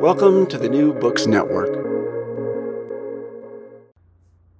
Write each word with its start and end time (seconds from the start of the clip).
Welcome 0.00 0.46
to 0.46 0.58
the 0.58 0.68
New 0.68 0.94
Books 0.94 1.26
Network. 1.26 1.70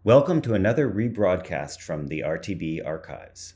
Welcome 0.04 0.40
to 0.42 0.54
another 0.54 0.90
rebroadcast 0.90 1.80
from 1.80 2.08
the 2.08 2.20
RTB 2.20 2.84
archives. 2.86 3.54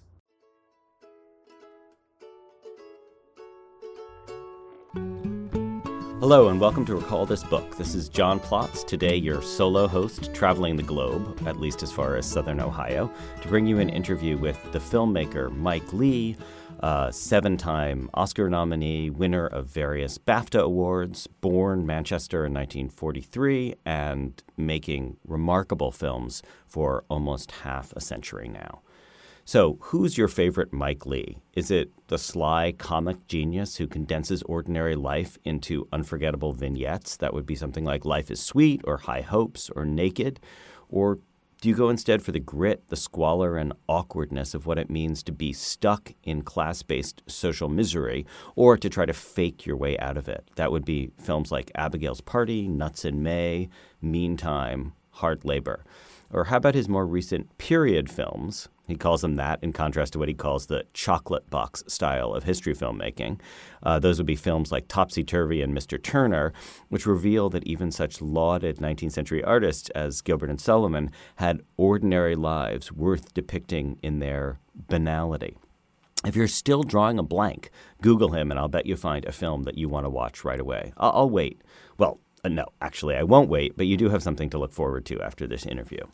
Hello, 6.29 6.49
and 6.49 6.61
welcome 6.61 6.85
to 6.87 6.97
Recall 6.97 7.25
This 7.25 7.45
Book. 7.45 7.77
This 7.77 7.95
is 7.95 8.09
John 8.09 8.41
Plotz, 8.41 8.85
today 8.85 9.15
your 9.15 9.41
solo 9.41 9.87
host 9.87 10.35
traveling 10.35 10.75
the 10.75 10.83
globe, 10.83 11.41
at 11.47 11.61
least 11.61 11.85
as 11.85 11.93
far 11.93 12.17
as 12.17 12.27
southern 12.27 12.59
Ohio, 12.59 13.13
to 13.43 13.47
bring 13.49 13.65
you 13.65 13.79
an 13.79 13.89
interview 13.89 14.37
with 14.37 14.61
the 14.73 14.81
filmmaker 14.81 15.57
Mike 15.57 15.93
Leigh, 15.93 16.37
uh, 16.81 17.13
seven 17.13 17.57
time 17.57 18.11
Oscar 18.13 18.51
nominee, 18.51 19.09
winner 19.09 19.47
of 19.47 19.67
various 19.69 20.19
BAFTA 20.19 20.63
awards, 20.63 21.29
born 21.29 21.87
Manchester 21.87 22.39
in 22.45 22.53
1943, 22.53 23.77
and 23.85 24.43
making 24.57 25.19
remarkable 25.29 25.93
films 25.93 26.43
for 26.67 27.05
almost 27.09 27.53
half 27.63 27.93
a 27.93 28.01
century 28.01 28.49
now. 28.49 28.81
So, 29.49 29.79
who's 29.81 30.19
your 30.19 30.27
favorite 30.27 30.73
Mike 30.73 31.07
Leigh? 31.07 31.39
Is 31.55 31.71
it 31.71 31.93
the 32.09 32.19
sly 32.19 32.75
comic 32.77 33.29
genius 33.29 33.77
who 33.77 33.87
condenses 33.87 34.43
ordinary 34.43 34.97
life 34.97 35.39
into 35.45 35.87
unforgettable 35.93 36.53
vignettes 36.53 37.17
that 37.19 37.33
would 37.33 37.47
be 37.47 37.55
something 37.55 37.85
like 37.85 38.05
Life 38.05 38.29
is 38.29 38.41
Sweet 38.41 38.81
or 38.83 38.97
High 38.97 39.21
Hopes 39.21 39.71
or 39.77 39.85
Naked? 39.85 40.41
Or 40.89 41.21
do 41.61 41.69
you 41.69 41.77
go 41.77 41.91
instead 41.91 42.23
for 42.23 42.33
the 42.33 42.41
grit, 42.41 42.89
the 42.89 42.97
squalor, 42.97 43.57
and 43.57 43.73
awkwardness 43.89 44.53
of 44.53 44.67
what 44.67 44.81
it 44.81 44.91
means 44.91 45.23
to 45.23 45.33
be 45.33 45.53
stuck 45.53 46.13
in 46.25 46.43
class 46.43 46.83
based 46.83 47.23
social 47.29 47.69
misery 47.69 48.27
or 48.57 48.77
to 48.77 48.91
try 48.91 49.07
to 49.07 49.13
fake 49.13 49.65
your 49.65 49.77
way 49.77 49.97
out 49.99 50.17
of 50.17 50.29
it? 50.29 50.51
That 50.57 50.73
would 50.73 50.85
be 50.85 51.13
films 51.19 51.53
like 51.53 51.71
Abigail's 51.77 52.21
Party, 52.21 52.67
Nuts 52.67 53.05
in 53.05 53.23
May, 53.23 53.69
Meantime, 54.03 54.95
Hard 55.11 55.45
Labor. 55.45 55.85
Or 56.33 56.47
how 56.47 56.57
about 56.57 56.75
his 56.75 56.89
more 56.89 57.07
recent 57.07 57.57
period 57.59 58.11
films? 58.11 58.69
He 58.87 58.95
calls 58.95 59.23
them 59.23 59.35
that 59.35 59.59
in 59.63 59.73
contrast 59.73 60.13
to 60.13 60.19
what 60.19 60.29
he 60.29 60.35
calls 60.35 60.67
the 60.67 60.85
chocolate 60.93 61.51
box 61.51 61.83
style 61.89 62.33
of 62.33 62.45
history 62.45 62.75
filmmaking. 62.75 63.41
Uh, 63.83 63.99
those 63.99 64.19
would 64.19 64.27
be 64.27 64.37
films 64.37 64.71
like 64.71 64.87
Topsy 64.87 65.25
Turvy 65.25 65.61
and 65.61 65.77
Mr. 65.77 66.01
Turner, 66.01 66.53
which 66.89 67.07
reveal 67.07 67.51
that 67.51 67.67
even 67.67 67.91
such 67.91 68.23
lauded 68.23 68.77
19th 68.77 69.13
century 69.13 69.43
artists 69.43 69.91
as 69.91 70.21
Gilbert 70.21 70.51
and 70.51 70.61
Sullivan 70.61 71.11
had 71.37 71.63
ordinary 71.77 72.37
lives 72.37 72.93
worth 72.93 73.35
depicting 73.35 73.99
in 74.03 74.21
their 74.21 74.61
banality. 74.75 75.57
If 76.25 76.35
you're 76.35 76.49
still 76.49 76.83
drawing 76.83 77.19
a 77.19 77.23
blank, 77.23 77.71
Google 78.03 78.33
him 78.33 78.51
and 78.51 78.59
I'll 78.59 78.69
bet 78.69 78.87
you 78.87 78.97
find 78.97 79.25
a 79.25 79.33
film 79.33 79.65
that 79.65 79.79
you 79.79 79.89
want 79.89 80.07
to 80.07 80.11
watch 80.11 80.45
right 80.45 80.61
away. 80.61 80.93
I'll, 80.97 81.13
I'll 81.13 81.31
wait. 81.31 81.61
Well, 81.99 82.21
uh, 82.45 82.49
no, 82.49 82.67
actually, 82.81 83.17
I 83.17 83.23
won't 83.25 83.49
wait, 83.49 83.77
but 83.77 83.87
you 83.87 83.97
do 83.97 84.11
have 84.11 84.23
something 84.23 84.51
to 84.51 84.59
look 84.59 84.73
forward 84.73 85.05
to 85.07 85.21
after 85.21 85.47
this 85.47 85.67
interview. 85.67 86.05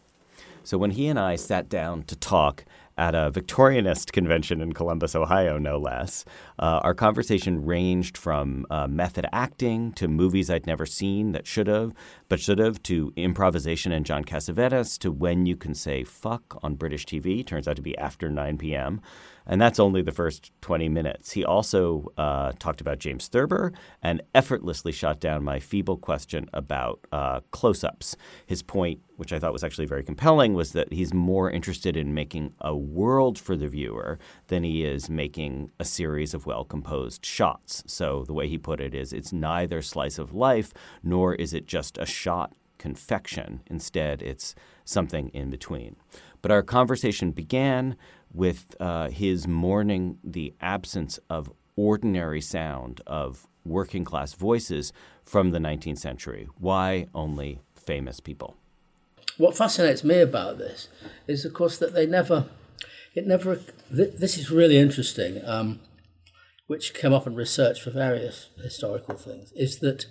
So 0.65 0.79
when 0.79 0.93
he 0.93 1.09
and 1.09 1.19
I 1.19 1.37
sat 1.37 1.69
down 1.69 2.05
to 2.05 2.17
talk 2.17 2.65
at 2.97 3.15
a 3.15 3.31
Victorianist 3.33 4.13
convention 4.13 4.61
in 4.61 4.75
Columbus, 4.75 5.17
Ohio, 5.17 5.59
no 5.59 5.79
less, 5.79 6.25
uh, 6.59 6.81
our 6.85 6.95
conversation 6.95 7.65
ranged 7.65 8.17
from 8.19 8.67
uh, 8.71 8.87
method 8.87 9.27
acting 9.33 9.93
to 9.93 10.09
movies 10.09 10.51
I'd 10.51 10.67
never 10.67 10.87
seen 10.87 11.33
that 11.33 11.47
should 11.47 11.67
have, 11.67 11.93
but 12.29 12.39
should 12.39 12.59
have, 12.59 12.83
to 12.85 13.13
improvisation 13.17 13.93
and 13.93 14.05
John 14.07 14.25
Cassavetes, 14.25 14.99
to 14.99 15.11
when 15.11 15.47
you 15.47 15.57
can 15.57 15.75
say 15.75 16.05
fuck 16.05 16.59
on 16.63 16.75
British 16.75 17.07
TV. 17.07 17.45
Turns 17.45 17.67
out 17.67 17.77
to 17.77 17.83
be 17.83 17.97
after 17.99 18.29
9 18.29 18.59
p.m. 18.59 19.01
And 19.47 19.61
that's 19.61 19.81
only 19.81 20.03
the 20.03 20.13
first 20.13 20.53
20 20.61 20.89
minutes. 20.89 21.33
He 21.33 21.45
also 21.45 22.13
uh, 22.17 22.53
talked 22.59 22.81
about 22.81 22.99
James 22.99 23.29
Thurber 23.29 23.73
and 24.03 24.23
effortlessly 24.35 24.93
shot 24.93 25.21
down 25.21 25.43
my 25.43 25.59
feeble 25.59 25.97
question 25.97 26.49
about 26.53 27.01
uh, 27.13 27.41
close 27.51 27.83
ups. 27.83 28.17
His 28.47 28.63
point, 28.63 29.01
which 29.17 29.33
I 29.33 29.39
thought 29.39 29.53
was 29.53 29.65
actually 29.65 29.87
very 29.87 30.05
compelling, 30.05 30.55
was 30.55 30.73
that 30.73 30.93
he's 30.93 31.13
more 31.13 31.51
interested 31.51 31.97
in 31.97 32.15
making 32.15 32.55
a 32.61 32.77
world 32.77 33.39
for 33.39 33.57
the 33.57 33.69
viewer 33.69 34.19
than 34.49 34.63
he 34.63 34.85
is 34.85 35.11
making 35.11 35.71
a 35.79 35.85
series 35.85 36.35
of 36.35 36.47
well 36.47 36.65
composed 36.65 37.25
shots. 37.25 37.83
So 37.87 38.25
the 38.25 38.33
way 38.33 38.49
he 38.49 38.59
put 38.59 38.81
it 38.81 38.95
is 38.95 39.13
it's 39.13 39.33
neither 39.33 39.83
slice 39.83 40.19
of 40.19 40.35
life 40.35 40.73
nor 41.03 41.35
is 41.35 41.53
it 41.53 41.67
just 41.67 41.99
a 41.99 42.07
shot 42.07 42.53
confection. 42.83 43.61
Instead, 43.69 44.23
it's 44.23 44.57
something 44.85 45.29
in 45.29 45.51
between. 45.51 45.95
But 46.43 46.51
our 46.51 46.65
conversation 46.65 47.31
began 47.31 47.97
with 48.33 48.75
uh, 48.81 49.09
his 49.09 49.47
mourning 49.47 50.19
the 50.25 50.55
absence 50.61 51.19
of 51.29 51.53
ordinary 51.77 52.41
sound 52.41 53.01
of 53.07 53.47
working 53.65 54.05
class 54.05 54.35
voices 54.35 54.93
from 55.25 55.51
the 55.51 55.59
19th 55.59 55.99
century. 55.99 56.49
Why 56.59 57.07
only 57.15 57.61
famous 57.75 58.21
people? 58.21 58.57
What 59.39 59.57
fascinates 59.57 60.05
me 60.05 60.21
about 60.21 60.59
this 60.59 60.89
is, 61.27 61.45
of 61.45 61.55
course, 61.55 61.79
that 61.79 61.95
they 61.95 62.07
never, 62.07 62.47
it 63.15 63.27
never, 63.27 63.57
th- 63.95 64.15
this 64.19 64.37
is 64.37 64.51
really 64.51 64.77
interesting, 64.77 65.41
um, 65.45 65.81
which 66.67 66.95
came 66.95 67.13
up 67.13 67.27
in 67.27 67.35
research 67.35 67.81
for 67.81 67.91
various 67.91 68.49
historical 68.63 69.17
things, 69.17 69.53
is 69.55 69.79
that 69.79 70.07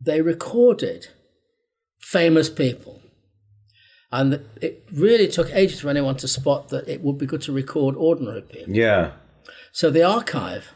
they 0.00 0.20
recorded 0.20 1.08
famous 2.00 2.48
people 2.48 3.00
and 4.12 4.40
it 4.60 4.84
really 4.92 5.26
took 5.28 5.50
ages 5.54 5.80
for 5.80 5.88
anyone 5.88 6.16
to 6.18 6.28
spot 6.28 6.68
that 6.68 6.86
it 6.88 7.00
would 7.02 7.18
be 7.18 7.26
good 7.26 7.42
to 7.42 7.52
record 7.52 7.96
ordinary 7.96 8.42
people. 8.42 8.74
Yeah. 8.74 9.12
So 9.72 9.90
the 9.90 10.02
archive, 10.04 10.72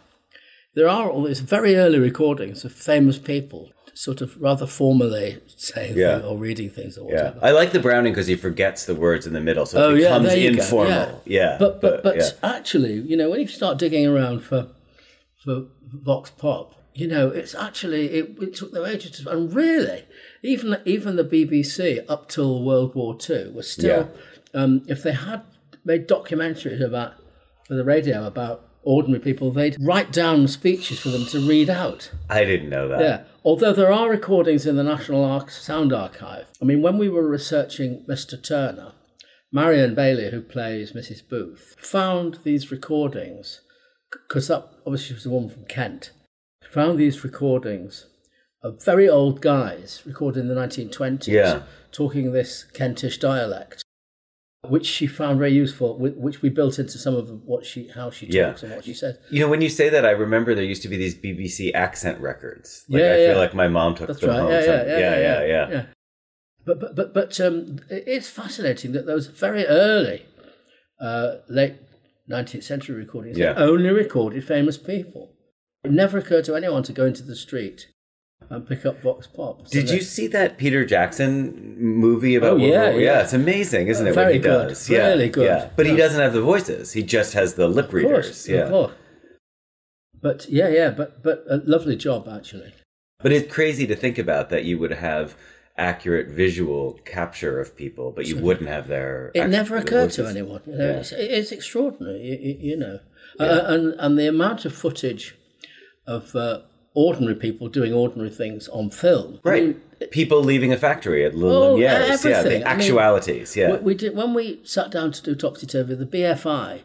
there 0.75 0.89
are 0.89 1.11
all 1.11 1.23
these 1.25 1.41
very 1.41 1.77
early 1.77 1.99
recordings 1.99 2.65
of 2.65 2.73
famous 2.73 3.19
people, 3.19 3.71
sort 3.95 4.21
of 4.23 4.41
rather 4.41 4.67
formally 4.67 5.39
saying 5.57 5.97
Yeah. 5.97 6.21
or 6.21 6.37
reading 6.39 6.71
things 6.71 6.97
or 6.99 7.11
Yeah, 7.11 7.17
whatever. 7.17 7.39
I 7.43 7.51
like 7.51 7.73
the 7.73 7.79
Browning 7.81 8.13
because 8.13 8.27
he 8.27 8.37
forgets 8.37 8.87
the 8.87 8.95
words 8.95 9.27
in 9.27 9.33
the 9.35 9.41
middle, 9.41 9.67
so 9.67 9.83
Oh, 9.85 9.95
it 9.95 10.01
yeah, 10.03 10.19
becomes 10.19 10.35
go, 10.35 10.41
informal. 10.41 11.23
Yeah, 11.27 11.57
But 11.59 11.81
but 11.83 12.03
but 12.03 12.17
yeah. 12.17 12.31
actually, 12.43 12.95
you 12.95 13.17
know, 13.17 13.29
when 13.31 13.41
you 13.41 13.47
start 13.49 13.79
digging 13.79 14.07
around 14.07 14.41
for 14.45 14.69
for 15.47 15.69
Vox 15.83 16.31
Pop, 16.31 16.75
you 16.93 17.07
know, 17.07 17.29
it's 17.29 17.55
actually 17.55 18.09
it, 18.09 18.37
it 18.43 18.55
took 18.55 18.73
them 18.73 18.85
ages 18.85 19.13
to 19.13 19.31
and 19.31 19.55
really, 19.55 20.05
even 20.43 20.79
even 20.85 21.17
the 21.17 21.25
BBC 21.25 22.05
up 22.09 22.29
till 22.29 22.63
World 22.63 22.95
War 22.95 23.17
Two 23.17 23.53
was 23.55 23.71
still, 23.71 24.11
um, 24.53 24.83
if 24.89 25.03
they 25.03 25.13
had 25.13 25.43
made 25.85 26.09
documentaries 26.09 26.85
about 26.85 27.15
for 27.67 27.75
the 27.75 27.85
radio 27.85 28.27
about 28.27 28.69
ordinary 28.83 29.21
people, 29.21 29.51
they'd 29.51 29.77
write 29.81 30.13
down 30.13 30.47
speeches 30.47 30.99
for 31.01 31.09
them 31.09 31.27
to 31.27 31.41
read 31.41 31.69
out. 31.69 32.11
I 32.31 32.45
didn't 32.45 32.71
know 32.71 32.89
that. 32.89 33.01
Yeah. 33.01 33.25
Although 33.45 33.73
there 33.73 33.93
are 33.93 34.09
recordings 34.09 34.65
in 34.65 34.77
the 34.77 34.85
National 34.85 35.25
Arch- 35.25 35.51
Sound 35.51 35.93
Archive. 35.93 36.47
I 36.63 36.65
mean, 36.65 36.83
when 36.83 36.97
we 36.97 37.09
were 37.09 37.29
researching 37.29 38.05
Mr. 38.09 38.41
Turner, 38.41 38.93
Marion 39.53 39.95
Bailey, 39.95 40.31
who 40.31 40.41
plays 40.41 40.93
Mrs. 40.93 41.29
Booth, 41.29 41.75
found 41.79 42.39
these 42.45 42.71
recordings 42.71 43.61
because 44.11 44.49
that 44.49 44.69
obviously 44.87 45.15
was 45.15 45.27
a 45.27 45.31
woman 45.31 45.49
from 45.51 45.65
Kent. 45.65 46.13
Found 46.73 46.99
these 46.99 47.25
recordings 47.25 48.07
of 48.63 48.85
very 48.85 49.09
old 49.09 49.41
guys 49.41 50.03
recorded 50.05 50.41
in 50.41 50.49
the 50.49 50.55
1920s, 50.55 51.27
Yeah. 51.29 51.63
talking 51.93 52.33
this 52.33 52.65
Kentish 52.75 53.19
dialect, 53.19 53.83
which 54.69 54.85
she 54.87 55.07
found 55.07 55.39
very 55.39 55.53
useful, 55.53 55.97
which 55.99 56.43
we 56.43 56.49
built 56.49 56.79
into 56.79 56.99
some 56.99 57.15
of 57.15 57.31
what 57.45 57.65
she, 57.65 57.89
how 57.89 58.11
she 58.11 58.27
Yeah. 58.27 58.49
talks 58.49 58.63
and 58.63 58.73
what 58.75 58.85
she 58.85 58.95
says. 58.95 59.17
You 59.31 59.41
know, 59.41 59.49
when 59.49 59.61
you 59.61 59.69
say 59.69 59.89
that, 59.89 60.05
I 60.05 60.11
remember 60.11 60.55
there 60.55 60.65
used 60.65 60.83
to 60.83 60.89
be 60.89 60.97
these 60.97 61.15
BBC 61.15 61.73
accent 61.73 62.21
records. 62.21 62.85
Like, 62.89 63.01
Yeah, 63.01 63.13
I 63.13 63.17
yeah. 63.19 63.29
feel 63.31 63.39
like 63.39 63.55
my 63.55 63.69
mom 63.69 63.95
took 63.95 64.09
That's 64.09 64.21
them 64.21 64.31
right. 64.31 64.41
home. 64.41 64.51
Yeah, 64.51 64.61
yeah, 64.65 64.85
yeah, 64.85 64.99
yeah, 64.99 65.19
yeah, 65.21 65.47
yeah, 65.47 65.71
yeah. 65.71 65.87
But 66.65 66.81
but 66.81 66.97
but 66.97 67.15
but 67.15 67.41
um, 67.41 67.79
it's 67.89 68.29
fascinating 68.29 68.91
that 68.93 69.07
those 69.07 69.29
very 69.29 69.65
early, 69.67 70.27
uh, 71.01 71.37
late 71.49 71.77
nineteenth 72.29 72.65
century 72.65 72.97
recordings 72.97 73.39
Yeah. 73.39 73.53
they 73.55 73.63
only 73.63 73.91
recorded 73.91 74.45
famous 74.45 74.77
people. 74.79 75.33
It 75.85 75.93
never 75.93 76.19
occurred 76.19 76.45
to 76.47 76.55
anyone 76.57 76.83
to 76.85 76.93
go 76.93 77.07
into 77.07 77.23
the 77.23 77.37
street 77.37 77.89
and 78.51 78.67
pick 78.67 78.85
up 78.85 79.01
vox 79.03 79.27
pop. 79.27 79.67
So 79.69 79.73
Did 79.81 79.91
you 79.91 80.01
see 80.03 80.27
that 80.29 80.59
Peter 80.59 80.85
Jackson 80.85 81.77
movie 81.79 82.35
about 82.35 82.53
Oh, 82.53 82.57
World 82.57 82.71
yeah, 82.71 82.91
War? 82.91 83.01
yeah. 83.01 83.23
it's 83.23 83.33
amazing, 83.33 83.89
isn't 83.89 84.07
it? 84.07 84.13
Very 84.15 84.27
what 84.27 84.35
he 84.35 84.41
good, 84.41 84.69
does. 84.69 84.91
Yeah, 84.91 85.09
really 85.09 85.29
good. 85.29 85.47
Yeah. 85.47 85.71
But 85.77 85.87
he 85.87 85.97
doesn't 85.97 86.21
have 86.21 86.33
the 86.33 86.43
voices. 86.43 86.93
He 86.93 87.03
just 87.03 87.33
has 87.35 87.55
the 87.55 87.69
lip 87.69 87.87
Of 87.87 87.95
readers. 87.95 88.27
course, 88.27 88.49
yeah. 88.49 88.57
of 88.63 88.71
course. 88.71 88.93
But 90.21 90.47
yeah, 90.49 90.69
yeah, 90.69 90.91
but 90.91 91.23
but 91.23 91.45
a 91.49 91.57
lovely 91.65 91.97
job 91.97 92.29
actually. 92.29 92.73
But 93.21 93.33
it's 93.33 93.53
crazy 93.53 93.87
to 93.87 93.97
think 93.97 94.19
about 94.19 94.51
that 94.51 94.65
you 94.65 94.79
would 94.79 94.93
have 94.93 95.37
accurate 95.79 96.29
visual 96.29 96.99
capture 97.05 97.61
of 97.61 97.77
people, 97.77 98.11
but 98.17 98.27
you 98.27 98.37
wouldn't 98.39 98.69
have 98.69 98.89
their. 98.89 99.31
It 99.35 99.49
never 99.49 99.77
occurred 99.77 100.11
to 100.13 100.27
anyone. 100.27 100.63
You 100.67 100.77
know, 100.77 100.85
Yeah. 100.91 100.97
it's, 101.01 101.13
it's 101.13 101.53
extraordinary, 101.53 102.21
you, 102.23 102.57
you- 102.71 102.77
know, 102.77 103.01
uh, 103.39 103.63
and 103.67 103.95
and 103.99 104.19
the 104.19 104.27
amount 104.29 104.65
of 104.65 104.75
footage 104.75 105.35
of 106.07 106.35
uh, 106.35 106.61
ordinary 106.95 107.35
people 107.35 107.69
doing 107.69 107.93
ordinary 107.93 108.31
things 108.31 108.69
on 108.69 108.91
film. 108.91 109.41
I 109.45 109.49
Right. 109.49 109.63
mean, 109.67 109.81
People 110.11 110.43
leaving 110.45 110.73
a 110.75 110.77
factory 110.77 111.25
at 111.25 111.33
Oh, 111.33 111.39
Lulem, 111.39 111.81
yes, 111.81 112.23
yeah, 112.23 112.43
the 112.43 112.49
I 112.49 112.59
mean, 112.59 112.63
actualities, 112.65 113.57
yeah. 113.57 113.73
We, 113.73 113.79
we 113.79 113.95
did 113.95 114.15
when 114.15 114.35
we 114.35 114.61
sat 114.63 114.91
down 114.91 115.11
to 115.13 115.23
do 115.23 115.35
Topsy 115.35 115.67
Turvy. 115.67 115.95
The 115.95 116.05
BFI 116.05 116.81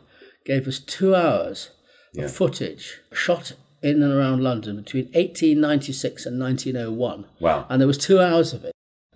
gave 0.46 0.66
us 0.66 0.80
two 0.80 1.14
hours 1.14 1.72
Yeah. 2.14 2.24
of 2.26 2.32
footage 2.32 3.02
shot 3.14 3.52
in 3.82 4.02
and 4.02 4.14
around 4.14 4.42
London 4.44 4.78
between 4.78 5.06
1896 5.14 6.26
and 6.26 6.40
1901. 6.40 7.26
Wow. 7.42 7.66
And 7.70 7.82
there 7.82 7.88
was 7.88 7.98
two 7.98 8.20
hours 8.22 8.54
of 8.54 8.64
it. 8.64 8.72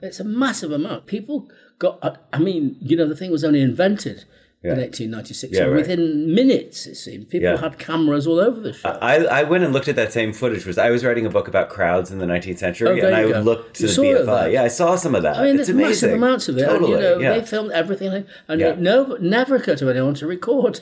It's 0.06 0.20
a 0.20 0.24
massive 0.24 0.72
amount. 0.72 1.06
People 1.08 1.50
got. 1.80 2.22
I 2.34 2.40
mean, 2.40 2.78
you 2.80 2.96
know, 2.98 3.08
the 3.08 3.16
thing 3.16 3.32
was 3.32 3.44
only 3.44 3.62
invented. 3.62 4.26
Yeah. 4.64 4.72
In 4.74 4.80
1896, 4.80 5.54
Yeah, 5.54 5.64
and 5.66 5.72
right. 5.74 5.78
within 5.82 6.34
minutes, 6.34 6.88
it 6.88 6.96
seemed 6.96 7.30
people 7.30 7.50
Yeah. 7.50 7.58
had 7.58 7.78
cameras 7.78 8.26
all 8.26 8.40
over 8.40 8.60
the 8.60 8.74
show. 8.74 8.90
I, 9.00 9.18
I 9.26 9.44
went 9.44 9.64
and 9.64 9.72
looked 9.72 9.88
at 9.88 9.96
that 9.98 10.12
same 10.12 10.34
footage. 10.34 10.66
Was 10.66 10.80
I 10.80 10.90
was 10.90 11.06
writing 11.06 11.24
a 11.28 11.30
book 11.30 11.48
about 11.48 11.70
crowds 11.70 12.10
in 12.10 12.18
the 12.18 12.26
19th 12.26 12.58
century, 12.58 13.00
Oh, 13.00 13.06
and 13.06 13.16
I 13.16 13.30
go. 13.30 13.42
looked 13.42 13.76
to 13.76 13.84
You 13.86 13.94
the 13.94 14.02
BFI. 14.26 14.54
Yeah, 14.54 14.64
I 14.64 14.68
saw 14.70 14.96
some 14.96 15.14
of 15.14 15.22
that. 15.22 15.38
I 15.38 15.44
mean, 15.44 15.60
it's 15.60 15.68
there's 15.68 15.70
amazing. 15.70 16.10
massive 16.10 16.14
amounts 16.14 16.50
of 16.50 16.58
it. 16.58 16.62
and, 16.64 16.72
Totally, 16.72 16.92
you 16.94 16.98
know, 16.98 17.18
yeah. 17.20 17.34
they 17.38 17.46
filmed 17.46 17.74
everything, 17.74 18.26
and 18.48 18.60
Yeah. 18.60 18.70
it 18.70 18.80
no, 18.80 19.16
never 19.22 19.56
occurred 19.56 19.78
to 19.80 19.90
anyone 19.92 20.16
to 20.16 20.26
record. 20.26 20.80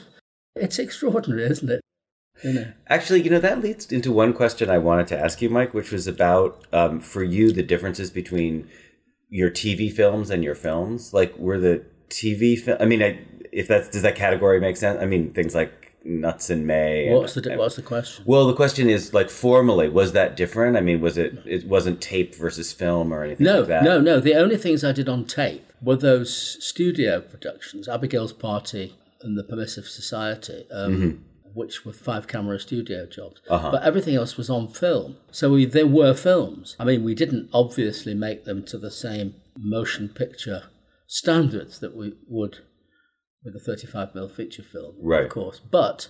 It's 0.56 0.80
extraordinary, 0.80 1.44
isn't 1.44 1.70
it? 1.70 1.82
You 2.42 2.54
know. 2.54 2.66
Actually, 2.88 3.22
you 3.24 3.30
know, 3.30 3.40
that 3.40 3.62
leads 3.62 3.92
into 3.92 4.14
one 4.14 4.32
question 4.32 4.70
I 4.70 4.78
wanted 4.78 5.08
to 5.08 5.20
ask 5.20 5.42
you, 5.42 5.50
Mike, 5.50 5.74
which 5.74 5.92
was 5.92 6.08
about 6.08 6.64
um, 6.72 7.02
for 7.02 7.22
you 7.22 7.52
the 7.52 7.64
differences 7.64 8.12
between 8.12 8.70
your 9.40 9.50
TV 9.50 9.92
films 9.92 10.30
and 10.30 10.44
your 10.44 10.56
films. 10.56 11.14
Like, 11.14 11.36
were 11.38 11.60
the 11.60 11.84
TV 12.10 12.58
film? 12.64 12.78
I 12.80 12.86
mean, 12.86 13.02
I, 13.02 13.20
if 13.52 13.68
that's 13.68 13.90
does 13.90 14.04
that 14.04 14.16
category 14.16 14.60
make 14.60 14.78
sense? 14.78 15.02
I 15.02 15.06
mean, 15.06 15.34
things 15.34 15.56
like 15.56 15.72
Nuts 16.06 16.50
in 16.50 16.66
May. 16.68 17.08
and- 17.08 17.16
What's 17.18 17.34
the 17.34 17.56
what's 17.58 17.76
the 17.76 17.82
question? 17.82 18.26
well, 18.28 18.46
the 18.46 18.54
question 18.54 18.90
is 18.90 19.14
like 19.14 19.30
formally, 19.30 19.90
was 19.90 20.12
that 20.12 20.36
different? 20.36 20.78
I 20.78 20.82
mean, 20.82 21.02
was 21.02 21.18
it? 21.18 21.32
It 21.46 21.66
wasn't 21.68 22.02
tape 22.02 22.36
versus 22.36 22.72
film 22.74 23.14
or 23.14 23.24
anything 23.24 23.46
No, 23.46 23.60
like 23.60 23.68
that. 23.70 23.84
no, 23.84 24.00
no. 24.00 24.20
The 24.20 24.36
only 24.36 24.58
things 24.58 24.84
I 24.84 24.92
did 24.92 25.10
on 25.10 25.26
tape 25.26 25.66
were 25.82 25.96
those 25.96 26.32
studio 26.64 27.22
productions, 27.22 27.88
Abigail's 27.90 28.34
Party 28.34 28.96
and 29.22 29.38
the 29.38 29.44
Permissive 29.44 29.86
Society, 29.88 30.66
um, 30.72 31.24
which 31.54 31.86
were 31.86 31.94
five 31.94 32.28
camera 32.28 32.60
studio 32.60 33.06
jobs. 33.06 33.42
Uh-huh. 33.50 33.72
But 33.72 33.84
everything 33.84 34.16
else 34.16 34.38
was 34.38 34.50
on 34.50 34.68
film. 34.70 35.18
So 35.32 35.52
we, 35.52 35.66
there 35.66 35.88
were 35.88 36.14
films. 36.14 36.76
I 36.80 36.84
mean, 36.86 37.04
we 37.04 37.14
didn't 37.16 37.50
obviously 37.54 38.14
make 38.14 38.46
them 38.46 38.64
to 38.66 38.78
the 38.78 38.92
same 38.92 39.36
motion 39.58 40.10
picture 40.10 40.64
standards 41.08 41.80
that 41.80 41.96
we 41.96 42.14
would 42.28 42.60
with 43.44 43.56
a 43.56 43.60
35 43.60 44.10
mm 44.14 44.32
feature 44.36 44.64
film, 44.64 44.96
Right. 45.02 45.26
of 45.26 45.30
course. 45.30 45.60
But 45.60 46.08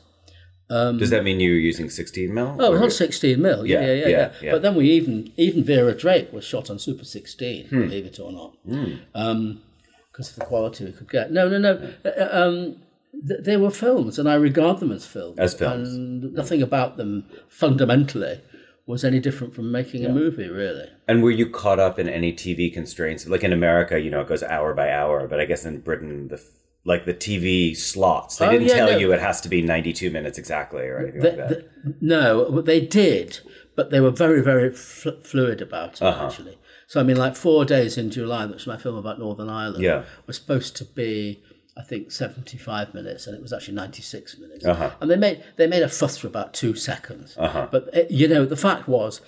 Does 0.69 1.09
that 1.09 1.23
mean 1.23 1.39
you 1.39 1.51
were 1.51 1.57
using 1.57 1.89
16 1.89 2.33
mil? 2.33 2.55
Oh, 2.59 2.67
it 2.67 2.71
was 2.71 2.79
Or- 2.81 2.83
on 2.85 2.89
16 2.91 3.41
mil. 3.41 3.65
Yeah, 3.65 3.81
Yeah, 3.81 3.85
yeah, 3.87 3.93
yeah, 3.93 4.07
yeah, 4.09 4.31
yeah. 4.41 4.51
But 4.51 4.61
then 4.61 4.75
we 4.75 4.89
even 4.91 5.31
even 5.35 5.63
Vera 5.63 5.93
Drake 5.95 6.31
was 6.31 6.45
shot 6.45 6.69
on 6.69 6.79
Super 6.79 7.03
16, 7.03 7.67
Hmm. 7.67 7.81
believe 7.81 8.05
it 8.05 8.19
or 8.19 8.31
not, 8.31 8.53
because 10.11 10.29
of 10.29 10.35
the 10.35 10.45
quality 10.45 10.85
we 10.85 10.91
could 10.93 11.09
get. 11.09 11.31
No, 11.31 11.49
no, 11.49 11.57
no. 11.57 11.93
Uh, 12.05 12.27
Um, 12.31 12.77
th- 13.27 13.41
they 13.43 13.57
were 13.57 13.71
films, 13.71 14.17
and 14.19 14.27
I 14.29 14.35
regard 14.35 14.79
them 14.79 14.91
as 14.91 15.05
films. 15.05 15.39
As 15.39 15.53
films. 15.53 15.89
and 15.93 16.33
nothing 16.33 16.61
about 16.61 16.97
them 16.97 17.25
fundamentally 17.47 18.41
was 18.85 19.03
any 19.05 19.19
different 19.19 19.55
from 19.55 19.71
making 19.71 20.05
a 20.05 20.09
movie, 20.09 20.49
really. 20.49 20.87
And 21.07 21.23
were 21.23 21.31
you 21.31 21.49
caught 21.49 21.79
up 21.79 21.97
in 21.99 22.09
any 22.09 22.33
TV 22.33 22.71
constraints? 22.73 23.25
Like 23.27 23.43
in 23.43 23.53
America, 23.53 23.97
you 23.99 24.11
know, 24.11 24.19
it 24.21 24.27
goes 24.27 24.43
hour 24.43 24.73
by 24.73 24.91
hour, 24.91 25.25
but 25.27 25.39
I 25.39 25.45
guess 25.45 25.63
in 25.65 25.79
Britain, 25.79 26.27
the 26.27 26.41
like 26.85 27.05
the 27.05 27.13
TV 27.13 27.73
slots, 27.77 28.37
they 28.37 28.45
Oh, 28.47 28.51
didn't 28.51 28.67
yeah, 28.67 28.75
tell 28.75 28.91
no. 28.91 28.97
you 28.97 29.13
it 29.13 29.21
has 29.21 29.39
to 29.41 29.47
be 29.47 29.61
92 29.61 30.11
minutes 30.11 30.37
exactly 30.37 30.81
or 30.81 30.97
anything 30.99 31.21
The- 31.21 31.27
like 31.29 31.37
that. 31.37 31.49
the- 31.49 31.95
no, 32.01 32.51
but 32.51 32.65
they 32.65 32.81
did, 32.81 33.39
but 33.77 33.89
they 33.89 34.01
were 34.01 34.11
very, 34.11 34.41
very 34.41 34.69
fl- 34.69 35.21
fluid 35.23 35.61
about 35.61 35.93
it, 35.93 36.01
Uh-huh. 36.01 36.25
actually. 36.25 36.57
So, 36.87 36.99
I 36.99 37.03
mean, 37.03 37.15
like 37.15 37.37
Four 37.37 37.63
Days 37.63 37.97
in 37.97 38.09
July, 38.09 38.45
which 38.47 38.63
is 38.63 38.67
my 38.67 38.75
film 38.75 38.95
about 38.97 39.17
Northern 39.17 39.47
Ireland, 39.47 39.81
Yeah. 39.81 40.03
was 40.27 40.35
supposed 40.35 40.75
to 40.75 40.83
be, 40.83 41.41
I 41.77 41.81
think, 41.83 42.11
75 42.11 42.93
minutes, 42.93 43.25
and 43.27 43.35
it 43.35 43.41
was 43.41 43.51
actually 43.51 43.73
96 43.75 44.37
minutes. 44.37 44.65
Uh-huh. 44.65 44.91
And 45.01 45.09
they 45.09 45.15
made, 45.15 45.43
they 45.57 45.67
made 45.67 45.81
a 45.83 45.89
fuss 45.89 46.17
for 46.17 46.27
about 46.27 46.53
two 46.53 46.75
seconds. 46.75 47.35
Uh-huh. 47.37 47.67
But, 47.71 47.95
uh, 47.97 48.01
you 48.09 48.27
know, 48.27 48.45
the 48.45 48.55
fact 48.57 48.87
was, 48.87 49.21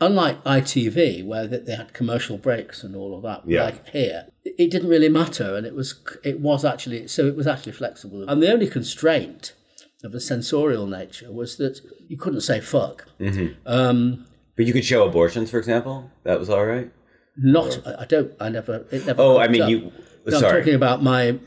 unlike 0.00 0.42
ITV, 0.44 1.24
where 1.24 1.46
they 1.46 1.74
had 1.76 1.92
commercial 1.94 2.36
breaks 2.36 2.82
and 2.82 2.96
all 2.96 3.16
of 3.16 3.22
that, 3.22 3.42
Yeah. 3.48 3.64
like 3.66 3.88
here, 3.90 4.26
it 4.44 4.70
didn't 4.70 4.88
really 4.88 5.08
matter, 5.08 5.54
and 5.56 5.66
it 5.66 5.74
was 5.74 5.94
it 6.24 6.40
was 6.40 6.64
actually 6.64 7.06
so 7.08 7.26
it 7.26 7.36
was 7.36 7.46
actually 7.46 7.72
flexible. 7.72 8.28
And 8.28 8.42
the 8.42 8.52
only 8.52 8.66
constraint 8.68 9.54
of 10.04 10.14
a 10.14 10.20
sensorial 10.20 10.86
nature 10.86 11.30
was 11.32 11.56
that 11.58 11.80
you 12.08 12.16
couldn't 12.18 12.40
say 12.40 12.60
fuck. 12.60 13.06
Um, 13.66 14.26
but 14.56 14.66
you 14.66 14.72
could 14.72 14.84
show 14.84 15.06
abortions, 15.06 15.50
for 15.50 15.58
example. 15.58 16.10
That 16.24 16.38
was 16.40 16.50
all 16.50 16.66
right. 16.66 16.90
not 17.36 17.80
I, 17.86 18.02
I 18.02 18.04
don't 18.04 18.32
I 18.40 18.48
never 18.48 18.84
it 18.90 19.06
never. 19.06 19.22
Oh, 19.22 19.38
I 19.38 19.48
mean, 19.48 19.62
up. 19.62 19.70
you. 19.70 19.92
No, 20.26 20.36
I'm 20.36 20.40
sorry. 20.40 20.60
talking 20.60 20.74
about 20.74 21.02
my 21.02 21.38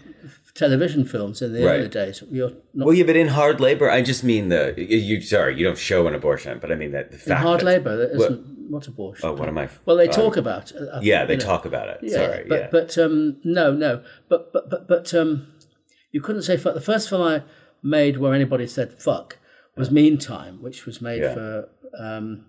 television 0.55 1.03
films 1.05 1.41
in 1.41 1.53
the 1.53 1.63
Right. 1.65 1.79
early 1.79 1.89
days. 1.89 2.23
You're 2.31 2.51
not 2.73 2.85
Well, 2.87 2.93
yeah, 2.95 3.03
but 3.05 3.15
in 3.17 3.27
hard 3.27 3.59
labor, 3.59 3.89
I 3.91 4.01
just 4.01 4.23
mean 4.23 4.49
the 4.49 4.73
you. 4.77 5.21
Sorry, 5.21 5.55
you 5.57 5.65
don't 5.65 5.77
show 5.77 6.07
an 6.07 6.15
abortion, 6.15 6.57
but 6.59 6.71
I 6.71 6.75
mean 6.75 6.91
that 6.91 7.11
the 7.11 7.17
fact 7.17 7.29
in 7.41 7.47
hard 7.47 7.61
labour. 7.63 7.95
That 7.97 8.15
What- 8.15 8.31
isn't 8.31 8.55
what 8.71 8.87
abortion. 8.87 9.29
Oh, 9.29 9.33
what 9.33 9.47
am 9.47 9.57
I? 9.59 9.69
Well, 9.85 9.97
they 9.97 10.07
um, 10.07 10.13
talk 10.13 10.37
about. 10.37 10.71
it, 10.71 10.77
think, 10.79 11.03
Yeah, 11.03 11.25
they 11.25 11.35
know. 11.35 11.45
talk 11.45 11.65
about 11.65 11.89
it. 11.89 11.99
Yeah, 12.01 12.13
Sorry, 12.13 12.45
but 12.47 12.59
yeah. 12.59 12.67
but 12.71 12.97
um, 12.97 13.37
no, 13.43 13.73
no, 13.73 14.01
but 14.29 14.51
but 14.53 14.69
but 14.69 14.87
but 14.87 15.13
um, 15.13 15.47
you 16.11 16.21
couldn't 16.21 16.41
say 16.43 16.55
fuck. 16.57 16.73
The 16.73 16.81
first 16.81 17.09
film 17.09 17.21
I 17.21 17.43
made 17.83 18.17
where 18.17 18.33
anybody 18.33 18.65
said 18.65 18.93
fuck 18.99 19.37
was 19.77 19.91
Meantime, 19.91 20.61
which 20.63 20.85
was 20.85 21.01
made 21.01 21.21
Yeah. 21.21 21.33
for 21.33 21.69
um, 21.99 22.45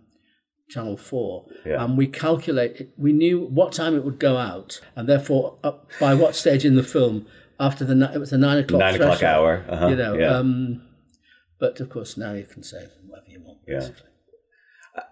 Channel 0.68 0.96
Four, 0.96 1.46
Yeah. 1.66 1.84
and 1.84 1.98
we 1.98 2.06
calculated. 2.06 2.88
We 2.96 3.12
knew 3.12 3.40
what 3.40 3.72
time 3.72 3.96
it 3.96 4.04
would 4.04 4.20
go 4.20 4.36
out, 4.36 4.80
and 4.94 5.08
therefore 5.08 5.58
up 5.64 5.90
by 6.00 6.14
what 6.14 6.34
stage 6.36 6.64
in 6.64 6.76
the 6.76 6.82
film 6.84 7.26
after 7.58 7.84
the 7.84 8.10
it 8.14 8.18
was 8.18 8.32
a 8.32 8.38
nine 8.38 8.58
o'clock 8.58 8.80
Nine 8.80 8.94
o'clock 8.96 9.22
hour. 9.22 9.64
Uh-huh, 9.68 9.88
You 9.88 9.96
know, 9.96 10.14
yeah. 10.14 10.36
um, 10.38 10.82
but 11.58 11.80
of 11.80 11.88
course 11.90 12.16
now 12.16 12.32
you 12.34 12.44
can 12.44 12.62
say 12.62 12.86
whatever 13.06 13.30
you 13.30 13.40
want. 13.44 13.58
Yeah. 13.66 13.78
Basically. 13.80 14.02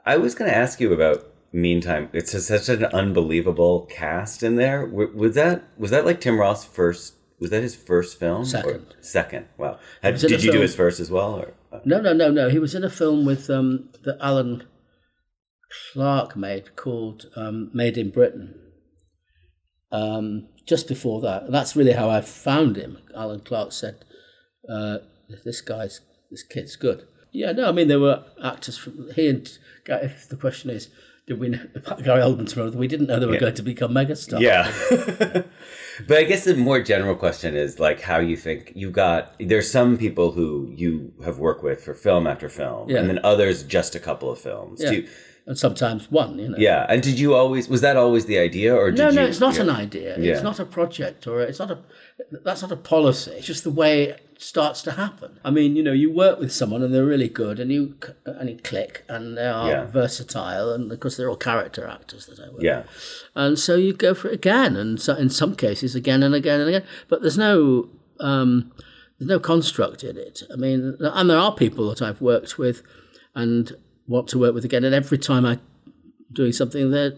I 0.07 0.17
was 0.17 0.35
going 0.35 0.51
to 0.51 0.57
ask 0.57 0.81
you 0.81 0.93
about 0.93 1.27
Meantime. 1.53 2.09
It's 2.13 2.33
such 2.47 2.69
an 2.69 2.85
unbelievable 2.87 3.87
cast 3.91 4.43
in 4.43 4.57
there. 4.57 4.87
W- 4.87 5.13
Was 5.15 5.35
that 5.37 5.65
was 5.79 5.91
that 5.91 6.05
like 6.05 6.21
Tim 6.21 6.39
Roth' 6.41 6.65
first? 6.65 7.15
Was 7.41 7.51
that 7.51 7.63
his 7.63 7.75
first 7.77 8.19
film? 8.19 8.43
or- 8.43 8.45
Second. 8.47 8.87
second. 9.01 9.47
Wow. 9.59 9.79
Had, 10.03 10.19
did 10.19 10.43
you 10.43 10.53
do 10.53 10.61
his 10.61 10.75
first 10.75 10.99
as 11.01 11.11
well? 11.11 11.35
Or? 11.35 11.53
No, 11.85 12.01
no, 12.01 12.13
no, 12.13 12.31
no. 12.31 12.49
He 12.49 12.59
was 12.59 12.75
in 12.75 12.83
a 12.85 12.91
film 12.91 13.25
with 13.27 13.51
um, 13.51 13.91
that 14.05 14.17
Alan 14.21 14.67
Clarke 15.93 16.37
made 16.37 16.77
called 16.77 17.27
um, 17.37 17.71
Made 17.75 17.99
in 17.99 18.11
Britain. 18.11 18.55
Um, 19.93 20.49
just 20.67 20.89
before 20.89 21.21
that, 21.23 21.45
and 21.45 21.55
that's 21.55 21.77
really 21.77 21.93
how 21.93 22.09
I 22.11 22.21
found 22.21 22.77
him. 22.77 22.99
Alan 23.15 23.41
Clarke 23.41 23.73
said, 23.73 24.05
uh, 24.69 24.99
"This 25.45 25.61
guy's 25.61 26.01
this 26.31 26.43
kid's 26.43 26.77
good. 26.77 27.07
Yeah, 27.33 27.53
no, 27.53 27.69
I 27.69 27.73
mean 27.73 27.89
there 27.89 28.01
were 28.01 28.25
actors 28.43 28.79
from 28.79 29.11
he 29.15 29.29
and 29.29 29.59
if 29.87 30.29
the 30.29 30.37
question 30.37 30.71
is, 30.71 30.89
did 31.27 31.41
we 31.41 31.49
know 31.49 31.59
Gary 32.05 32.21
Oldman's 32.23 32.55
brother? 32.55 32.77
We 32.79 32.87
didn't 32.89 33.07
know 33.09 33.19
they 33.19 33.27
were 33.27 33.35
Yeah. 33.35 33.41
going 33.41 33.55
to 33.55 33.63
become 33.63 33.93
megastars. 33.93 34.41
Yeah. 34.41 34.71
but 36.09 36.17
I 36.19 36.25
guess 36.25 36.45
the 36.45 36.55
more 36.57 36.81
general 36.81 37.15
question 37.17 37.57
is 37.57 37.79
like 37.81 38.01
how 38.01 38.19
you 38.19 38.37
think 38.37 38.73
you've 38.75 38.93
got 38.93 39.35
there's 39.41 39.71
some 39.71 39.99
people 39.99 40.33
who 40.33 40.73
you 40.75 41.13
have 41.25 41.39
worked 41.39 41.63
with 41.65 41.83
for 41.83 41.95
film 41.95 42.27
after 42.27 42.49
film 42.49 42.89
Yeah. 42.91 42.99
and 43.01 43.09
then 43.09 43.21
others 43.25 43.63
just 43.65 43.95
a 43.95 44.01
couple 44.01 44.31
of 44.31 44.39
films. 44.39 44.81
Yeah. 44.83 44.91
Do 44.91 44.97
you- 44.97 45.09
and 45.47 45.59
sometimes 45.59 46.11
one. 46.11 46.39
You 46.39 46.49
know. 46.51 46.57
yeah. 46.59 46.87
And 46.89 47.03
did 47.03 47.19
you 47.19 47.35
always 47.35 47.69
was 47.69 47.81
that 47.83 47.97
always 47.97 48.27
the 48.27 48.39
idea 48.39 48.75
or 48.75 48.91
did 48.91 48.99
No, 48.99 49.09
you 49.11 49.15
no, 49.17 49.25
it's 49.27 49.41
not 49.41 49.57
yeah. 49.57 49.63
an 49.63 49.71
idea. 49.71 50.19
Yeah. 50.19 50.33
It's 50.35 50.43
not 50.43 50.59
a 50.59 50.65
project, 50.65 51.27
or 51.27 51.41
it's 51.43 51.59
not 51.59 51.71
a. 51.71 51.79
That's 52.45 52.63
not 52.63 52.73
a 52.73 52.77
policy. 52.77 53.33
It's 53.33 53.47
just 53.47 53.65
the 53.65 53.71
way 53.71 54.05
it 54.05 54.21
starts 54.39 54.83
to 54.83 54.93
happen. 54.93 55.39
I 55.45 55.51
mean, 55.51 55.77
you 55.77 55.83
know, 55.83 55.93
you 55.93 56.11
work 56.13 56.39
with 56.39 56.53
someone 56.53 56.83
and 56.83 56.93
they're 56.95 57.05
really 57.05 57.29
good, 57.29 57.61
and 57.61 57.71
you 57.71 57.97
and 58.25 58.49
you 58.49 58.57
click, 58.59 59.05
and 59.09 59.37
they 59.37 59.47
are 59.47 59.69
Yeah. 59.69 59.85
versatile, 59.87 60.73
and 60.73 60.89
because 60.89 61.17
they're 61.17 61.29
all 61.29 61.37
character 61.37 61.87
actors 61.87 62.27
that 62.27 62.41
I 62.41 62.49
work. 62.51 62.63
Yeah. 62.63 62.79
with. 62.83 62.89
and 63.35 63.59
so 63.59 63.77
you 63.77 63.93
go 63.93 64.15
for 64.15 64.29
it 64.29 64.35
again, 64.35 64.77
and 64.77 65.01
so 65.01 65.15
in 65.15 65.29
some 65.31 65.55
cases 65.57 65.95
again 65.95 66.23
and 66.23 66.35
again 66.35 66.61
and 66.61 66.69
again. 66.69 66.85
But 67.09 67.21
there's 67.21 67.39
no. 67.39 67.89
Um, 68.21 68.73
there's 69.19 69.29
no 69.29 69.39
construct 69.39 70.03
in 70.03 70.17
it. 70.17 70.43
I 70.53 70.57
mean, 70.57 70.97
and 71.01 71.31
there 71.31 71.39
are 71.39 71.55
people 71.55 71.89
that 71.91 72.03
I've 72.03 72.21
worked 72.21 72.59
with 72.59 72.83
and 73.35 73.73
want 74.07 74.29
to 74.29 74.39
work 74.39 74.55
with 74.55 74.65
again, 74.65 74.85
and 74.85 74.95
every 74.95 75.19
time 75.19 75.45
I 75.47 75.59
doing 76.33 76.53
something 76.53 76.91
they're 76.91 77.13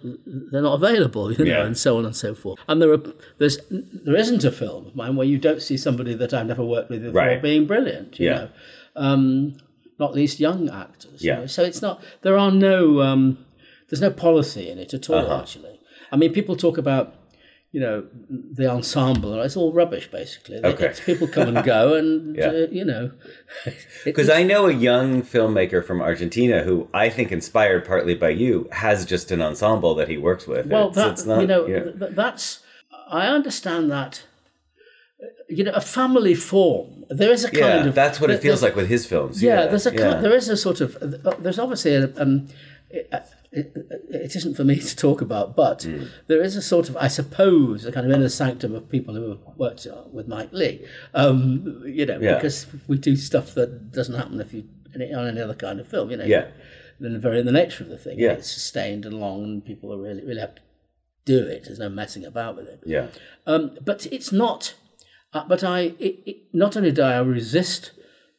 they're 0.51 0.63
not 0.63 0.75
available, 0.75 1.33
you 1.33 1.45
know, 1.45 1.51
Yeah. 1.51 1.65
and 1.67 1.77
so 1.79 1.97
on 1.97 2.05
and 2.05 2.15
so 2.15 2.35
forth. 2.35 2.59
And 2.69 2.81
there 2.83 2.93
are 2.93 3.03
there's 3.39 3.59
there 3.71 4.17
isn't 4.17 4.45
a 4.45 4.53
film 4.53 4.87
of 4.89 4.95
mine 4.97 5.17
where 5.17 5.27
you 5.27 5.39
don't 5.39 5.63
see 5.63 5.77
somebody 5.77 6.13
that 6.15 6.35
I've 6.35 6.47
never 6.47 6.65
worked 6.65 6.91
with 6.91 7.03
before 7.03 7.21
Right. 7.21 7.41
being 7.43 7.65
brilliant, 7.67 8.19
you 8.21 8.27
Yeah. 8.27 8.35
know. 8.35 8.49
Um, 8.97 9.57
not 9.99 10.15
least 10.15 10.39
young 10.41 10.69
actors. 10.69 11.23
you 11.23 11.29
Yeah. 11.31 11.41
know. 11.41 11.47
So 11.47 11.63
it's 11.63 11.81
not 11.81 12.03
there 12.23 12.37
are 12.37 12.51
no 12.51 13.01
um, 13.01 13.39
there's 13.89 14.03
no 14.03 14.11
policy 14.11 14.69
in 14.69 14.79
it 14.79 14.93
at 14.93 15.09
all 15.09 15.17
Uh-huh. 15.25 15.39
actually. 15.41 15.81
I 16.13 16.17
mean 16.17 16.33
people 16.33 16.55
talk 16.57 16.77
about 16.77 17.15
you 17.77 17.83
know 17.85 17.97
the 18.59 18.67
ensemble 18.77 19.33
it's 19.47 19.57
all 19.61 19.71
rubbish 19.81 20.07
basically. 20.21 20.59
Okay. 20.73 20.87
It's 20.93 21.01
people 21.11 21.27
come 21.37 21.49
and 21.55 21.63
go 21.77 21.83
and 21.99 22.11
Yeah. 22.41 22.47
uh, 22.47 22.67
you 22.79 22.85
know 22.91 23.05
Because 24.09 24.29
I 24.31 24.43
know 24.51 24.63
a 24.67 24.73
young 24.91 25.09
filmmaker 25.35 25.81
from 25.89 25.99
Argentina 26.11 26.57
who 26.69 26.89
I 27.05 27.07
think 27.17 27.29
inspired 27.39 27.83
partly 27.93 28.15
by 28.25 28.31
you 28.31 28.55
has 28.85 28.99
just 29.15 29.27
an 29.35 29.41
ensemble 29.49 29.93
that 29.99 30.09
he 30.13 30.17
works 30.29 30.45
with. 30.53 30.65
Well, 30.75 30.89
It's- 30.89 30.97
that, 30.97 31.11
it's 31.13 31.27
not- 31.27 31.41
you 31.43 31.49
know, 31.53 31.63
yeah. 31.75 31.85
th- 32.01 32.15
that's 32.23 32.45
I 33.23 33.25
understand 33.39 33.85
that. 33.97 34.13
You 35.57 35.63
know, 35.67 35.75
a 35.85 35.85
family 35.99 36.35
form. 36.53 36.89
There 37.21 37.33
is 37.37 37.43
a 37.45 37.51
kind 37.51 37.81
yeah, 37.85 37.91
of 37.91 37.95
that's 38.03 38.19
what 38.21 38.31
it 38.35 38.41
feels 38.47 38.63
like 38.65 38.75
with 38.81 38.89
his 38.97 39.05
films. 39.13 39.35
Yeah, 39.49 39.61
there's 39.71 39.87
a 39.93 39.95
kind, 40.03 40.17
there 40.25 40.37
is 40.41 40.49
a 40.49 40.57
sort 40.67 40.79
of 40.85 40.91
there's 41.45 41.61
obviously 41.65 41.93
a, 41.95 42.05
um, 42.23 42.33
it, 43.57 43.73
it, 44.11 44.37
isn't 44.37 44.57
for 44.57 44.65
me 44.65 44.79
to 44.81 44.97
talk 44.97 45.21
about, 45.21 45.57
but 45.57 45.83
Hmm. 45.83 46.05
there 46.27 46.43
is 46.43 46.57
a 46.57 46.63
sort 46.63 46.89
of 46.89 46.97
I 46.97 47.09
suppose 47.09 47.85
a 47.85 47.93
kind 47.93 48.07
of 48.07 48.13
inner 48.13 48.29
sanctum 48.29 48.75
of 48.75 48.89
people 48.89 49.15
who 49.15 49.29
have 49.31 49.41
worked 49.57 49.87
with 50.13 50.29
Mike 50.29 50.51
Leigh. 50.53 50.85
Um, 51.15 51.83
you 51.87 52.07
know, 52.07 52.19
Yeah. 52.21 52.35
because 52.37 52.67
we 52.87 52.99
do 52.99 53.17
stuff 53.17 53.55
that 53.55 53.93
doesn't 53.93 54.15
happen 54.15 54.41
if 54.41 54.53
you 54.53 54.65
on 54.95 55.27
any 55.27 55.41
other 55.41 55.55
kind 55.55 55.79
of 55.81 55.87
film. 55.89 56.11
You 56.11 56.17
know, 56.19 56.25
Yeah. 56.25 56.47
The 56.99 57.19
very 57.19 57.41
in 57.41 57.47
the 57.47 57.53
nature 57.53 57.85
of 57.85 57.91
the 57.91 57.99
thing. 57.99 58.19
Yeah. 58.19 58.33
it's 58.33 58.51
sustained 58.51 59.05
and 59.05 59.21
long, 59.21 59.45
and 59.45 59.65
people 59.65 59.93
are 59.93 59.99
really 59.99 60.25
really 60.25 60.41
have 60.41 60.55
to 60.55 60.63
do 61.27 61.39
it. 61.47 61.65
There's 61.65 61.79
no 61.79 61.89
messing 61.91 62.25
about 62.25 62.57
with 62.57 62.69
it. 62.69 62.81
Yeah. 62.87 63.09
Um, 63.47 63.77
but 63.85 64.07
it's 64.11 64.33
not. 64.33 64.75
Uh, 65.35 65.45
but 65.47 65.63
I, 65.63 65.81
it, 65.99 66.15
it, 66.25 66.37
not 66.55 66.77
only 66.77 66.93
do 66.93 67.03
I 67.03 67.19
resist 67.19 67.91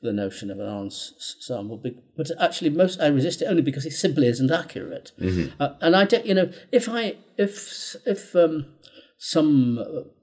the 0.02 0.14
notion 0.14 0.52
of 0.52 0.60
an 0.60 0.68
ensemble, 0.68 1.82
but 2.16 2.30
actually 2.40 2.70
most 2.70 3.00
I 3.02 3.08
resist 3.08 3.42
it 3.42 3.46
only 3.46 3.64
because 3.64 3.86
it 3.86 3.94
simply 3.94 4.28
isn't 4.28 4.52
accurate. 4.52 5.12
Uh, 5.60 5.70
and 5.82 5.96
I 5.96 6.06
don't, 6.06 6.26
you 6.26 6.36
know, 6.36 6.52
if 6.72 6.88
I, 6.88 7.16
if 7.38 7.96
if 8.06 8.36
um, 8.36 8.68
some 9.18 9.80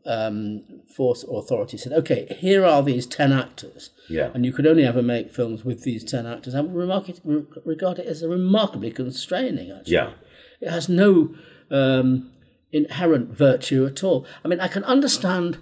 um, 0.07 0.63
force 0.97 1.25
or 1.25 1.41
authority 1.41 1.77
said, 1.77 1.93
okay, 1.93 2.27
here 2.39 2.65
are 2.65 2.83
these 2.83 3.07
ten 3.07 3.33
actors, 3.33 3.91
Yeah. 4.09 4.31
and 4.33 4.45
you 4.47 4.53
could 4.53 4.67
only 4.67 4.85
ever 4.85 5.03
make 5.03 5.35
films 5.35 5.65
with 5.65 5.83
these 5.83 6.05
ten 6.05 6.27
actors, 6.27 6.55
I 6.55 6.61
would 6.61 6.75
remark 6.75 7.09
it, 7.09 7.21
re- 7.25 7.45
regard 7.65 7.99
it 7.99 8.07
as 8.07 8.23
a 8.23 8.29
remarkably 8.29 8.93
constraining. 8.93 9.73
Actually, 9.73 9.95
Yeah. 9.95 10.13
it 10.61 10.71
has 10.71 10.89
no 10.89 11.35
um, 11.71 12.31
inherent 12.71 13.31
virtue 13.37 13.85
at 13.87 14.05
all. 14.05 14.25
I 14.45 14.49
mean, 14.49 14.61
I 14.61 14.69
can 14.69 14.85
understand 14.85 15.59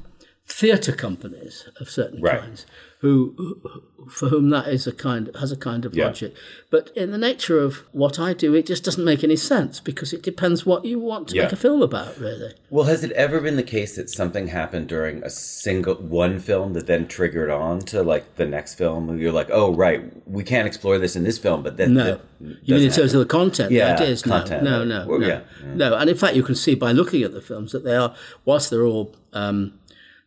theatre 0.47 0.93
companies 0.93 1.67
of 1.81 1.89
certain 1.89 2.21
Right. 2.21 2.41
kinds 2.41 2.67
who, 3.03 3.35
who 3.37 4.09
for 4.09 4.29
whom 4.29 4.51
that 4.51 4.67
is 4.69 4.87
a 4.87 4.93
kind 4.93 5.31
has 5.39 5.53
a 5.53 5.57
kind 5.57 5.85
of 5.85 5.95
Yeah. 5.95 6.07
logic. 6.07 6.35
But 6.71 6.91
in 6.97 7.11
the 7.13 7.19
nature 7.19 7.59
of 7.61 7.79
what 7.93 8.19
I 8.19 8.33
do, 8.33 8.55
it 8.55 8.67
just 8.67 8.85
doesn't 8.85 9.05
make 9.05 9.23
any 9.25 9.37
sense 9.37 9.79
because 9.81 10.13
it 10.13 10.23
depends 10.23 10.65
what 10.67 10.85
you 10.85 10.99
want 10.99 11.29
to 11.29 11.37
Yeah. 11.37 11.43
make 11.45 11.53
a 11.53 11.57
film 11.57 11.83
about, 11.83 12.19
really. 12.19 12.53
Well, 12.71 12.87
has 12.87 13.03
it 13.05 13.11
ever 13.13 13.41
been 13.41 13.57
the 13.57 13.63
case 13.63 13.97
that 13.97 14.09
something 14.11 14.49
happened 14.49 14.89
during 14.89 15.23
a 15.23 15.31
single 15.31 15.95
one 15.97 16.39
film 16.39 16.73
that 16.75 16.87
then 16.87 17.07
triggered 17.07 17.51
on 17.51 17.81
to 17.87 18.03
like 18.03 18.37
the 18.37 18.47
next 18.47 18.75
film? 18.75 19.07
Where 19.09 19.17
you're 19.17 19.33
like, 19.33 19.51
oh 19.53 19.73
right, 19.75 20.03
we 20.27 20.43
can't 20.45 20.67
explore 20.67 20.99
this 20.99 21.15
in 21.17 21.25
this 21.25 21.39
film, 21.39 21.63
but 21.63 21.77
then 21.77 21.95
No. 21.95 22.05
that 22.05 22.21
You 22.41 22.47
mean 22.49 22.57
in 22.69 22.89
doesn't 22.89 23.01
terms 23.03 23.15
of 23.15 23.21
the 23.21 23.27
content, 23.27 23.71
Yeah, 23.73 23.95
the 23.97 24.03
ideas? 24.03 24.27
No, 24.27 24.33
content, 24.39 24.63
no, 24.65 24.79
like- 24.79 24.89
no, 24.89 25.07
well, 25.09 25.19
no, 25.21 25.27
yeah, 25.27 25.41
no. 25.75 25.95
And 25.97 26.09
in 26.11 26.17
fact, 26.17 26.35
you 26.37 26.43
can 26.43 26.55
see 26.57 26.75
by 26.75 26.93
looking 26.93 27.23
at 27.23 27.33
the 27.35 27.41
films 27.41 27.73
that 27.73 27.85
they 27.85 27.97
are, 27.97 28.15
whilst 28.45 28.71
they're 28.71 28.85
all 28.87 29.15
um, 29.33 29.73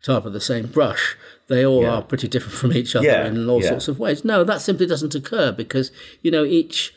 tarred 0.03 0.23
with 0.25 0.33
the 0.33 0.39
same 0.41 0.67
brush, 0.67 1.15
they 1.47 1.65
all 1.65 1.81
Yeah. 1.83 1.95
are 1.95 2.01
pretty 2.01 2.27
different 2.27 2.55
from 2.57 2.73
each 2.73 2.95
other 2.95 3.05
Yeah, 3.07 3.27
in 3.27 3.47
all 3.49 3.61
yeah. 3.61 3.69
sorts 3.69 3.87
of 3.87 3.99
ways. 3.99 4.23
No, 4.25 4.43
that 4.43 4.61
simply 4.61 4.85
doesn't 4.85 5.13
occur 5.15 5.51
because 5.51 5.91
you 6.21 6.31
know 6.31 6.43
each. 6.45 6.93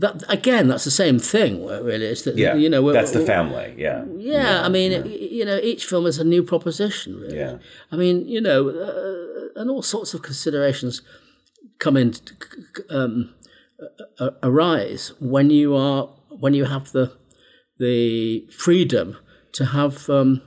That 0.00 0.22
again, 0.28 0.68
that's 0.68 0.84
the 0.84 0.92
same 0.92 1.18
thing. 1.18 1.66
Really, 1.66 2.06
it's 2.06 2.22
that 2.22 2.36
Yeah, 2.36 2.54
you 2.54 2.68
know 2.70 2.82
we're- 2.82 2.96
that's 2.96 3.10
the 3.10 3.24
family. 3.34 3.74
Yeah, 3.76 4.04
yeah, 4.16 4.64
I 4.64 4.68
mean, 4.68 4.90
you 5.38 5.44
know, 5.44 5.58
each 5.70 5.84
film 5.86 6.06
is 6.06 6.18
a 6.20 6.24
new 6.24 6.42
proposition, 6.44 7.18
really. 7.20 7.36
Yeah. 7.36 7.58
I 7.90 7.96
mean, 7.96 8.28
you 8.28 8.40
know, 8.40 8.68
uh, 8.68 9.60
and 9.60 9.68
all 9.70 9.82
sorts 9.82 10.14
of 10.14 10.22
considerations 10.22 11.02
come 11.80 11.96
in, 11.96 12.14
um, 12.90 13.34
arise 14.42 15.12
when 15.20 15.50
you 15.50 15.74
are 15.74 16.08
when 16.30 16.54
you 16.54 16.64
have 16.66 16.92
the 16.92 17.12
the 17.78 18.44
freedom 18.50 19.16
to 19.52 19.64
have, 19.66 20.08
um, 20.10 20.42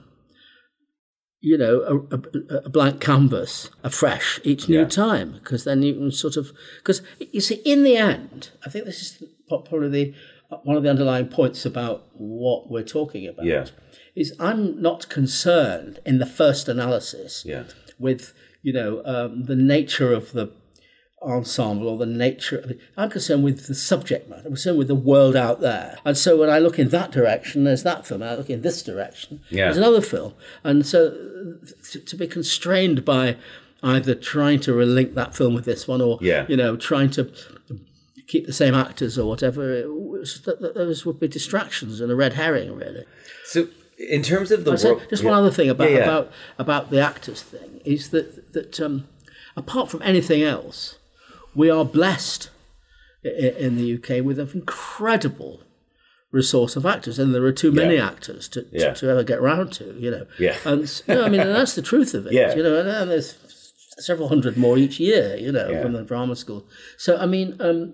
you 1.42 1.58
know, 1.58 1.82
a, 2.12 2.16
a, 2.16 2.58
a 2.66 2.70
blank 2.70 3.02
canvas 3.02 3.70
afresh 3.84 4.40
each 4.44 4.70
new 4.70 4.82
Yeah. 4.82 4.86
time, 4.88 5.34
because 5.34 5.64
then 5.64 5.82
you 5.82 5.94
can 5.96 6.12
sort 6.12 6.38
of 6.38 6.52
because 6.78 7.02
you 7.20 7.42
see, 7.42 7.56
in 7.66 7.84
the 7.84 7.98
end, 7.98 8.52
I 8.66 8.70
think 8.70 8.86
this 8.86 9.02
is 9.02 9.24
probably 9.48 9.90
the 9.90 10.14
one 10.64 10.76
of 10.78 10.84
the 10.84 10.90
underlying 10.90 11.28
points 11.28 11.66
about 11.66 12.06
what 12.14 12.70
we're 12.70 12.84
talking 12.84 13.26
about 13.28 13.46
Yeah. 13.46 13.66
is 14.16 14.34
I'm 14.40 14.82
not 14.82 15.10
concerned 15.10 16.00
in 16.06 16.20
the 16.20 16.26
first 16.26 16.68
analysis 16.68 17.44
Yeah. 17.46 17.64
with 17.98 18.34
you 18.62 18.74
know 18.74 19.02
um, 19.06 19.46
the 19.46 19.56
nature 19.56 20.14
of 20.14 20.34
the 20.34 20.52
ensemble 21.22 21.88
or 21.88 21.98
the 21.98 22.06
nature 22.06 22.58
of 22.58 22.72
it. 22.72 22.80
I'm 22.98 23.10
concerned 23.10 23.44
with 23.44 23.68
the 23.68 23.76
subject 23.76 24.28
matter. 24.30 24.42
I'm 24.46 24.54
concerned 24.54 24.78
with 24.78 24.88
the 24.88 24.96
world 24.96 25.36
out 25.36 25.62
there. 25.62 25.98
And 26.04 26.18
so 26.18 26.38
when 26.38 26.50
I 26.50 26.58
look 26.60 26.80
in 26.80 26.90
that 26.90 27.12
direction, 27.12 27.64
there's 27.64 27.84
that 27.84 28.08
film. 28.08 28.24
I 28.24 28.36
look 28.36 28.50
in 28.50 28.62
this 28.62 28.82
direction, 28.82 29.42
Yeah. 29.50 29.66
there's 29.66 29.78
another 29.78 30.02
film. 30.02 30.34
And 30.64 30.86
so 30.86 31.08
uh, 31.08 32.00
to, 32.06 32.16
be 32.16 32.28
constrained 32.28 33.06
by 33.06 33.38
either 33.84 34.16
trying 34.16 34.60
to 34.62 34.72
relink 34.72 35.14
that 35.14 35.36
film 35.36 35.54
with 35.54 35.66
this 35.66 35.88
one 35.88 36.02
or 36.02 36.18
Yeah. 36.22 36.46
you 36.50 36.58
know 36.58 36.76
trying 36.76 37.12
to 37.12 37.32
keep 38.28 38.48
the 38.48 38.54
same 38.54 38.74
actors 38.74 39.18
or 39.20 39.28
whatever, 39.28 39.74
it 39.74 39.92
was, 39.94 40.42
that, 40.42 40.62
that 40.62 40.74
those 40.74 41.06
would 41.06 41.20
be 41.20 41.28
distractions 41.28 42.00
and 42.02 42.12
a 42.12 42.16
red 42.16 42.34
herring, 42.34 42.76
really. 42.76 43.04
So 43.46 43.68
in 44.00 44.24
terms 44.24 44.52
of 44.52 44.64
the 44.66 44.78
say, 44.78 44.92
world, 44.92 45.04
just 45.10 45.22
yeah. 45.24 45.30
one 45.30 45.38
other 45.40 45.52
thing 45.52 45.70
about 45.70 45.92
Yeah, 45.92 45.98
yeah. 45.98 46.04
about 46.04 46.32
about 46.58 46.90
the 46.90 47.00
actors 47.00 47.44
thing 47.44 47.82
is 47.86 48.10
that 48.10 48.54
that 48.54 48.80
um, 48.80 49.08
apart 49.56 49.92
from 49.92 50.02
anything 50.02 50.42
else, 50.42 50.98
we 51.56 51.70
are 51.70 51.86
blessed 51.86 52.50
in 53.24 53.76
the 53.78 53.96
UK 53.96 54.24
with 54.24 54.40
an 54.40 54.50
incredible 54.54 55.62
resource 56.32 56.76
of 56.76 56.86
actors, 56.86 57.20
and 57.20 57.36
there 57.36 57.44
are 57.44 57.52
too 57.52 57.72
many 57.72 57.96
Yeah. 57.96 58.08
actors 58.08 58.48
to, 58.50 58.62
to, 58.64 58.70
Yeah. 58.72 58.94
to 58.94 59.10
ever 59.10 59.24
get 59.24 59.42
round 59.42 59.74
to. 59.74 59.94
You 60.00 60.12
know, 60.12 60.26
Yeah. 60.40 60.56
and 60.66 61.02
no, 61.08 61.24
I 61.26 61.30
mean, 61.30 61.42
and 61.42 61.50
that's 61.56 61.76
the 61.76 61.82
truth 61.82 62.14
of 62.14 62.26
it. 62.28 62.34
Yeah. 62.34 62.56
you 62.56 62.64
know, 62.64 62.80
and, 62.80 62.88
and 62.90 63.12
there's 63.12 63.36
several 64.00 64.30
hundred 64.30 64.56
more 64.58 64.78
each 64.78 65.00
year. 65.00 65.36
You 65.36 65.52
know, 65.52 65.70
Yeah. 65.70 65.82
from 65.82 65.94
the 65.94 66.04
drama 66.04 66.36
school. 66.36 66.66
So 66.98 67.18
I 67.18 67.26
mean. 67.26 67.56
Um, 67.60 67.94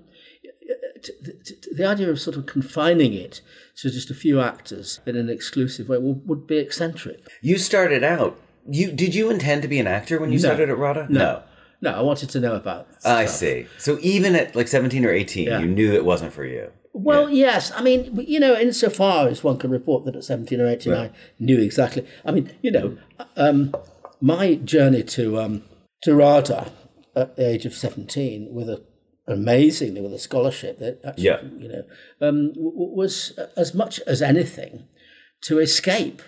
t- 1.04 1.14
t- 1.46 1.56
the 1.72 1.86
idea 1.86 2.10
of 2.10 2.20
sort 2.20 2.36
of 2.36 2.46
confining 2.46 3.14
it 3.14 3.42
to 3.78 3.90
just 3.90 4.10
a 4.10 4.14
few 4.16 4.42
actors 4.42 5.00
in 5.06 5.16
an 5.16 5.30
exclusive 5.30 5.88
way 5.88 5.98
would, 5.98 6.28
would 6.28 6.48
be 6.48 6.58
eccentric. 6.58 7.20
you 7.42 7.58
started 7.58 8.04
out. 8.04 8.38
You 8.70 8.92
did 8.92 9.16
you 9.16 9.30
intend 9.30 9.62
to 9.62 9.68
be 9.68 9.80
an 9.80 9.88
actor 9.88 10.20
when 10.20 10.32
you 10.32 10.40
No. 10.40 10.46
started 10.50 10.70
at 10.70 10.78
RADA? 10.78 11.08
No. 11.10 11.20
No, 11.20 11.44
I 11.86 12.02
wanted 12.02 12.30
to 12.32 12.40
know 12.40 12.56
about. 12.56 12.88
I 13.06 13.26
stuff. 13.26 13.38
see. 13.38 13.68
So 13.78 13.98
even 14.02 14.36
at 14.36 14.56
like 14.56 14.68
17 14.68 15.06
or 15.06 15.12
18, 15.12 15.48
Yeah. 15.48 15.60
you 15.60 15.68
knew 15.68 15.94
it 15.94 16.04
wasn't 16.06 16.34
for 16.34 16.46
you. 16.46 16.72
Well, 16.94 17.30
yes. 17.30 17.72
I 17.76 17.84
mean, 17.84 18.24
you 18.28 18.40
know, 18.40 18.58
insofar 18.60 19.28
as 19.28 19.44
one 19.44 19.58
can 19.60 19.70
report 19.70 20.06
that 20.06 20.16
at 20.16 20.24
17 20.24 20.60
or 20.60 20.68
18, 20.68 20.94
I 20.94 21.12
knew 21.40 21.60
exactly. 21.60 22.06
I 22.26 22.32
mean, 22.32 22.52
you 22.64 22.72
know, 22.72 22.98
um, 23.36 23.76
my 24.20 24.56
journey 24.56 25.04
to 25.04 25.40
um, 25.40 25.64
to 26.04 26.16
RADA 26.16 26.72
at 27.16 27.36
the 27.36 27.48
age 27.48 27.66
of 27.68 27.74
17 27.76 28.50
with 28.52 28.70
a 28.70 28.82
amazingly 29.28 30.02
with 30.02 30.14
a 30.14 30.20
scholarship 30.20 30.80
that 30.80 31.00
actually, 31.06 31.24
Yeah. 31.26 31.42
you 31.60 31.68
know, 31.68 31.84
um, 32.22 32.54
was 32.56 33.38
as 33.56 33.74
much 33.76 34.00
as 34.08 34.22
anything 34.22 34.86
to 35.44 35.60
escape. 35.60 36.22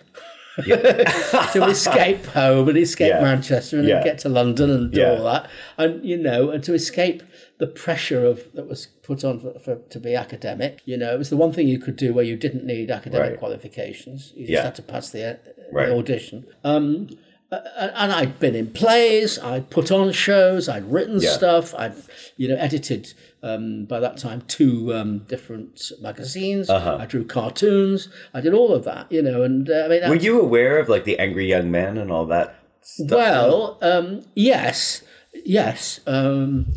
to 1.53 1.65
escape 1.69 2.25
home 2.27 2.69
and 2.69 2.77
escape 2.77 3.09
Yeah. 3.09 3.21
Manchester 3.21 3.79
and 3.79 3.87
Yeah. 3.87 4.03
get 4.03 4.19
to 4.19 4.29
London 4.29 4.69
and 4.69 4.91
do 4.91 5.05
all 5.05 5.23
that, 5.25 5.49
and 5.77 6.03
you 6.03 6.17
know, 6.17 6.49
and 6.51 6.63
to 6.63 6.73
escape 6.73 7.23
the 7.59 7.67
pressure 7.67 8.25
of 8.25 8.43
that 8.53 8.67
was 8.67 8.87
put 9.03 9.23
on 9.23 9.39
for, 9.39 9.59
for 9.59 9.75
to 9.75 9.99
be 9.99 10.15
academic. 10.15 10.79
You 10.85 10.95
know, 10.97 11.13
it 11.13 11.17
was 11.17 11.29
the 11.29 11.37
one 11.37 11.51
thing 11.51 11.67
you 11.67 11.79
could 11.79 11.95
do 11.97 12.13
where 12.13 12.23
you 12.23 12.37
didn't 12.37 12.65
need 12.65 12.89
academic 12.89 13.31
Right. 13.31 13.39
qualifications. 13.39 14.31
You 14.35 14.47
just 14.47 14.63
had 14.63 14.75
to 14.75 14.81
pass 14.81 15.09
the, 15.09 15.23
uh, 15.31 15.33
Right. 15.71 15.89
the 15.89 15.95
audition. 15.95 16.45
Um, 16.63 17.09
and 17.51 18.11
I'd 18.11 18.39
been 18.39 18.53
in 18.55 18.67
plays, 18.67 19.39
I'd 19.39 19.71
put 19.71 19.91
on 19.91 20.11
shows, 20.13 20.69
I'd 20.69 20.85
written 20.91 21.19
stuff, 21.19 21.73
I'd 21.75 21.93
you 22.37 22.47
know 22.47 22.55
edited 22.55 23.13
um, 23.43 23.85
by 23.85 23.99
that 23.99 24.17
time 24.17 24.41
two 24.47 24.93
um, 24.93 25.19
different 25.19 25.91
magazines. 26.01 26.69
Uh-huh. 26.69 26.97
I 26.99 27.05
drew 27.05 27.25
cartoons. 27.25 28.09
I 28.33 28.41
did 28.41 28.53
all 28.53 28.73
of 28.73 28.83
that, 28.85 29.11
you 29.11 29.21
know. 29.21 29.43
And 29.43 29.69
uh, 29.69 29.83
I 29.85 29.87
mean, 29.87 30.09
Were 30.09 30.15
you 30.15 30.41
aware 30.41 30.79
of 30.79 30.89
like 30.89 31.03
the 31.05 31.17
angry 31.19 31.47
young 31.47 31.71
men 31.71 31.97
and 31.97 32.11
all 32.11 32.25
that 32.27 32.55
stuff? 32.81 33.09
well, 33.11 33.77
um, 33.81 34.23
yes, 34.35 35.03
yes. 35.45 35.99
Um, 36.07 36.73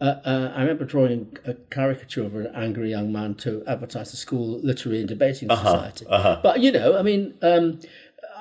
uh, 0.00 0.16
uh, 0.24 0.52
I 0.54 0.60
remember 0.62 0.84
drawing 0.84 1.38
a 1.46 1.54
caricature 1.54 2.24
of 2.24 2.34
an 2.34 2.48
angry 2.54 2.90
young 2.90 3.12
man 3.12 3.36
to 3.36 3.62
advertise 3.66 4.10
the 4.10 4.16
school 4.16 4.58
literary 4.60 4.98
and 5.00 5.08
debating 5.08 5.50
Uh-huh, 5.50 5.90
society. 5.92 6.06
But 6.42 6.60
you 6.60 6.72
know, 6.72 6.98
I 6.98 7.02
mean, 7.02 7.34
um, 7.42 7.80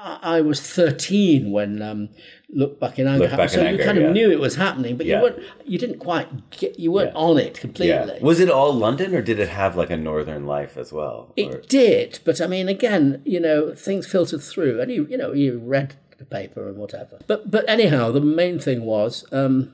I, 0.03 0.37
I 0.37 0.41
was 0.41 0.59
thirteen 0.61 1.51
when 1.51 1.81
um, 1.81 2.09
Look 2.49 2.79
Back 2.79 2.99
in 2.99 3.07
Anger 3.07 3.21
Look 3.23 3.31
happened, 3.31 3.51
so 3.51 3.61
Anger, 3.61 3.79
you 3.81 3.85
kind 3.85 3.97
of 3.97 4.03
yeah. 4.03 4.11
knew 4.11 4.31
it 4.31 4.39
was 4.39 4.55
happening, 4.55 4.97
but 4.97 5.05
Yeah. 5.05 5.17
you 5.17 5.23
weren't, 5.23 5.39
you 5.65 5.77
didn't 5.79 5.99
quite 5.99 6.27
get, 6.51 6.77
you 6.79 6.91
weren't 6.91 7.15
on 7.15 7.37
it 7.37 7.59
completely. 7.59 7.87
Yeah. 7.95 8.19
Was 8.21 8.39
it 8.39 8.49
all 8.49 8.73
London 8.73 9.15
or 9.15 9.21
did 9.21 9.39
it 9.39 9.49
have 9.49 9.75
like 9.75 9.89
a 9.89 9.97
northern 9.97 10.45
life 10.45 10.77
as 10.77 10.91
well? 10.91 11.29
Or- 11.29 11.33
It 11.37 11.69
did, 11.69 12.19
but 12.25 12.41
I 12.41 12.47
mean, 12.47 12.67
again, 12.67 13.21
you 13.25 13.39
know, 13.39 13.73
things 13.73 14.05
filtered 14.05 14.43
through, 14.43 14.81
and 14.81 14.91
you, 14.91 15.07
you 15.09 15.17
know, 15.17 15.31
you 15.31 15.57
read 15.59 15.95
the 16.19 16.25
paper 16.25 16.67
and 16.67 16.77
whatever. 16.77 17.19
But, 17.25 17.49
but 17.49 17.67
anyhow, 17.67 18.11
the 18.11 18.21
main 18.21 18.59
thing 18.59 18.83
was, 18.83 19.25
um, 19.31 19.73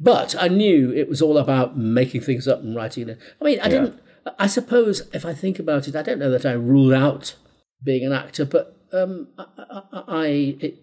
but 0.00 0.34
I 0.38 0.48
knew 0.48 0.92
it 0.92 1.08
was 1.08 1.22
all 1.22 1.38
about 1.38 1.76
making 1.78 2.22
things 2.22 2.48
up 2.48 2.60
and 2.60 2.74
writing 2.74 3.08
it. 3.08 3.18
I 3.40 3.44
mean, 3.44 3.60
I 3.60 3.68
didn't. 3.68 4.00
I 4.38 4.46
suppose 4.48 5.08
if 5.14 5.24
I 5.24 5.32
think 5.32 5.58
about 5.60 5.86
it, 5.86 5.94
I 5.94 6.02
don't 6.02 6.18
know 6.18 6.30
that 6.32 6.44
I 6.44 6.52
ruled 6.52 6.92
out 6.92 7.36
being 7.82 8.04
an 8.04 8.12
actor, 8.12 8.44
but 8.44 8.75
um, 8.92 9.28
I, 9.38 9.44
I, 9.58 10.02
I 10.08 10.26
it, 10.60 10.78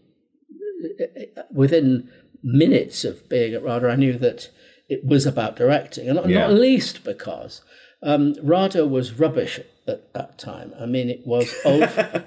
within 1.52 2.10
minutes 2.44 3.04
of 3.06 3.28
being 3.30 3.54
at 3.54 3.64
RADA, 3.64 3.90
I 3.90 3.96
knew 3.96 4.18
that 4.18 4.50
it 4.90 5.06
was 5.06 5.26
about 5.26 5.56
directing, 5.56 6.08
and 6.08 6.16
not, 6.18 6.30
Yeah. 6.30 6.48
not 6.48 6.54
least 6.54 7.04
because 7.04 7.62
um, 8.02 8.36
RADA 8.44 8.86
was 8.86 9.14
rubbish 9.18 9.60
at 9.88 10.14
that 10.14 10.38
time. 10.38 10.74
I 10.80 10.86
mean, 10.86 11.10
it 11.10 11.26
was 11.26 11.54
old. 11.66 11.80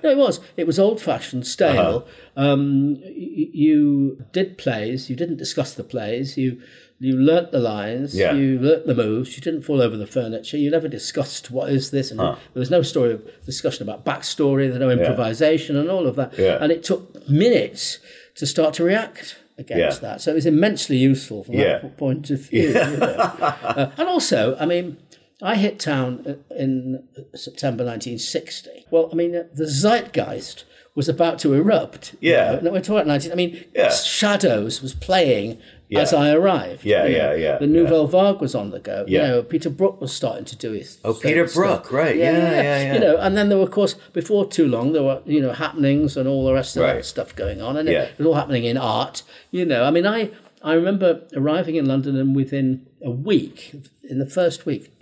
no, 0.03 0.11
it 0.11 0.17
was. 0.17 0.41
It 0.57 0.67
was 0.67 0.79
old-fashioned, 0.79 1.47
stale. 1.47 2.07
Uh-huh. 2.37 2.53
Um, 2.53 2.95
y- 3.03 3.51
you 3.53 4.25
did 4.33 4.57
plays. 4.59 5.11
You 5.11 5.17
didn't 5.17 5.37
discuss 5.37 5.75
the 5.75 5.85
plays. 5.85 6.37
You 6.39 6.61
you 6.99 7.15
learnt 7.17 7.53
the 7.53 7.59
lines. 7.59 8.17
Yeah. 8.17 8.33
You 8.33 8.59
learnt 8.59 8.87
the 8.87 8.95
moves. 8.95 9.37
You 9.37 9.43
didn't 9.43 9.63
fall 9.63 9.83
over 9.83 9.97
the 9.97 10.07
furniture. 10.07 10.57
You 10.57 10.71
never 10.71 10.89
discussed 10.89 11.51
what 11.51 11.71
is 11.71 11.91
this, 11.91 12.11
and 12.11 12.19
there 12.21 12.37
was 12.55 12.71
no 12.71 12.83
story 12.83 13.13
of 13.13 13.23
discussion 13.45 13.83
about 13.83 14.05
backstory. 14.05 14.69
There's 14.69 14.81
no 14.81 14.91
improvisation 14.91 15.77
and 15.77 15.91
all 15.91 16.07
of 16.07 16.17
that. 16.17 16.39
Yeah. 16.39 16.59
And 16.61 16.73
it 16.73 16.83
took 16.83 17.29
minutes 17.29 17.99
to 18.37 18.47
start 18.47 18.75
to 18.75 18.85
react 18.85 19.37
against 19.59 20.03
Yeah. 20.03 20.09
that. 20.11 20.21
So 20.21 20.31
it 20.33 20.35
was 20.35 20.47
immensely 20.47 20.97
useful 20.97 21.45
from 21.45 21.55
Yeah. 21.55 21.79
that 21.81 21.97
point 21.97 22.31
of 22.31 22.41
view. 22.49 22.69
you 22.69 22.75
know. 22.75 23.33
Uh, 23.63 23.91
and 23.99 24.09
also, 24.09 24.57
I 24.59 24.65
mean, 24.67 24.97
I 25.43 25.55
hit 25.57 25.79
town 25.79 26.25
uh, 26.27 26.55
in 26.55 27.03
uh, 27.19 27.37
September 27.37 27.85
1960. 27.85 28.87
Well, 28.91 29.09
I 29.13 29.15
mean, 29.15 29.35
uh, 29.37 29.45
the 29.55 29.65
zeitgeist 29.67 30.65
was 30.95 31.09
about 31.11 31.39
to 31.41 31.53
erupt. 31.53 32.15
you 32.21 32.31
Yeah. 32.33 32.53
know. 32.53 32.61
No, 32.61 32.73
we're 32.73 32.81
talking 32.81 33.07
19. 33.09 33.33
I 33.33 33.35
mean, 33.35 33.65
Yeah. 33.75 33.91
Shadows 33.91 34.81
was 34.81 34.95
playing 34.95 35.59
Yeah. 35.89 36.01
as 36.01 36.13
I 36.13 36.33
arrived. 36.33 36.85
Yeah, 36.85 37.05
you 37.07 37.13
know. 37.13 37.19
yeah, 37.19 37.35
yeah, 37.35 37.59
The 37.59 37.67
Nouvelle 37.69 38.07
Vague 38.09 38.41
was 38.41 38.55
on 38.57 38.71
the 38.71 38.81
go. 38.81 39.05
Yeah. 39.07 39.23
You 39.23 39.29
know, 39.29 39.43
Peter 39.45 39.71
Brook 39.71 40.01
was 40.01 40.13
starting 40.13 40.45
to 40.47 40.57
do 40.57 40.73
his. 40.73 40.99
Oh, 41.05 41.15
Peter 41.15 41.47
stuff. 41.47 41.55
Brook, 41.85 41.93
right. 41.93 42.17
Yeah, 42.17 42.33
yeah, 42.33 42.63
yeah. 42.83 42.95
You 42.95 43.01
know, 43.01 43.17
and 43.19 43.37
then 43.37 43.49
there 43.49 43.59
were, 43.59 43.65
of 43.65 43.71
course, 43.71 43.95
before 44.13 44.47
too 44.49 44.67
long, 44.67 44.93
there 44.93 45.03
were, 45.05 45.23
you 45.27 45.41
know, 45.41 45.53
happenings 45.53 46.17
and 46.17 46.29
all 46.29 46.45
the 46.45 46.53
rest 46.53 46.77
of 46.77 46.83
Right. 46.83 46.95
that 46.95 47.05
stuff 47.05 47.37
going 47.37 47.63
on. 47.63 47.77
And 47.77 47.89
Yeah. 47.89 48.03
it 48.03 48.19
was 48.19 48.27
all 48.27 48.35
happening 48.35 48.65
in 48.65 48.77
art. 48.77 49.23
You 49.53 49.65
know, 49.65 49.85
I 49.85 49.91
mean, 49.93 50.07
I, 50.07 50.31
I 50.63 50.75
remember 50.75 51.23
arriving 51.37 51.77
in 51.77 51.87
London 51.87 52.17
and 52.19 52.35
within 52.35 52.87
a 53.05 53.11
week, 53.11 53.75
in 54.03 54.19
the 54.19 54.27
first 54.27 54.67
week, 54.67 54.93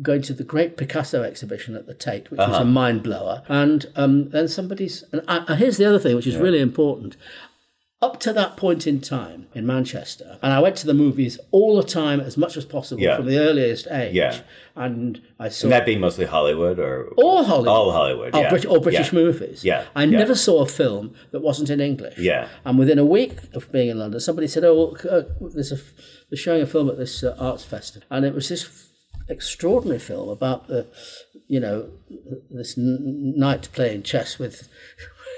going 0.00 0.22
to 0.22 0.32
the 0.32 0.44
great 0.44 0.76
Picasso 0.76 1.22
exhibition 1.24 1.74
at 1.74 1.86
the 1.88 1.94
Tate, 1.94 2.30
which 2.30 2.38
Uh-huh. 2.40 2.52
was 2.52 2.60
a 2.60 2.64
mind 2.64 3.02
blower. 3.02 3.42
And 3.48 3.86
um, 3.96 4.28
then 4.30 4.46
somebody's, 4.46 5.02
and 5.12 5.22
I, 5.26 5.44
and 5.48 5.58
here's 5.58 5.76
the 5.78 5.84
other 5.84 5.98
thing, 5.98 6.14
which 6.14 6.26
is 6.28 6.36
really 6.36 6.60
important. 6.60 7.16
Up 8.00 8.20
to 8.20 8.32
that 8.32 8.56
point 8.56 8.86
in 8.86 9.00
time 9.00 9.48
in 9.56 9.66
Manchester, 9.66 10.38
and 10.40 10.52
I 10.52 10.60
went 10.60 10.76
to 10.76 10.86
the 10.86 10.94
movies 10.94 11.36
all 11.50 11.76
the 11.76 11.82
time 11.82 12.20
as 12.20 12.36
much 12.36 12.56
as 12.56 12.64
possible 12.64 13.02
Yeah. 13.02 13.16
from 13.16 13.26
the 13.26 13.38
earliest 13.38 13.88
age. 13.90 14.14
Yeah. 14.14 14.38
And 14.76 15.20
I 15.40 15.48
saw 15.48 15.66
And 15.66 15.72
that 15.72 15.84
being 15.84 15.98
mostly 15.98 16.24
Hollywood 16.26 16.78
or 16.78 17.08
all 17.16 17.42
Hollywood. 17.42 17.66
all 17.68 17.90
Hollywood, 17.90 18.34
Or, 18.36 18.40
yeah. 18.42 18.50
Brit- 18.50 18.66
or 18.66 18.80
British 18.80 19.12
Yeah. 19.12 19.18
movies. 19.18 19.64
Yeah, 19.64 19.84
I 19.96 20.04
never 20.06 20.36
saw 20.36 20.62
a 20.62 20.66
film 20.66 21.14
that 21.32 21.40
wasn't 21.40 21.70
in 21.70 21.80
English. 21.80 22.18
Yeah. 22.18 22.46
And 22.64 22.78
within 22.78 23.00
a 23.00 23.04
week 23.04 23.38
of 23.52 23.72
being 23.72 23.88
in 23.88 23.98
London, 23.98 24.20
somebody 24.20 24.46
said, 24.46 24.62
"Oh, 24.62 24.96
uh, 25.10 25.22
there's 25.52 25.72
a 25.72 25.78
they're 26.30 26.36
showing 26.36 26.62
a 26.62 26.66
film 26.66 26.88
at 26.88 26.98
this 26.98 27.24
uh, 27.24 27.34
arts 27.36 27.64
festival," 27.64 28.06
and 28.12 28.24
it 28.24 28.32
was 28.32 28.48
this 28.48 28.68
extraordinary 29.28 29.98
film 29.98 30.28
about 30.28 30.68
the, 30.68 30.86
you 31.48 31.58
know, 31.58 31.88
this 32.48 32.78
n- 32.78 33.34
knight 33.36 33.68
playing 33.72 34.04
chess 34.04 34.38
with. 34.38 34.68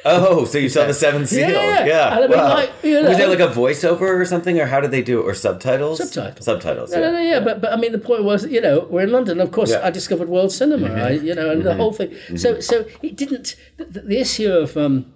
Oh, 0.04 0.44
so 0.46 0.56
you 0.58 0.68
saw 0.70 0.86
the 0.86 0.94
Seven 0.94 1.26
Seals? 1.26 1.50
Yeah, 1.52 1.84
Yeah. 1.84 2.14
and 2.16 2.24
I 2.24 2.26
mean, 2.28 2.38
wow. 2.38 2.54
like, 2.54 2.70
you 2.82 2.96
Was 2.96 3.02
know- 3.04 3.16
there 3.18 3.28
like 3.28 3.40
a 3.40 3.48
voiceover 3.52 4.00
or 4.20 4.24
something, 4.24 4.58
or 4.58 4.66
how 4.66 4.80
did 4.80 4.90
they 4.92 5.02
do 5.02 5.20
it, 5.20 5.24
or 5.24 5.34
subtitles? 5.34 5.98
Subtitles. 5.98 6.44
Subtitles. 6.44 6.90
No, 6.92 7.00
no, 7.00 7.12
no, 7.12 7.20
yeah, 7.20 7.40
But, 7.40 7.60
but 7.60 7.72
I 7.72 7.76
mean, 7.76 7.92
the 7.92 7.98
point 7.98 8.24
was, 8.24 8.46
you 8.46 8.60
know, 8.62 8.86
we're 8.88 9.02
in 9.02 9.12
London. 9.12 9.40
Of 9.40 9.50
course, 9.52 9.70
Yeah. 9.70 9.76
Mm-hmm. 9.78 9.86
I 9.86 9.90
discovered 9.90 10.28
world 10.30 10.52
cinema, 10.52 10.90
right? 10.94 11.20
You 11.20 11.34
know, 11.34 11.50
and 11.50 11.62
the 11.62 11.74
whole 11.74 11.92
thing. 11.92 12.14
So, 12.36 12.60
so 12.60 12.86
it 13.02 13.16
didn't. 13.16 13.56
The, 13.76 14.00
the 14.00 14.18
issue 14.20 14.50
of 14.50 14.76
um, 14.76 15.12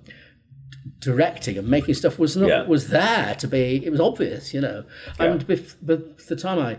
directing 1.01 1.57
and 1.59 1.69
making 1.69 1.95
stuff 1.95 2.19
was 2.19 2.37
not 2.37 2.49
Yeah. 2.49 2.63
was 2.67 2.89
there 2.89 3.35
to 3.37 3.47
be. 3.49 3.85
It 3.85 3.91
was 3.91 4.01
obvious, 4.01 4.53
you 4.55 4.61
know. 4.61 4.85
And 5.19 5.47
bef- 5.47 5.77
by 5.83 5.97
the 6.29 6.37
time 6.37 6.59
I 6.59 6.77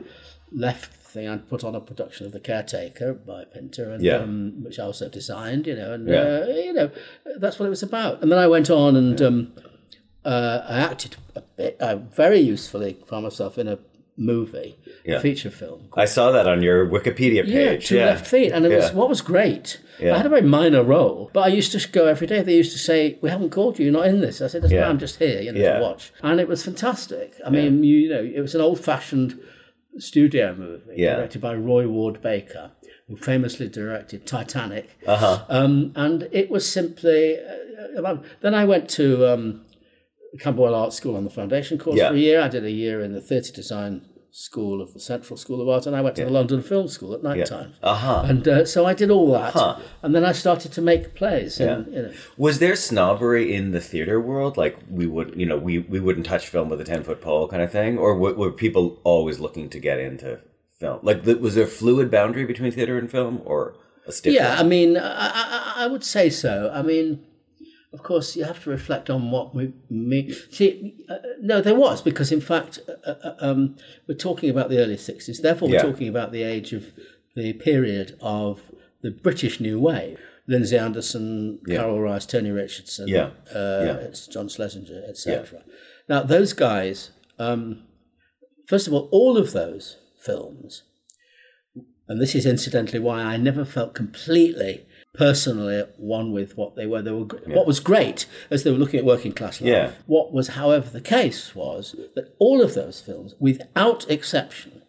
left 0.52 0.92
thing, 1.16 1.28
I'd 1.28 1.50
put 1.50 1.64
on 1.64 1.74
a 1.76 1.82
production 1.82 2.26
of 2.28 2.32
The 2.32 2.40
Caretaker 2.40 3.14
by 3.14 3.46
Pinter, 3.46 3.92
and 3.92 4.04
Yeah. 4.04 4.18
um, 4.18 4.64
which 4.64 4.78
I 4.80 4.84
also 4.84 5.10
designed, 5.10 5.66
you 5.66 5.76
know, 5.76 5.94
and 5.94 6.08
Yeah. 6.08 6.22
uh, 6.22 6.46
you 6.68 6.74
know, 6.74 6.90
that's 7.38 7.58
what 7.58 7.66
it 7.66 7.70
was 7.78 7.84
about. 7.84 8.22
And 8.22 8.32
then 8.32 8.38
I 8.40 8.48
went 8.48 8.70
on 8.70 8.96
and. 8.96 9.20
Um, 9.22 9.54
uh, 10.24 10.66
I 10.68 10.80
acted 10.80 11.16
a 11.36 11.42
bit, 11.42 11.78
uh, 11.80 11.98
very 11.98 12.40
usefully 12.40 12.98
for 13.06 13.22
myself 13.22 13.60
in 13.60 13.68
a 13.68 13.78
movie, 14.18 14.76
Yeah. 15.06 15.18
a 15.18 15.20
feature 15.20 15.52
film. 15.52 15.82
I 15.96 16.06
saw 16.06 16.32
that 16.32 16.48
on 16.48 16.64
your 16.64 16.88
Wikipedia 16.88 17.44
Yeah, 17.46 17.74
page. 17.74 17.88
two 17.90 17.98
left 17.98 18.26
feet, 18.26 18.52
and 18.52 18.66
it 18.66 18.76
was 18.76 18.92
what 18.94 19.08
was 19.08 19.22
great. 19.22 19.80
Yeah. 20.00 20.14
I 20.14 20.18
had 20.18 20.26
a 20.26 20.30
very 20.30 20.42
minor 20.42 20.84
role, 20.84 21.30
but 21.32 21.42
I 21.42 21.50
used 21.50 21.72
to 21.74 21.90
go 21.90 22.08
every 22.08 22.26
day. 22.28 22.42
They 22.42 22.56
used 22.56 22.72
to 22.72 22.80
say, 22.80 23.18
"We 23.22 23.30
haven't 23.30 23.52
called 23.52 23.78
you. 23.78 23.84
You're 23.86 23.94
not 23.94 24.08
in 24.08 24.20
this." 24.22 24.42
I 24.42 24.48
said, 24.48 24.64
"That's 24.64 24.74
Yeah. 24.74 24.90
I'm 24.90 24.98
just 25.00 25.20
here, 25.20 25.42
you 25.42 25.52
know, 25.52 25.60
Yeah. 25.62 25.76
to 25.78 25.82
watch." 25.84 26.12
And 26.24 26.40
it 26.40 26.48
was 26.48 26.64
fantastic. 26.64 27.34
I 27.46 27.50
mean, 27.52 27.84
you, 27.84 27.98
you 27.98 28.10
know, 28.10 28.24
it 28.38 28.42
was 28.42 28.56
an 28.56 28.62
old-fashioned 28.62 29.38
studio 29.98 30.54
movie 30.56 30.94
Yeah. 30.98 31.16
directed 31.16 31.42
by 31.42 31.56
Roy 31.56 31.88
Ward 31.88 32.22
Baker, 32.22 32.72
who 33.08 33.16
famously 33.16 33.68
directed 33.70 34.26
Titanic. 34.26 34.90
Uh-huh. 35.06 35.46
Um, 35.50 35.92
and 35.96 36.28
it 36.32 36.50
was 36.50 36.70
simply. 36.70 37.38
Uh, 37.40 38.00
about- 38.00 38.24
then 38.42 38.54
I 38.54 38.66
went 38.66 38.90
to 38.92 39.26
um, 39.32 39.62
Camberwell 40.40 40.76
Art 40.76 40.92
School 40.94 41.16
on 41.16 41.24
the 41.24 41.30
foundation 41.30 41.78
course 41.78 41.98
Yeah. 41.98 42.10
for 42.10 42.16
a 42.16 42.20
year. 42.20 42.42
I 42.42 42.48
did 42.50 42.66
a 42.66 42.72
year 42.72 43.02
in 43.02 43.14
the 43.14 43.22
theatre 43.22 43.54
design 43.54 44.02
school 44.38 44.82
of 44.82 44.94
the 44.94 45.00
Central 45.00 45.38
School 45.38 45.62
of 45.62 45.70
Art, 45.70 45.86
and 45.88 45.96
I 45.96 46.02
went 46.02 46.18
to 46.18 46.26
the 46.26 46.30
London 46.30 46.62
Film 46.62 46.90
School 46.90 47.14
at 47.14 47.24
night 47.24 47.46
time. 47.46 47.74
Uh-huh. 47.82 48.24
And 48.26 48.46
uh, 48.46 48.66
so 48.66 48.86
I 48.86 48.94
did 48.94 49.10
all 49.10 49.32
that, 49.32 49.54
Huh. 49.54 49.80
and 50.04 50.14
then 50.14 50.26
I 50.26 50.34
started 50.34 50.74
to 50.74 50.82
make 50.82 51.16
plays. 51.16 51.58
And, 51.62 51.88
you 51.88 52.02
know, 52.02 52.14
Was 52.36 52.60
there 52.60 52.76
snobbery 52.76 53.54
in 53.56 53.72
the 53.72 53.80
theater 53.80 54.20
world? 54.20 54.58
Like 54.58 54.76
we 54.90 55.08
would, 55.08 55.40
you 55.40 55.46
know, 55.46 55.58
we, 55.58 55.80
we 55.80 56.02
wouldn't 56.02 56.26
touch 56.26 56.48
film 56.50 56.68
with 56.68 56.82
a 56.82 56.84
ten 56.84 57.02
foot 57.06 57.22
pole 57.22 57.48
kind 57.48 57.62
of 57.64 57.72
thing, 57.72 57.98
or 57.98 58.14
were, 58.18 58.34
were 58.34 58.52
people 58.52 59.00
always 59.06 59.40
looking 59.40 59.70
to 59.70 59.80
get 59.80 60.00
into 60.02 60.42
film? 60.82 61.00
Like, 61.02 61.26
was 61.26 61.56
there 61.56 61.64
a 61.64 61.68
fluid 61.68 62.12
boundary 62.12 62.44
between 62.44 62.74
theater 62.74 62.98
and 62.98 63.10
film, 63.10 63.42
or 63.46 63.78
a 64.06 64.12
stiff? 64.12 64.34
yeah, 64.34 64.58
I 64.60 64.64
mean, 64.64 64.98
I, 64.98 65.30
I, 65.30 65.74
I 65.78 65.88
would 65.88 66.04
say 66.04 66.30
so. 66.30 66.70
I 66.74 66.82
mean, 66.82 67.24
of 67.96 68.04
course, 68.04 68.36
you 68.36 68.44
have 68.44 68.62
to 68.64 68.70
reflect 68.70 69.10
on 69.10 69.32
what 69.32 69.56
we 69.56 69.74
mean. 69.90 70.36
See, 70.52 70.96
uh, 71.10 71.18
no, 71.42 71.62
there 71.62 71.76
was 71.86 72.02
because, 72.02 72.32
in 72.32 72.42
fact, 72.42 72.80
uh, 73.08 73.12
uh, 73.24 73.36
um, 73.40 73.76
we're 74.08 74.16
talking 74.30 74.50
about 74.50 74.70
the 74.70 74.80
early 74.84 74.98
'60s. 74.98 75.42
Therefore, 75.42 75.70
we're 75.70 75.76
Yeah. 75.76 75.82
talking 75.92 76.08
about 76.08 76.32
the 76.32 76.44
age 76.44 76.74
of 76.74 76.84
the 77.36 77.54
period 77.54 78.18
of 78.22 78.62
the 79.02 79.12
British 79.12 79.60
New 79.60 79.80
Wave. 79.80 80.20
Lindsay 80.48 80.78
Anderson, 80.78 81.60
Karel 81.68 81.98
Reisz, 81.98 82.28
Tony 82.28 82.52
Richardson, 82.52 83.08
Yeah. 83.08 83.32
Uh, 83.54 83.84
Yeah. 84.02 84.08
John 84.30 84.48
Schlesinger, 84.48 85.02
etc. 85.08 85.64
Now, 86.08 86.22
those 86.22 86.54
guys, 86.54 87.10
um, 87.40 87.84
first 88.68 88.86
of 88.88 88.94
all, 88.94 89.10
all 89.12 89.38
of 89.38 89.54
those 89.54 89.98
films, 90.20 90.84
and 92.08 92.22
this 92.22 92.36
is 92.36 92.46
incidentally 92.46 93.00
why 93.00 93.22
I 93.24 93.38
never 93.38 93.66
felt 93.66 93.96
completely 93.96 94.86
personally 95.18 95.78
at 95.80 96.00
one 96.00 96.32
with 96.32 96.58
what 96.58 96.76
they 96.76 96.86
were. 96.86 97.02
They 97.02 97.12
were 97.12 97.26
what 97.48 97.66
was 97.68 97.80
great 97.80 98.26
as 98.50 98.64
they 98.64 98.72
were 98.72 98.78
looking 98.78 99.00
at 99.00 99.06
working 99.06 99.32
class 99.34 99.62
life. 99.62 99.70
Yeah. 99.70 99.92
What 100.06 100.34
was, 100.34 100.50
however, 100.50 100.90
the 100.90 101.02
case 101.02 101.56
was 101.56 101.96
that 102.16 102.36
all 102.40 102.62
of 102.62 102.74
those 102.74 103.00
films, 103.02 103.36
without 103.40 104.10
exception, 104.10 104.82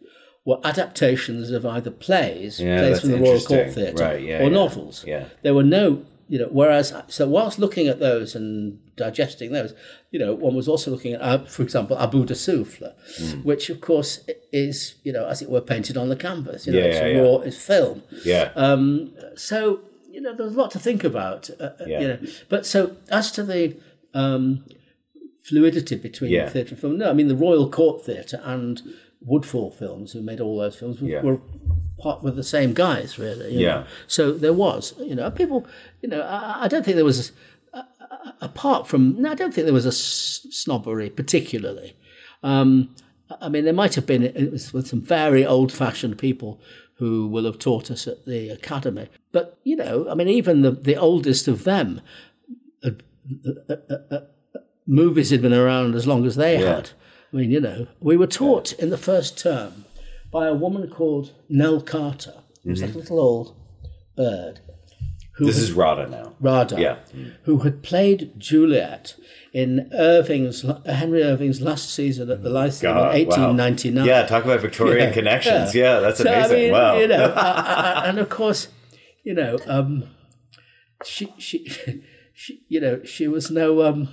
were 0.44 0.60
adaptations 0.64 1.50
of 1.50 1.66
either 1.66 1.90
plays, 1.90 2.60
Yeah, 2.60 2.78
plays 2.80 3.00
from 3.00 3.10
the 3.10 3.18
Royal 3.18 3.40
Court. 3.40 3.72
Theatre, 3.72 4.04
Right, 4.04 4.22
yeah, 4.22 4.38
or 4.40 4.44
yeah. 4.44 4.48
novels. 4.48 5.04
Yeah. 5.06 5.24
There 5.42 5.54
were 5.54 5.64
no, 5.64 6.02
you 6.28 6.38
know, 6.38 6.48
whereas, 6.52 6.92
so 7.08 7.28
whilst 7.28 7.58
looking 7.58 7.88
at 7.88 7.98
those 7.98 8.36
and 8.36 8.78
digesting 8.96 9.50
those, 9.52 9.74
you 10.12 10.18
know, 10.20 10.32
one 10.34 10.54
was 10.54 10.68
also 10.68 10.90
looking 10.92 11.14
at, 11.14 11.20
uh, 11.20 11.38
for 11.46 11.62
example, 11.64 11.96
À 11.96 12.08
bout 12.10 12.26
de 12.28 12.34
souffle, 12.36 12.92
Hmm. 13.18 13.42
which 13.42 13.68
of 13.70 13.80
course 13.80 14.20
is, 14.52 14.94
you 15.02 15.12
know, 15.12 15.26
as 15.26 15.42
it 15.42 15.50
were, 15.50 15.60
painted 15.60 15.96
on 15.96 16.08
the 16.08 16.16
canvas. 16.16 16.64
You 16.66 16.72
know, 16.74 16.78
Yeah, 16.78 16.84
it's 16.84 17.00
yeah, 17.00 17.06
yeah. 17.08 17.20
raw, 17.22 17.36
it's 17.38 17.56
film. 17.58 18.02
Yeah. 18.24 18.52
Um, 18.54 19.12
so 19.34 19.80
you 20.16 20.22
know, 20.24 20.34
there's 20.36 20.54
a 20.56 20.60
lot 20.62 20.70
to 20.76 20.78
think 20.88 21.02
about. 21.12 21.40
Uh, 21.60 21.64
uh, 21.64 21.84
Yeah. 21.92 22.00
You 22.00 22.08
know, 22.08 22.18
but 22.52 22.60
so 22.72 22.78
as 23.10 23.26
to 23.36 23.42
the 23.52 23.62
um, 24.22 24.64
fluidity 25.48 25.96
between 25.96 26.30
Yeah. 26.30 26.48
theatre 26.48 26.70
and 26.74 26.80
film, 26.80 26.98
no, 26.98 27.10
I 27.10 27.14
mean 27.18 27.28
the 27.28 27.36
Royal 27.46 27.68
Court 27.78 28.04
Theatre 28.04 28.40
and 28.54 28.82
Woodfall 29.30 29.70
Films, 29.72 30.12
who 30.12 30.20
made 30.30 30.40
all 30.40 30.56
those 30.58 30.76
films, 30.76 31.00
were, 31.00 31.08
Yeah. 31.08 31.22
were 31.22 31.40
part 32.04 32.22
with 32.24 32.36
the 32.36 32.42
same 32.56 32.72
guys, 32.74 33.18
really. 33.18 33.48
you 33.54 33.60
know. 33.66 33.78
Yeah. 33.80 33.86
So 34.06 34.22
there 34.44 34.52
was, 34.64 34.94
you 35.10 35.14
know, 35.18 35.30
people, 35.30 35.66
you 36.02 36.08
know, 36.08 36.20
I, 36.22 36.64
I 36.64 36.68
don't 36.68 36.84
think 36.84 36.96
there 36.96 37.04
was. 37.14 37.32
A, 37.74 37.84
apart 38.40 38.86
from, 38.88 39.20
no, 39.20 39.30
I 39.30 39.34
don't 39.34 39.52
think 39.54 39.64
there 39.66 39.74
was 39.82 39.86
a 39.86 39.88
s- 39.88 40.46
snobbery 40.50 41.10
particularly. 41.10 41.94
Um, 42.42 42.68
I 43.46 43.48
mean, 43.48 43.64
there 43.64 43.72
might 43.82 43.94
have 43.94 44.06
been 44.06 44.22
it 44.22 44.50
was 44.52 44.72
with 44.72 44.86
some 44.86 45.00
very 45.02 45.44
old-fashioned 45.44 46.16
people 46.18 46.60
who 46.98 47.26
will 47.28 47.44
have 47.44 47.58
taught 47.58 47.90
us 47.90 48.06
at 48.06 48.24
the 48.26 48.48
academy. 48.50 49.08
But 49.32 49.58
you 49.64 49.76
know, 49.76 50.08
I 50.10 50.14
mean, 50.14 50.28
even 50.28 50.62
the 50.62 50.70
the 50.72 50.96
oldest 50.96 51.48
of 51.48 51.64
them, 51.64 52.00
uh, 52.84 52.90
uh, 53.46 53.74
uh, 53.90 53.94
uh, 54.14 54.20
movies 54.86 55.30
had 55.30 55.42
been 55.42 55.52
around 55.54 55.94
as 55.94 56.06
long 56.06 56.24
as 56.26 56.36
they 56.36 56.58
Yeah. 56.58 56.76
had. 56.76 56.90
I 57.32 57.36
mean, 57.36 57.50
you 57.50 57.60
know, 57.60 57.86
we 58.00 58.16
were 58.16 58.26
taught 58.26 58.72
in 58.74 58.90
the 58.90 58.96
first 58.98 59.38
term 59.38 59.84
by 60.32 60.46
a 60.46 60.54
woman 60.54 60.88
called 60.88 61.32
Nell 61.48 61.80
Carter, 61.80 62.34
who's 62.64 62.80
Mm-hmm. 62.80 62.92
that 62.92 62.98
little 62.98 63.20
old 63.20 63.54
bird. 64.16 64.60
Who 65.36 65.44
This 65.46 65.56
had- 65.56 65.62
is 65.64 65.72
Rada 65.72 66.08
now. 66.08 66.32
Rada, 66.40 66.80
Yeah. 66.80 66.96
who 67.42 67.58
had 67.58 67.82
played 67.82 68.32
Juliet 68.38 69.14
in 69.52 69.88
Irving's 69.92 70.64
Henry 70.86 71.22
Irving's 71.22 71.60
last 71.60 71.90
season 71.92 72.30
at 72.30 72.42
the 72.42 72.48
Lyceum 72.50 72.94
God, 72.94 73.14
in 73.16 73.26
wow. 73.28 73.34
1899. 73.34 74.06
Yeah, 74.06 74.26
talk 74.26 74.44
about 74.44 74.60
Victorian 74.60 75.08
Yeah, 75.08 75.12
connections. 75.12 75.74
Yeah, 75.74 76.00
that's 76.00 76.18
So, 76.22 76.30
I 76.30 76.32
amazing. 76.36 76.56
mean, 76.56 76.72
wow. 76.72 76.98
You 76.98 77.08
know, 77.08 77.24
uh, 77.36 77.62
uh, 77.96 78.02
and 78.06 78.18
of 78.18 78.28
course, 78.30 78.68
you 79.24 79.34
know, 79.34 79.58
um, 79.66 80.04
she, 81.04 81.32
she, 81.38 81.66
she, 82.32 82.62
you 82.68 82.80
know, 82.80 83.02
she 83.04 83.28
was 83.28 83.50
no, 83.50 83.82
um, 83.82 84.08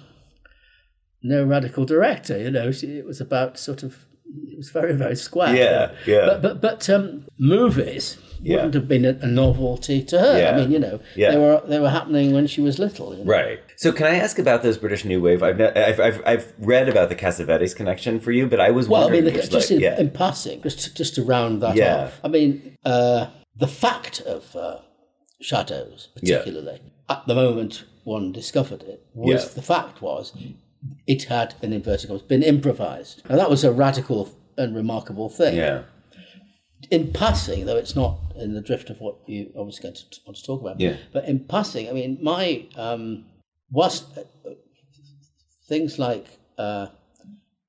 no 1.21 1.43
radical 1.45 1.85
director. 1.85 2.37
You 2.37 2.51
know, 2.51 2.71
she, 2.71 2.97
it 2.97 3.05
was 3.05 3.21
about 3.21 3.57
sort 3.57 3.83
of, 3.83 4.05
it 4.47 4.57
was 4.57 4.71
very, 4.71 4.93
very 4.93 5.15
square. 5.15 5.55
Yeah, 5.55 5.91
yeah. 6.05 6.25
But 6.25 6.41
but 6.41 6.61
but 6.61 6.89
um, 6.89 7.25
movies 7.37 8.17
Yeah. 8.43 8.55
wouldn't 8.57 8.73
have 8.75 8.87
been 8.87 9.05
a, 9.05 9.13
novelty 9.25 10.03
to 10.03 10.19
her. 10.19 10.39
Yeah. 10.39 10.51
I 10.51 10.57
mean, 10.57 10.71
you 10.71 10.79
know, 10.79 10.99
Yeah. 11.15 11.31
they 11.31 11.37
were 11.37 11.61
they 11.65 11.79
were 11.79 11.89
happening 11.89 12.33
when 12.33 12.47
she 12.47 12.61
was 12.61 12.77
little. 12.79 13.15
You 13.15 13.23
know? 13.23 13.31
Right. 13.31 13.59
So, 13.77 13.91
can 13.91 14.07
I 14.07 14.15
ask 14.15 14.37
about 14.39 14.63
those 14.63 14.77
British 14.77 15.05
New 15.05 15.21
Wave? 15.21 15.41
I've 15.43 15.59
I've 15.61 15.99
I've, 15.99 16.21
I've 16.25 16.53
read 16.59 16.89
about 16.89 17.09
the 17.09 17.15
Cassavetes 17.15 17.75
connection 17.75 18.19
for 18.19 18.31
you, 18.31 18.47
but 18.47 18.59
I 18.59 18.69
was 18.71 18.87
Well, 18.87 19.07
I 19.07 19.11
mean, 19.11 19.25
just 19.33 19.51
just 19.51 19.69
like, 19.71 19.77
in, 19.77 19.81
yeah, 19.81 19.99
in 19.99 20.09
passing, 20.11 20.61
just 20.61 20.79
to, 20.81 20.93
just 20.93 21.15
to 21.15 21.23
round 21.23 21.61
that 21.61 21.79
off. 21.79 22.19
I 22.23 22.27
mean, 22.27 22.77
uh, 22.85 23.27
the 23.55 23.67
fact 23.67 24.21
of 24.21 24.55
uh, 24.55 24.79
shadows, 25.41 26.09
particularly 26.15 26.79
at 27.09 27.25
the 27.27 27.35
moment 27.35 27.83
one 28.03 28.31
discovered 28.31 28.83
it, 28.83 29.05
was 29.13 29.53
the 29.53 29.61
fact 29.61 30.01
was 30.01 30.33
it 31.07 31.23
had, 31.25 31.55
in 31.61 31.71
inverted 31.73 32.07
commas, 32.07 32.21
been 32.23 32.43
improvised, 32.43 33.21
and 33.29 33.39
that 33.39 33.49
was 33.49 33.63
a 33.63 33.71
radical 33.71 34.37
and 34.57 34.75
remarkable 34.75 35.29
thing. 35.29 35.55
yeah, 35.55 35.83
In 36.91 37.11
passing, 37.13 37.65
though 37.65 37.77
it's 37.77 37.95
not 37.95 38.17
in 38.35 38.53
the 38.53 38.61
drift 38.61 38.89
of 38.89 38.99
what 38.99 39.15
you 39.27 39.51
obviously 39.57 39.83
going 39.83 39.95
to 39.95 40.03
want 40.25 40.37
to 40.37 40.43
talk 40.43 40.61
about, 40.61 40.79
Yeah. 40.79 40.97
but 41.11 41.25
in 41.25 41.39
passing, 41.45 41.89
I 41.89 41.93
mean, 41.93 42.17
my 42.21 42.65
um, 42.75 43.25
uh, 43.75 43.89
things 45.67 45.97
like 45.99 46.25
uh, 46.57 46.87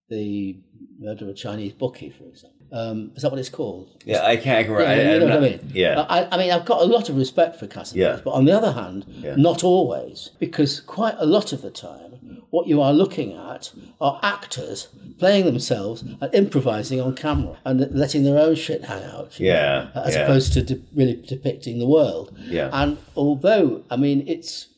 the 0.08 0.58
murder 0.98 1.24
of 1.24 1.30
a 1.30 1.34
Chinese 1.34 1.72
bookie, 1.72 2.10
for 2.10 2.24
example. 2.24 2.50
Um, 2.72 3.12
is 3.14 3.22
that 3.22 3.30
what 3.30 3.38
it's 3.38 3.48
called? 3.50 4.02
yeah. 4.04 4.24
I 4.24 4.36
can't. 4.36 4.68
Yeah, 4.68 4.76
I, 4.76 4.94
you 4.96 5.04
know 5.20 5.26
not- 5.28 5.40
what 5.40 5.44
I 5.44 5.50
mean? 5.50 5.70
Yeah, 5.72 6.00
I, 6.08 6.34
I 6.34 6.36
mean, 6.38 6.50
I've 6.50 6.64
got 6.64 6.80
a 6.82 6.84
lot 6.84 7.08
of 7.08 7.16
respect 7.16 7.56
for 7.56 7.66
Cassavetes, 7.68 7.94
Yeah. 7.96 8.20
but 8.24 8.30
on 8.32 8.46
the 8.46 8.52
other 8.56 8.72
hand, 8.72 9.04
Yeah. 9.08 9.36
not 9.36 9.62
always, 9.62 10.30
because 10.40 10.80
quite 10.80 11.14
a 11.18 11.26
lot 11.26 11.52
of 11.52 11.62
the 11.62 11.70
time, 11.70 12.18
what 12.54 12.68
you 12.68 12.80
are 12.80 12.92
looking 12.92 13.32
at 13.32 13.72
are 14.00 14.20
actors 14.22 14.86
playing 15.18 15.44
themselves 15.44 16.02
and 16.02 16.32
improvising 16.32 17.00
on 17.00 17.12
camera 17.12 17.56
and 17.64 17.76
letting 17.90 18.22
their 18.22 18.38
own 18.38 18.54
shit 18.54 18.84
hang 18.84 19.02
out. 19.02 19.40
Yeah, 19.40 19.90
know, 19.92 20.02
as 20.02 20.14
yeah. 20.14 20.22
opposed 20.22 20.52
to 20.52 20.62
de- 20.62 20.82
really 20.94 21.16
depicting 21.16 21.80
the 21.80 21.88
world. 21.88 22.36
Yeah. 22.38 22.70
And 22.72 22.98
although, 23.16 23.82
I 23.90 23.96
mean, 23.96 24.22
it's 24.28 24.68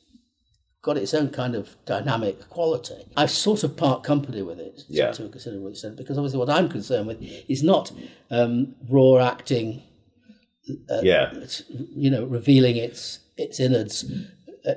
got 0.81 0.97
its 0.97 1.12
own 1.12 1.29
kind 1.29 1.55
of 1.55 1.77
dynamic 1.85 2.49
quality. 2.49 3.05
I've 3.15 3.31
sort 3.31 3.62
of 3.62 3.77
part 3.77 4.03
company 4.05 4.41
with 4.41 4.59
it 4.59 4.85
Yeah. 4.89 5.12
to 5.12 5.27
a 5.27 5.29
considerable 5.29 5.69
extent 5.69 5.97
because 5.97 6.17
obviously 6.17 6.39
what 6.39 6.49
I'm 6.49 6.71
concerned 6.71 7.07
with 7.09 7.21
is 7.47 7.62
not 7.62 7.93
um, 8.31 8.75
raw 8.89 9.19
acting, 9.19 9.83
yeah, 11.03 11.31
you 11.95 12.11
know, 12.11 12.25
revealing 12.25 12.77
its 12.77 13.19
its 13.37 13.61
innards, 13.61 14.05
uh, 14.05 14.09
uh, 14.09 14.21
Uh, 14.67 14.75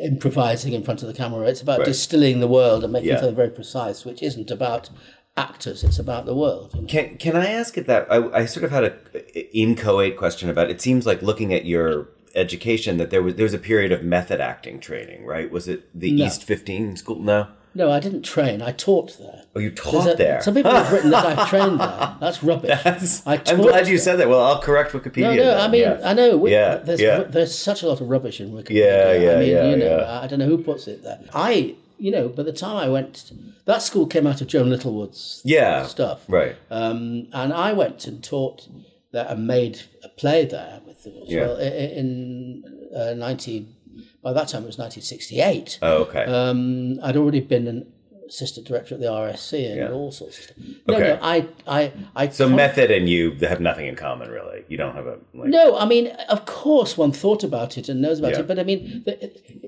improvising 0.00 0.72
in 0.72 0.82
front 0.82 1.02
of 1.02 1.08
the 1.08 1.14
camera. 1.14 1.46
It's 1.48 1.60
about 1.60 1.80
Right. 1.80 1.86
distilling 1.86 2.40
the 2.40 2.46
world 2.48 2.84
and 2.84 2.92
making 2.92 3.08
Yeah. 3.08 3.16
something 3.20 3.34
very 3.34 3.50
precise, 3.50 4.04
which 4.04 4.22
isn't 4.22 4.50
about 4.50 4.90
actors. 5.36 5.82
It's 5.84 5.98
about 5.98 6.24
the 6.26 6.34
world. 6.34 6.70
you 6.74 6.82
know. 6.82 6.86
Can 6.86 7.16
can 7.16 7.36
I 7.36 7.46
ask 7.50 7.76
if 7.76 7.86
that 7.86 8.06
I, 8.10 8.16
I 8.32 8.44
sort 8.46 8.64
of 8.64 8.70
had 8.70 8.84
a 8.84 9.56
inchoate 9.56 10.16
question 10.16 10.48
about 10.48 10.70
it 10.70 10.80
seems 10.80 11.04
like 11.06 11.20
looking 11.22 11.52
at 11.52 11.64
your 11.64 12.08
education 12.34 12.96
that 12.98 13.10
there 13.10 13.22
was 13.22 13.34
there 13.34 13.44
was 13.44 13.54
a 13.54 13.58
period 13.58 13.90
of 13.92 14.02
method 14.02 14.40
acting 14.40 14.78
training, 14.80 15.24
right? 15.24 15.50
Was 15.50 15.66
it 15.68 15.82
the 15.94 16.12
No. 16.12 16.26
East 16.26 16.44
15 16.44 16.96
school? 16.96 17.18
No. 17.20 17.48
No, 17.74 17.90
I 17.92 18.00
didn't 18.00 18.22
train. 18.22 18.60
I 18.62 18.72
taught 18.72 19.18
there. 19.18 19.42
Oh, 19.54 19.60
you 19.60 19.70
taught 19.70 20.06
a- 20.12 20.16
there. 20.16 20.40
Some 20.42 20.54
people 20.54 20.70
have 20.72 20.90
written 20.92 21.10
that 21.10 21.24
I've 21.38 21.48
trained 21.50 21.78
there. 21.80 22.16
That's 22.20 22.42
rubbish. 22.42 22.70
That's- 22.82 23.22
I 23.26 23.34
I'm 23.46 23.60
glad 23.60 23.86
you 23.86 23.96
there. 23.96 23.98
said 24.04 24.16
that. 24.16 24.28
Well, 24.28 24.40
I'll 24.42 24.60
correct 24.60 24.92
Wikipedia. 24.92 25.22
No, 25.22 25.34
no. 25.36 25.44
then, 25.44 25.60
I 25.60 25.68
mean, 25.68 25.80
yeah. 25.82 26.00
I 26.04 26.12
know. 26.14 26.36
We, 26.36 26.50
Yeah, 26.52 26.76
There's 26.76 27.00
yeah. 27.00 27.22
there's 27.22 27.56
such 27.56 27.82
a 27.82 27.88
lot 27.88 28.00
of 28.00 28.08
rubbish 28.08 28.40
in 28.40 28.52
Wikipedia. 28.52 28.70
Yeah, 28.70 29.12
yeah, 29.12 29.32
I 29.32 29.38
mean, 29.38 29.50
yeah, 29.50 29.70
you 29.70 29.76
know, 29.76 29.98
yeah. 29.98 30.20
I 30.22 30.26
don't 30.26 30.38
know 30.38 30.46
who 30.46 30.58
puts 30.58 30.88
it 30.88 31.02
there. 31.04 31.20
I, 31.34 31.76
you 31.98 32.10
know, 32.10 32.28
by 32.28 32.42
the 32.42 32.52
time 32.52 32.76
I 32.76 32.88
went, 32.88 33.30
that 33.66 33.82
school 33.82 34.06
came 34.06 34.26
out 34.26 34.40
of 34.40 34.46
Joan 34.48 34.70
Littlewood's 34.70 35.42
Yeah, 35.44 35.84
stuff. 35.86 36.24
right. 36.28 36.56
Um, 36.70 37.28
and 37.32 37.52
I 37.52 37.72
went 37.72 38.06
and 38.06 38.22
taught 38.24 38.66
there 39.12 39.26
and 39.28 39.46
made 39.46 39.82
a 40.02 40.08
play 40.08 40.44
there 40.46 40.80
with 40.86 41.04
them 41.04 41.14
as 41.22 41.28
Yeah. 41.30 41.40
well 41.46 41.56
in 41.58 42.64
uh, 42.96 43.14
19. 43.14 43.74
By 44.22 44.32
that 44.32 44.48
time, 44.48 44.64
it 44.64 44.66
was 44.66 44.78
1968. 44.78 45.78
Oh, 45.82 46.02
okay. 46.04 46.24
Um, 46.24 46.98
I'd 47.02 47.16
already 47.16 47.40
been 47.40 47.66
an 47.68 47.92
assistant 48.28 48.66
director 48.66 48.94
at 48.94 49.00
the 49.00 49.06
RSC 49.06 49.64
and 49.70 49.76
Yeah. 49.76 49.90
all 49.90 50.10
sorts 50.12 50.36
of 50.38 50.44
stuff. 50.44 50.56
No, 50.86 50.94
Okay. 50.96 51.04
no, 51.14 51.18
I, 51.22 51.46
I, 51.66 51.92
I. 52.14 52.28
so 52.28 52.46
method 52.48 52.90
and 52.90 53.08
you 53.08 53.30
have 53.40 53.60
nothing 53.60 53.86
in 53.86 53.94
common, 53.96 54.28
really. 54.30 54.64
You 54.68 54.76
don't 54.76 54.94
have 54.94 55.06
a 55.06 55.18
like. 55.32 55.48
No, 55.48 55.78
I 55.78 55.86
mean, 55.86 56.08
of 56.28 56.44
course, 56.44 56.98
one 56.98 57.10
thought 57.12 57.42
about 57.42 57.78
it 57.78 57.88
and 57.88 58.02
knows 58.02 58.18
about 58.18 58.32
Yeah. 58.32 58.40
it. 58.40 58.46
But 58.48 58.58
I 58.58 58.64
mean, 58.64 59.02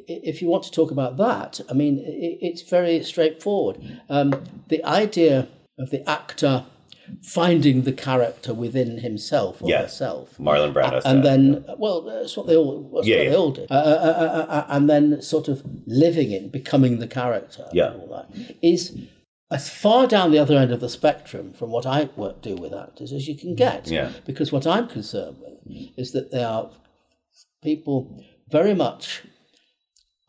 if 0.09 0.43
you 0.43 0.49
want 0.49 0.65
to 0.65 0.71
talk 0.71 0.91
about 0.91 1.17
that, 1.17 1.61
I 1.71 1.73
mean, 1.73 2.03
it's 2.05 2.61
very 2.63 3.03
straightforward. 3.03 3.79
Um, 4.11 4.43
the 4.69 4.85
idea 4.85 5.49
of 5.79 5.89
the 5.91 6.07
actor 6.09 6.67
finding 7.23 7.83
the 7.83 7.93
character 7.93 8.53
within 8.55 8.99
himself 8.99 9.63
or 9.63 9.69
Yeah. 9.71 9.83
herself. 9.83 10.37
Marlon 10.39 10.73
Brando. 10.73 11.01
and 11.05 11.25
then, 11.25 11.65
well, 11.79 12.01
that's 12.03 12.37
what 12.37 12.47
they 12.47 12.57
all, 12.57 12.91
that's 12.95 13.07
Yeah, 13.07 13.17
what 13.17 13.25
yeah. 13.25 13.31
they 13.31 13.37
all 13.37 13.51
did. 13.51 13.71
Uh, 13.71 13.75
uh, 13.75 14.47
uh, 14.49 14.65
and 14.69 14.89
then 14.89 15.21
sort 15.23 15.49
of 15.49 15.63
living 15.87 16.33
in, 16.33 16.49
becoming 16.49 16.99
the 16.99 17.07
character, 17.07 17.67
Yeah. 17.73 17.93
and 17.93 18.01
all 18.03 18.09
that, 18.09 18.29
is 18.63 18.97
as 19.51 19.69
far 19.69 20.07
down 20.07 20.31
the 20.31 20.39
other 20.39 20.57
end 20.57 20.71
of 20.73 20.81
the 20.81 20.89
spectrum 20.89 21.53
from 21.53 21.71
what 21.71 21.85
I 21.87 22.09
work, 22.17 22.41
do 22.43 22.55
with 22.55 22.73
actors 22.73 23.13
as 23.13 23.27
you 23.29 23.37
can 23.37 23.55
get. 23.55 23.89
Yeah. 23.91 24.11
Because 24.25 24.53
what 24.53 24.67
I'm 24.67 24.87
concerned 24.89 25.37
with 25.41 25.59
is 25.97 26.13
that 26.13 26.31
they 26.31 26.43
are 26.45 26.71
people 27.63 28.23
very 28.49 28.75
much 28.75 29.23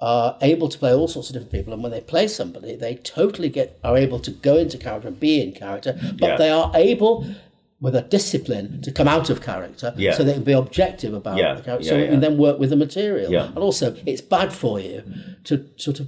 are 0.01 0.37
able 0.41 0.67
to 0.67 0.77
play 0.79 0.93
all 0.93 1.07
sorts 1.07 1.29
of 1.29 1.33
different 1.33 1.51
people, 1.51 1.73
and 1.73 1.83
when 1.83 1.91
they 1.91 2.01
play 2.01 2.27
somebody, 2.27 2.75
they 2.75 2.95
totally 2.95 3.49
get 3.49 3.77
are 3.83 3.97
able 3.97 4.19
to 4.19 4.31
go 4.31 4.57
into 4.57 4.77
character 4.77 5.07
and 5.07 5.19
be 5.19 5.39
in 5.41 5.51
character, 5.51 5.93
but 6.19 6.27
Yeah. 6.29 6.37
they 6.37 6.49
are 6.49 6.71
able. 6.75 7.25
With 7.79 7.95
a 7.95 8.03
discipline 8.03 8.79
to 8.83 8.91
come 8.91 9.07
out 9.07 9.31
of 9.31 9.41
character, 9.41 9.91
Yeah. 9.97 10.13
so 10.13 10.23
they 10.23 10.33
can 10.33 10.43
be 10.43 10.51
objective 10.51 11.15
about 11.15 11.37
Yeah, 11.37 11.55
the 11.55 11.63
character, 11.63 11.87
so 11.87 11.97
yeah. 11.97 12.11
can 12.11 12.19
then 12.19 12.37
work 12.37 12.59
with 12.59 12.69
the 12.69 12.75
material. 12.75 13.31
Yeah. 13.31 13.47
And 13.47 13.57
also, 13.57 13.95
it's 14.05 14.21
bad 14.21 14.53
for 14.53 14.79
you 14.79 15.01
to 15.45 15.65
sort 15.77 15.99
of 15.99 16.05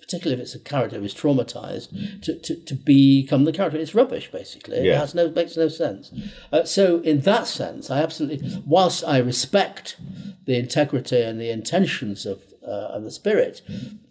particularly 0.00 0.34
if 0.40 0.44
it's 0.46 0.54
a 0.54 0.60
character 0.60 1.00
who's 1.00 1.12
traumatized, 1.12 1.88
to, 2.22 2.34
to, 2.36 2.54
to 2.54 2.74
become 2.76 3.44
the 3.44 3.52
character. 3.52 3.78
It's 3.78 3.96
rubbish, 3.96 4.30
basically. 4.30 4.76
It 4.76 4.96
has 4.96 5.12
no 5.12 5.28
makes 5.30 5.56
no 5.56 5.66
sense. 5.66 6.12
Uh, 6.52 6.62
so 6.64 7.00
in 7.00 7.20
that 7.22 7.48
sense, 7.48 7.90
I 7.90 8.00
absolutely, 8.00 8.62
whilst 8.64 9.02
I 9.04 9.18
respect 9.18 9.96
the 10.44 10.56
integrity 10.56 11.20
and 11.22 11.40
the 11.40 11.50
intentions 11.50 12.26
of 12.26 12.38
uh, 12.66 12.88
and 12.94 13.04
the 13.06 13.10
spirit 13.10 13.62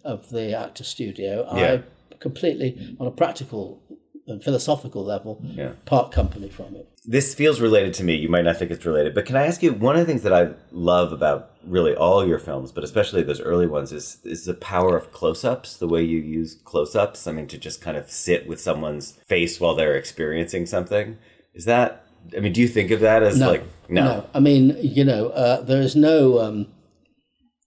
of 0.04 0.30
the 0.30 0.56
actor 0.56 0.84
studio, 0.84 1.46
Yeah. 1.54 1.72
I 1.72 2.14
completely, 2.18 2.96
on 3.00 3.06
a 3.06 3.10
practical 3.10 3.82
and 4.28 4.42
philosophical 4.42 5.04
level, 5.04 5.42
Yeah. 5.56 5.72
part 5.84 6.12
company 6.12 6.48
from 6.48 6.76
it. 6.76 6.88
this 7.04 7.34
feels 7.34 7.60
related 7.60 7.92
to 7.94 8.04
me. 8.04 8.14
You 8.14 8.28
might 8.28 8.42
not 8.44 8.56
think 8.58 8.70
it's 8.70 8.86
related, 8.86 9.12
but 9.14 9.26
can 9.26 9.34
I 9.34 9.44
ask 9.46 9.60
you 9.62 9.72
one 9.72 9.96
of 9.96 10.00
the 10.00 10.06
things 10.06 10.22
that 10.22 10.32
I 10.32 10.50
love 10.70 11.12
about 11.12 11.50
really 11.66 11.94
all 11.96 12.24
your 12.26 12.38
films, 12.38 12.70
but 12.70 12.84
especially 12.84 13.22
those 13.24 13.40
early 13.40 13.66
ones, 13.66 13.90
is 13.92 14.18
is 14.24 14.44
the 14.44 14.54
power 14.54 14.96
of 14.96 15.10
close-ups. 15.12 15.76
The 15.76 15.88
way 15.88 16.02
you 16.04 16.18
use 16.18 16.56
close-ups. 16.64 17.26
I 17.26 17.32
mean, 17.32 17.48
to 17.48 17.58
just 17.58 17.80
kind 17.80 17.96
of 17.96 18.08
sit 18.10 18.46
with 18.46 18.60
someone's 18.60 19.12
face 19.26 19.58
while 19.60 19.74
they're 19.74 19.96
experiencing 19.96 20.66
something. 20.66 21.18
Is 21.54 21.64
that? 21.64 22.04
I 22.36 22.40
mean, 22.40 22.52
do 22.52 22.60
you 22.60 22.68
think 22.68 22.92
of 22.92 23.00
that 23.00 23.24
as 23.24 23.40
like 23.40 23.64
no? 23.88 24.24
I 24.32 24.38
mean, 24.38 24.76
you 24.80 25.04
know, 25.04 25.28
uh, 25.30 25.60
there 25.62 25.82
is 25.82 25.96
no, 25.96 26.38
um, 26.40 26.66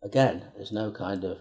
again, 0.05 0.35
there's 0.55 0.71
no 0.71 0.91
kind 0.91 1.23
of 1.23 1.37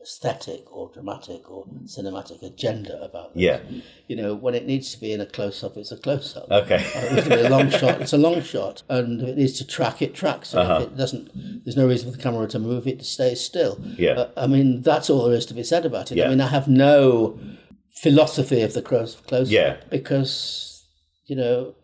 aesthetic 0.00 0.62
or 0.72 0.90
dramatic 0.94 1.50
or 1.50 1.66
cinematic 1.84 2.40
agenda 2.42 3.02
about 3.02 3.34
this. 3.34 3.42
Yeah. 3.42 3.60
You 4.06 4.16
know, 4.16 4.34
when 4.34 4.54
it 4.54 4.64
needs 4.64 4.94
to 4.94 5.00
be 5.00 5.12
in 5.12 5.20
a 5.20 5.26
close 5.26 5.62
up, 5.64 5.76
it's 5.76 5.90
a 5.92 5.96
close 5.96 6.36
up. 6.36 6.48
Okay. 6.50 6.76
If 6.76 6.96
it 7.04 7.12
needs 7.12 7.28
to 7.28 7.36
be 7.36 7.42
a 7.42 7.50
long 7.50 7.68
shot, 7.80 8.00
it's 8.00 8.12
a 8.12 8.18
long 8.18 8.40
shot. 8.42 8.82
And 8.88 9.20
if 9.20 9.28
it 9.30 9.36
needs 9.36 9.58
to 9.58 9.66
track, 9.66 10.00
it 10.00 10.14
tracks. 10.14 10.52
And 10.54 10.62
Uh-huh. 10.62 10.82
if 10.82 10.88
it 10.88 10.96
doesn't, 10.96 11.64
there's 11.64 11.76
no 11.76 11.86
reason 11.88 12.10
for 12.10 12.16
the 12.16 12.22
camera 12.22 12.46
to 12.48 12.58
move 12.60 12.86
it 12.86 13.00
to 13.00 13.04
stay 13.04 13.34
still. 13.34 13.80
Yeah. 13.98 14.12
Uh, 14.12 14.30
I 14.36 14.46
mean, 14.46 14.82
that's 14.82 15.10
all 15.10 15.24
there 15.24 15.36
is 15.36 15.46
to 15.46 15.54
be 15.54 15.64
said 15.64 15.84
about 15.84 16.12
it. 16.12 16.18
Yeah. 16.18 16.26
I 16.26 16.28
mean, 16.28 16.40
I 16.40 16.48
have 16.48 16.68
no 16.68 17.38
philosophy 17.90 18.62
of 18.62 18.74
the 18.74 18.82
close 18.82 19.16
close 19.16 19.50
Yeah. 19.50 19.78
because 19.90 20.84
you 21.26 21.34
know 21.34 21.74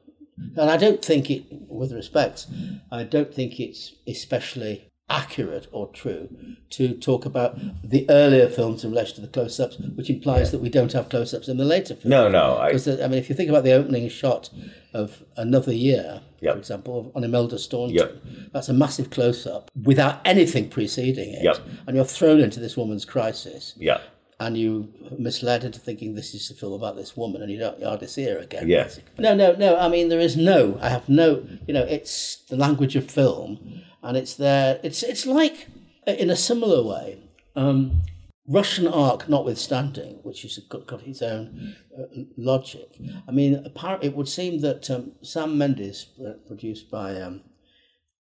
and 0.57 0.71
I 0.71 0.77
don't 0.77 1.05
think 1.05 1.29
it 1.29 1.43
with 1.69 1.91
respect 1.93 2.47
I 2.93 3.03
don't 3.03 3.35
think 3.35 3.59
it's 3.59 3.93
especially 4.07 4.89
accurate 5.11 5.67
or 5.71 5.89
true 5.89 6.29
to 6.71 6.95
talk 6.95 7.27
about 7.27 7.59
the 7.89 8.07
earlier 8.09 8.49
films 8.49 8.83
in 8.85 8.91
relation 8.91 9.15
to 9.17 9.21
the 9.21 9.29
close-ups 9.29 9.77
which 9.97 10.09
implies 10.09 10.51
that 10.51 10.61
we 10.61 10.71
don't 10.71 10.93
have 10.95 11.11
close-ups 11.11 11.47
in 11.47 11.59
the 11.59 11.65
later 11.65 11.95
films 11.95 12.07
No, 12.07 12.29
no. 12.29 12.57
I, 12.57 12.69
because 12.69 12.89
uh, 12.89 13.01
I 13.05 13.09
mean 13.09 13.19
if 13.19 13.29
you 13.29 13.35
think 13.35 13.51
about 13.51 13.65
the 13.65 13.73
opening 13.73 14.09
shot 14.09 14.49
of 14.95 15.23
another 15.37 15.73
year 15.75 16.23
Yep. 16.41 16.55
for 16.55 16.59
example 16.59 17.13
on 17.15 17.23
Imelda 17.23 17.59
Staunton 17.59 17.95
Yep. 17.97 18.17
that's 18.53 18.69
a 18.71 18.73
massive 18.73 19.11
close-up 19.11 19.71
without 19.83 20.21
anything 20.25 20.71
preceding 20.71 21.35
it 21.35 21.45
Yep. 21.45 21.59
and 21.87 21.97
you're 21.97 22.05
thrown 22.07 22.41
into 22.41 22.59
this 22.59 22.75
woman's 22.77 23.05
crisis 23.05 23.75
yeah. 23.77 23.99
and 24.41 24.57
you 24.57 24.91
misled 25.19 25.65
into 25.65 25.79
thinking 25.81 26.15
this 26.15 26.35
is 26.35 26.51
a 26.51 26.55
film 26.55 26.73
about 26.73 26.97
this 26.97 27.15
woman 27.15 27.43
and 27.43 27.53
you 27.53 27.59
don't 27.59 27.79
you 27.79 27.87
hardly 27.87 28.07
see 28.09 28.25
her 28.25 28.39
again. 28.39 28.69
Yeah. 28.69 28.85
basically. 28.85 29.23
No, 29.23 29.35
no, 29.35 29.53
no. 29.55 29.77
I 29.77 29.89
mean, 29.89 30.09
there 30.09 30.19
is 30.19 30.35
no. 30.37 30.79
I 30.81 30.89
have 30.89 31.09
no. 31.09 31.47
You 31.69 31.75
know, 31.75 31.85
it's 31.85 32.37
the 32.49 32.57
language 32.57 32.97
of 32.97 33.09
film, 33.11 33.83
and 34.05 34.17
it's 34.17 34.35
there. 34.35 34.79
It's 34.83 35.03
it's 35.03 35.27
like 35.27 35.69
in 36.07 36.31
a 36.31 36.37
similar 36.37 36.83
way. 36.83 37.19
Um, 37.57 38.03
Russian 38.47 38.87
Ark 38.87 39.27
notwithstanding, 39.29 40.19
which 40.23 40.43
has 40.43 40.59
got, 40.69 40.87
got 40.87 41.07
its 41.07 41.23
own 41.23 41.77
uh, 41.99 42.03
logic. 42.37 42.99
I 43.27 43.33
mean, 43.33 43.63
apparently, 43.65 44.09
it 44.09 44.17
would 44.17 44.29
seem 44.29 44.61
that 44.61 44.91
um, 44.91 45.13
Sam 45.23 45.57
Mendes, 45.57 46.09
uh, 46.21 46.35
produced 46.47 46.91
by 46.91 47.19
um, 47.23 47.41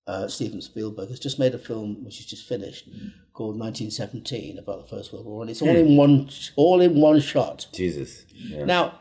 uh, 0.06 0.28
Steven 0.28 0.62
Spielberg, 0.62 1.10
has 1.10 1.20
just 1.20 1.40
made 1.40 1.56
a 1.56 1.58
film 1.58 2.04
which 2.06 2.20
is 2.20 2.28
just 2.28 2.48
finished 2.48 2.88
called 3.34 3.58
1917 3.58 4.60
about 4.60 4.84
the 4.84 4.96
First 4.96 5.12
World 5.12 5.26
War, 5.26 5.42
and 5.42 5.50
it's 5.50 5.64
all 5.64 5.76
in 5.76 5.98
one 5.98 6.30
all 6.56 6.82
in 6.82 7.02
one 7.02 7.20
shot. 7.20 7.66
Jesus. 7.74 8.26
Yeah. 8.32 8.66
Now, 8.66 9.00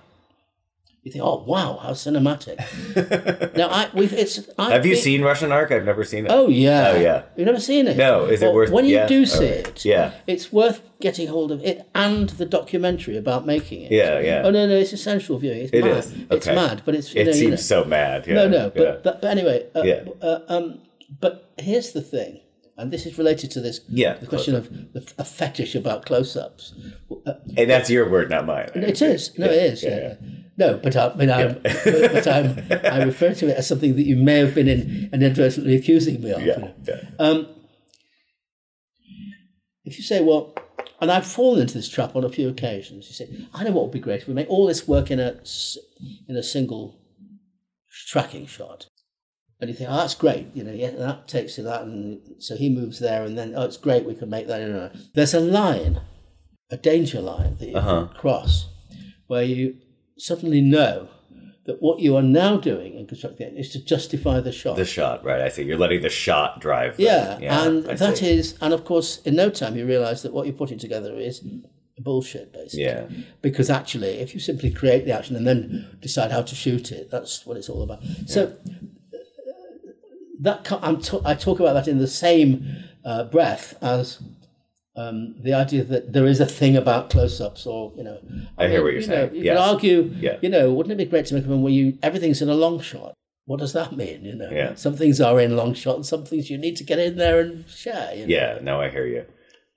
you 1.03 1.11
think, 1.11 1.25
oh 1.25 1.43
wow, 1.47 1.79
how 1.83 1.91
cinematic! 1.93 2.59
now, 3.57 3.69
I 3.69 3.89
we've 3.95 4.13
it's. 4.13 4.39
I've 4.59 4.73
Have 4.73 4.85
you 4.87 4.93
been- 4.95 5.03
seen 5.03 5.23
Russian 5.23 5.51
Ark? 5.51 5.73
I've 5.73 5.85
never 5.85 6.05
seen 6.05 6.27
it. 6.27 6.31
Oh 6.31 6.49
yeah. 6.49 6.93
Oh, 6.95 7.01
yeah. 7.01 7.23
You've 7.37 7.47
never 7.47 7.59
seen 7.61 7.87
it? 7.87 7.97
No, 7.97 8.27
is 8.27 8.43
it 8.43 8.47
Well, 8.47 8.55
worth- 8.55 8.71
When 8.71 8.85
you 8.85 8.97
yeah, 8.97 9.07
do 9.07 9.25
see 9.25 9.47
alright. 9.49 9.69
it, 9.69 9.85
Yeah. 9.85 10.13
it's 10.27 10.53
worth 10.53 10.83
getting 11.01 11.29
hold 11.29 11.53
of 11.53 11.63
it 11.65 11.89
and 11.95 12.29
the 12.31 12.45
documentary 12.45 13.17
about 13.17 13.47
making 13.47 13.81
it. 13.83 13.93
Yeah, 13.93 14.21
yeah. 14.21 14.43
Oh 14.45 14.51
no, 14.51 14.67
no, 14.67 14.75
it's 14.77 14.93
essential 14.93 15.39
viewing. 15.39 15.63
It's 15.63 15.73
It 15.73 15.85
mad. 15.85 15.97
is. 15.97 16.15
It's 16.31 16.47
mad, 16.47 16.83
but 16.85 16.95
it's 16.95 17.15
you 17.15 17.23
it 17.23 17.27
you 17.29 17.33
seems 17.33 17.51
know. 17.53 17.57
so 17.57 17.85
mad. 17.87 18.27
Yeah. 18.27 18.35
No, 18.35 18.49
no, 18.49 18.71
but, 18.71 18.83
yeah. 18.83 18.97
but, 19.03 19.23
but 19.23 19.31
anyway, 19.31 19.67
uh, 19.75 19.83
Yeah. 19.83 20.05
uh, 20.21 20.41
um, 20.49 20.81
but 21.19 21.51
here's 21.59 21.93
the 21.93 22.03
thing, 22.03 22.41
and 22.77 22.91
this 22.93 23.07
is 23.07 23.17
related 23.17 23.51
to 23.53 23.61
this 23.63 23.81
Yeah, 23.89 24.15
the 24.19 24.27
question 24.27 24.55
of 24.55 24.69
the, 24.93 25.11
a 25.17 25.25
fetish 25.25 25.75
about 25.75 26.05
close-ups. 26.05 26.75
Uh, 27.27 27.33
and 27.57 27.71
that's 27.71 27.89
your 27.89 28.09
word, 28.11 28.29
not 28.31 28.45
mine. 28.47 28.69
it 28.75 29.01
is. 29.01 29.37
No, 29.39 29.47
it 29.47 29.53
is. 29.73 29.83
Yeah. 29.83 30.15
No, 30.61 30.77
but 30.77 30.95
I 30.95 31.15
mean, 31.15 31.31
I'm, 31.31 31.55
but, 31.63 32.13
but 32.13 32.27
I'm, 32.29 32.49
I 32.85 33.03
refer 33.03 33.33
to 33.35 33.49
it 33.49 33.57
as 33.57 33.67
something 33.67 33.97
that 33.97 34.03
you 34.05 34.15
may 34.17 34.37
have 34.39 34.55
been 34.55 34.69
in, 34.69 35.09
inadvertently 35.13 35.75
accusing 35.75 36.21
me 36.21 36.33
of. 36.33 36.43
Yeah. 36.43 36.73
yeah. 36.87 37.01
Um, 37.19 37.49
if 39.85 39.97
you 39.97 40.05
say, 40.05 40.23
well, 40.23 40.55
and 41.01 41.11
I've 41.11 41.27
fallen 41.27 41.63
into 41.63 41.75
this 41.75 41.89
trap 41.89 42.15
on 42.15 42.25
a 42.25 42.29
few 42.29 42.49
occasions. 42.49 43.07
You 43.09 43.15
say, 43.15 43.47
I 43.55 43.65
know 43.65 43.73
what 43.73 43.85
would 43.85 43.93
be 43.93 44.01
great 44.01 44.21
if 44.21 44.29
we 44.29 44.35
make 44.35 44.51
all 44.51 44.67
this 44.67 44.87
work 44.87 45.11
in 45.11 45.19
a 45.19 45.41
in 46.29 46.37
a 46.37 46.43
single 46.43 47.01
tracking 48.09 48.47
shot. 48.47 48.87
And 49.61 49.69
you 49.71 49.77
think, 49.77 49.91
oh, 49.91 49.97
that's 49.97 50.15
great. 50.15 50.47
You 50.55 50.65
know, 50.65 50.73
yeah, 50.73 50.91
that 50.91 51.29
takes 51.29 51.55
to 51.57 51.63
that, 51.63 51.83
and 51.83 52.21
so 52.39 52.57
he 52.57 52.69
moves 52.71 52.99
there, 52.99 53.25
and 53.25 53.37
then 53.37 53.55
oh, 53.57 53.65
it's 53.65 53.77
great. 53.77 54.05
We 54.05 54.15
can 54.15 54.29
make 54.31 54.47
that. 54.47 54.93
There's 55.15 55.35
a 55.35 55.41
line, 55.41 56.01
a 56.71 56.77
danger 56.77 57.21
line 57.21 57.57
that 57.59 57.69
you 57.69 57.77
Uh-huh. 57.77 58.07
can 58.07 58.17
cross, 58.17 58.69
where 59.27 59.43
you 59.43 59.77
suddenly 60.21 60.61
know 60.61 61.09
that 61.67 61.81
what 61.83 62.01
you 62.01 62.17
are 62.17 62.23
now 62.23 62.57
doing 62.57 62.95
in 62.95 63.07
constructing 63.07 63.49
it 63.49 63.59
is 63.61 63.69
to 63.71 63.85
justify 63.85 64.41
the 64.41 64.51
shot. 64.53 64.77
The 64.77 64.85
shot, 64.85 65.25
right? 65.25 65.41
I 65.41 65.49
see. 65.51 65.63
You're 65.63 65.79
letting 65.79 66.01
the 66.03 66.09
shot 66.09 66.61
drive. 66.61 66.97
the- 66.97 67.03
Yeah, 67.05 67.39
and 67.65 67.87
I 67.89 67.95
that 67.95 68.19
see. 68.19 68.31
is, 68.31 68.57
and 68.61 68.73
of 68.73 68.85
course, 68.85 69.21
in 69.23 69.37
no 69.37 69.51
time 69.51 69.77
you 69.77 69.87
realise 69.87 70.23
that 70.23 70.33
what 70.33 70.47
you're 70.47 70.55
putting 70.57 70.79
together 70.79 71.15
is 71.19 71.43
bullshit, 71.99 72.51
basically. 72.53 72.85
Yeah. 72.85 73.05
Because 73.43 73.69
actually, 73.69 74.09
if 74.25 74.33
you 74.33 74.41
simply 74.41 74.71
create 74.71 75.05
the 75.05 75.13
action 75.13 75.37
and 75.37 75.47
then 75.47 75.99
decide 76.01 76.31
how 76.33 76.41
to 76.43 76.55
shoot 76.55 76.91
it, 76.93 77.11
that's 77.11 77.45
what 77.45 77.59
it's 77.59 77.69
all 77.69 77.83
about. 77.83 78.03
So 78.27 78.57
that 80.41 80.67
I'm 80.83 81.01
t- 81.01 81.21
I 81.25 81.35
talk 81.35 81.61
about 81.61 81.75
that 81.75 81.89
in 81.89 81.99
the 81.99 82.07
same 82.09 82.67
uh, 83.05 83.25
breath 83.25 83.75
as. 83.83 84.19
Um, 84.97 85.37
the 85.41 85.55
idea 85.55 85.85
that 85.85 86.13
there 86.13 86.27
is 86.27 86.41
a 86.41 86.47
thing 86.47 86.77
about 86.77 87.11
close-ups, 87.11 87.65
or 87.65 87.93
you 87.97 88.03
know, 88.03 88.19
I 88.59 88.67
hear 88.69 88.83
what 88.83 88.93
you're 88.93 89.03
you 89.03 89.07
know, 89.09 89.15
saying. 89.29 89.35
You 89.37 89.43
Yeah. 89.45 89.55
could 89.55 89.61
argue, 89.61 90.15
Yeah. 90.21 90.37
you 90.43 90.49
know, 90.49 90.73
wouldn't 90.73 90.93
it 90.93 90.99
be 90.99 91.05
great 91.09 91.27
to 91.27 91.35
make 91.35 91.45
a 91.45 91.47
film 91.47 91.63
where 91.63 91.73
you 91.73 91.97
everything's 92.03 92.43
in 92.43 92.49
a 92.49 92.55
long 92.55 92.81
shot? 92.81 93.15
What 93.47 93.61
does 93.61 93.73
that 93.73 93.97
mean? 93.97 94.25
You 94.25 94.35
know, 94.35 94.51
Yeah. 94.51 94.75
some 94.75 94.95
things 94.97 95.21
are 95.21 95.41
in 95.41 95.57
long 95.57 95.75
shot, 95.75 95.97
and 95.97 96.05
some 96.07 96.25
things 96.25 96.51
you 96.51 96.59
need 96.59 96.77
to 96.77 96.85
get 96.85 96.99
in 96.99 97.17
there 97.17 97.39
and 97.41 97.65
share. 97.69 98.13
You 98.15 98.23
know? 98.27 98.35
Yeah, 98.35 98.59
no, 98.63 98.81
I 98.81 98.91
hear 98.91 99.07
you. 99.07 99.25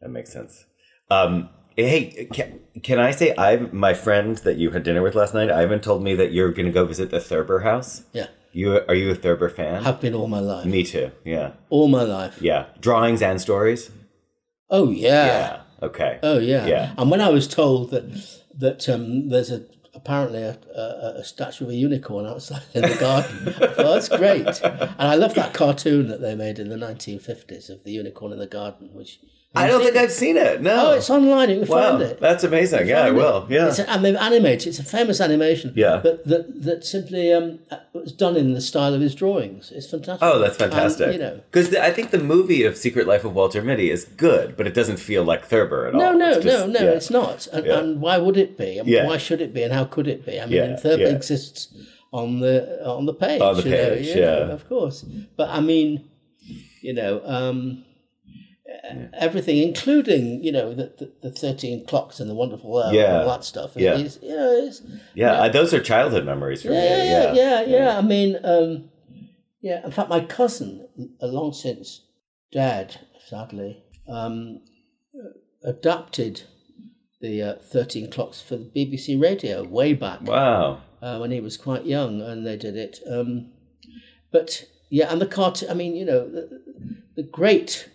That 0.02 0.10
makes 0.10 0.32
sense. 0.34 0.65
Um, 1.12 1.49
hey, 1.78 2.28
can, 2.34 2.60
can 2.82 2.99
I 2.99 3.12
say 3.12 3.34
I 3.38 3.58
my 3.71 3.93
friend 3.93 4.38
that 4.38 4.58
you 4.58 4.71
had 4.71 4.84
dinner 4.84 5.04
with 5.04 5.15
last 5.15 5.34
night, 5.36 5.52
Ivan 5.52 5.80
told 5.80 6.04
me 6.04 6.15
that 6.15 6.32
you're 6.34 6.52
going 6.52 6.65
to 6.65 6.71
go 6.71 6.86
visit 6.86 7.12
the 7.12 7.19
Thurber 7.19 7.60
house. 7.62 8.04
yeah. 8.13 8.28
You 8.56 8.82
are 8.88 8.93
you 8.93 9.10
a 9.10 9.15
Thurber 9.15 9.49
fan? 9.49 9.82
Have 9.84 9.99
been 9.99 10.13
all 10.13 10.28
my 10.28 10.39
life, 10.39 10.65
me 10.65 10.84
too. 10.84 11.10
Yeah. 11.26 11.52
all 11.71 11.88
my 11.88 12.04
life. 12.04 12.39
Yeah. 12.41 12.65
Drawings 12.82 13.21
and 13.23 13.41
stories? 13.41 13.89
Oh 14.69 14.89
yeah. 14.89 15.26
Yeah. 15.26 15.62
Okay. 15.82 16.19
Oh 16.23 16.39
yeah. 16.39 16.65
Yeah. 16.65 16.93
And 16.97 17.12
when 17.12 17.21
I 17.21 17.30
was 17.30 17.47
told 17.47 17.91
that 17.91 18.06
that 18.58 18.88
um, 18.89 19.30
there's 19.30 19.52
a 19.52 19.65
apparently 19.95 20.41
a, 20.41 20.58
a, 20.76 21.19
a 21.19 21.23
statue 21.23 21.65
of 21.65 21.69
a 21.69 21.76
unicorn 21.76 22.26
outside 22.26 22.63
in 22.73 22.82
the 22.82 22.97
garden, 22.99 23.54
thought 23.54 23.78
that's 23.78 24.10
great. 24.10 24.62
And 24.63 24.95
I 24.97 25.15
love 25.15 25.36
that 25.36 25.54
cartoon 25.54 26.08
that 26.08 26.19
they 26.19 26.36
made 26.36 26.58
in 26.60 26.69
the 26.69 26.76
1950s 26.76 27.69
of 27.69 27.84
the 27.84 27.91
unicorn 27.91 28.32
in 28.32 28.39
the 28.39 28.47
garden, 28.47 28.89
which 28.93 29.19
I 29.56 29.68
don't 29.68 29.84
think 29.84 29.96
I've 29.96 30.12
seen 30.12 30.36
it. 30.36 30.62
No. 30.63 30.88
Oh, 30.89 30.92
it's 30.96 31.10
online. 31.12 31.50
You 31.52 31.60
can 31.60 31.68
Wow, 31.68 31.92
find 31.92 32.02
it. 32.02 32.20
that's 32.20 32.44
amazing. 32.44 32.88
Yeah, 32.88 33.02
I 33.02 33.12
will. 33.12 33.46
Yeah. 33.50 33.68
It's 33.68 33.78
a, 33.78 33.88
and 33.88 34.04
they've 34.04 34.16
animated. 34.16 34.68
It's 34.70 34.80
a 34.80 34.84
famous 34.84 35.22
animation. 35.22 35.74
Yeah. 35.76 35.98
That 35.98 36.26
that, 36.26 36.63
that 36.63 36.86
simply 36.86 37.32
um, 37.32 37.60
was 37.94 38.12
done 38.13 38.36
in 38.36 38.54
the 38.54 38.62
style 38.62 38.96
of 38.96 39.02
his 39.02 39.13
drawings. 39.13 39.72
It's 39.72 39.88
fantastic. 39.89 40.24
Oh, 40.28 40.39
that's 40.39 40.58
fantastic. 40.58 41.13
you 41.13 41.20
know. 41.20 41.42
because 41.52 41.76
I 41.76 41.92
think 41.92 42.10
the 42.10 42.18
movie 42.18 42.63
of 42.63 42.76
Secret 42.78 43.06
Life 43.06 43.24
of 43.26 43.36
Walter 43.36 43.62
Mitty 43.62 43.92
is 43.92 44.06
good, 44.06 44.58
but 44.58 44.66
it 44.66 44.74
doesn't 44.74 44.98
feel 44.98 45.24
like 45.24 45.46
Thurber 45.46 45.86
at 45.88 45.94
No, 45.94 46.08
all. 46.08 46.18
no, 46.18 46.34
just- 46.42 46.46
no, 46.46 46.66
no. 46.66 46.80
yeah. 46.80 46.92
It's 46.98 47.12
not. 47.12 47.46
And, 47.54 47.66
Yeah. 47.66 47.78
and 47.80 48.02
why 48.02 48.18
would 48.18 48.38
it 48.38 48.58
be? 48.58 48.80
And 48.80 48.88
Yeah. 48.88 49.06
why 49.06 49.18
should 49.18 49.39
it 49.39 49.54
be? 49.54 49.62
And 49.62 49.72
how 49.72 49.86
could 49.86 50.08
it 50.08 50.26
be? 50.26 50.42
I 50.42 50.48
mean, 50.48 50.78
Thurber 50.78 51.06
exists 51.16 51.68
on 52.12 52.39
the 52.39 52.84
on 52.86 53.06
the 53.06 53.13
page. 53.13 53.39
On 53.42 53.56
the 53.56 53.63
you 53.63 53.70
know, 53.70 53.89
page, 53.96 54.08
yeah. 54.08 54.16
know, 54.26 54.50
of 54.52 54.68
course. 54.68 55.06
But 55.38 55.50
I 55.50 55.60
mean, 55.60 56.06
you 56.82 56.94
know, 56.94 57.22
um, 57.26 57.86
everything, 59.14 59.58
including 59.58 60.44
you 60.44 60.52
know 60.52 60.74
the, 60.74 60.94
the, 60.98 61.12
the 61.22 61.32
thirteen 61.32 61.86
clocks 61.86 62.20
and 62.20 62.30
the 62.30 62.34
Wonderful 62.36 62.78
O 62.78 62.92
Yeah. 62.92 63.06
and 63.06 63.16
all 63.24 63.30
that 63.38 63.44
stuff. 63.44 63.72
Yeah. 63.76 63.96
Is, 63.96 64.20
you 64.22 64.36
know, 64.36 64.52
is 64.52 64.82
Yeah, 65.16 65.42
I- 65.42 65.50
those 65.50 65.74
are 65.74 65.82
childhood 65.82 66.26
memories 66.26 66.62
for 66.64 66.70
me. 66.70 66.76
yeah, 66.76 67.04
yeah, 67.04 67.34
Yeah, 67.34 67.62
yeah, 67.62 67.78
yeah. 67.78 67.98
I 67.98 68.02
mean, 68.02 68.38
um, 68.44 68.90
yeah. 69.62 69.84
In 69.86 69.92
fact, 69.92 70.10
my 70.10 70.22
cousin, 70.22 70.88
a 71.22 71.28
long 71.28 71.54
since 71.54 72.02
dead, 72.52 73.00
sadly, 73.28 73.84
um, 74.08 74.62
adapted 75.64 76.44
the 77.22 77.42
uh, 77.42 77.56
13 77.56 78.12
clocks 78.12 78.42
for 78.42 78.58
the 78.58 78.66
BBC 78.76 79.20
radio 79.22 79.64
way 79.64 79.94
back 79.94 80.22
Wow. 80.24 80.82
uh, 81.02 81.18
when 81.20 81.32
he 81.32 81.40
was 81.40 81.56
quite 81.58 81.86
young, 81.86 82.22
and 82.22 82.46
they 82.46 82.58
did 82.58 82.76
it. 82.76 83.00
Um, 83.10 83.52
but 84.32 84.66
yeah, 84.90 85.12
and 85.12 85.22
the 85.22 85.26
cartoon. 85.26 85.70
I 85.70 85.74
mean, 85.74 85.96
you 85.96 86.06
know, 86.06 86.28
the, 86.30 86.62
the 87.16 87.24
great 87.24 87.90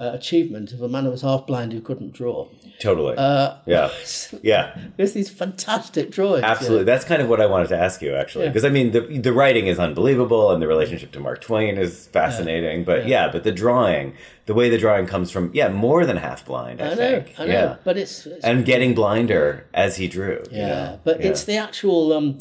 uh, 0.00 0.10
achievement 0.14 0.72
of 0.72 0.80
a 0.80 0.88
man 0.88 1.04
who 1.04 1.10
was 1.10 1.22
half 1.22 1.46
blind 1.46 1.72
who 1.72 1.80
couldn't 1.80 2.12
draw. 2.12 2.46
Totally. 2.78 3.16
Uh, 3.16 3.56
yeah. 3.66 3.90
Yeah. 4.42 4.76
There's 4.96 5.12
these 5.12 5.28
fantastic 5.30 6.10
drawings. 6.12 6.36
you 6.36 6.42
know. 6.42 6.48
Absolutely. 6.48 6.84
That's 6.84 7.04
kind 7.04 7.20
of 7.20 7.28
what 7.28 7.40
I 7.40 7.46
wanted 7.46 7.68
to 7.70 7.76
ask 7.78 8.00
you, 8.00 8.14
actually, 8.14 8.44
Yeah. 8.44 8.50
because 8.50 8.64
I 8.64 8.68
mean, 8.68 8.92
the 8.92 9.00
the 9.18 9.32
writing 9.32 9.66
is 9.66 9.78
unbelievable, 9.78 10.52
and 10.52 10.62
the 10.62 10.68
relationship 10.68 11.10
to 11.12 11.20
Mark 11.20 11.40
Twain 11.40 11.76
is 11.78 12.06
fascinating. 12.08 12.84
But 12.84 13.08
yeah. 13.08 13.28
but 13.32 13.42
the 13.42 13.50
drawing, 13.52 14.14
the 14.46 14.54
way 14.54 14.70
the 14.70 14.78
drawing 14.78 15.06
comes 15.06 15.30
from, 15.32 15.50
yeah, 15.52 15.68
more 15.68 16.06
than 16.06 16.16
half 16.18 16.44
blind. 16.46 16.80
I, 16.80 16.86
I 16.86 16.88
know, 16.90 16.94
think. 16.96 17.34
I 17.40 17.46
know, 17.46 17.52
Yeah. 17.52 17.76
but 17.84 17.96
it's, 17.96 18.24
it's 18.26 18.44
and 18.44 18.64
getting 18.64 18.94
blinder 18.94 19.66
as 19.74 19.96
he 19.96 20.06
drew. 20.06 20.42
you 20.52 20.58
yeah, 20.58 20.66
know? 20.68 21.00
but 21.04 21.20
Yeah. 21.20 21.28
it's 21.30 21.42
the 21.44 21.56
actual. 21.56 22.12
Um, 22.12 22.38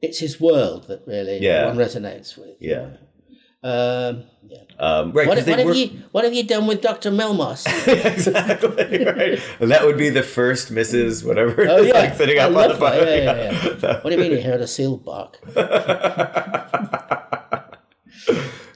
it's 0.00 0.18
his 0.18 0.40
world 0.40 0.86
that 0.88 1.02
really 1.06 1.38
Yeah. 1.40 1.66
one 1.66 1.76
resonates 1.76 2.36
with. 2.38 2.56
yeah. 2.60 2.86
Um, 3.62 4.24
yeah. 4.48 4.58
Um, 4.78 5.12
right. 5.12 5.28
What, 5.28 5.38
what 5.46 5.58
have 5.58 5.76
you 5.76 6.02
What 6.10 6.24
have 6.24 6.34
you 6.34 6.42
done 6.44 6.66
with 6.66 6.80
Doctor 6.82 7.10
Millmoss? 7.10 7.66
exactly 8.06 9.04
right. 9.04 9.40
And 9.60 9.70
that 9.72 9.84
would 9.86 9.96
be 9.96 10.08
the 10.10 10.22
first 10.22 10.72
Mrs. 10.72 11.24
Whatever. 11.24 11.66
Oh 11.68 11.80
yeah, 11.82 11.92
like 11.94 12.14
sitting 12.14 12.38
I 12.38 12.44
up 12.44 12.56
on 12.56 12.68
the 12.70 12.74
phone. 12.76 13.06
Yeah, 13.06 13.14
yeah, 13.14 13.76
yeah. 13.82 14.00
What 14.02 14.10
do 14.10 14.16
you 14.16 14.18
mean 14.18 14.32
you 14.32 14.42
heard 14.42 14.60
a 14.60 14.66
seal 14.66 14.96
bark? 14.96 15.38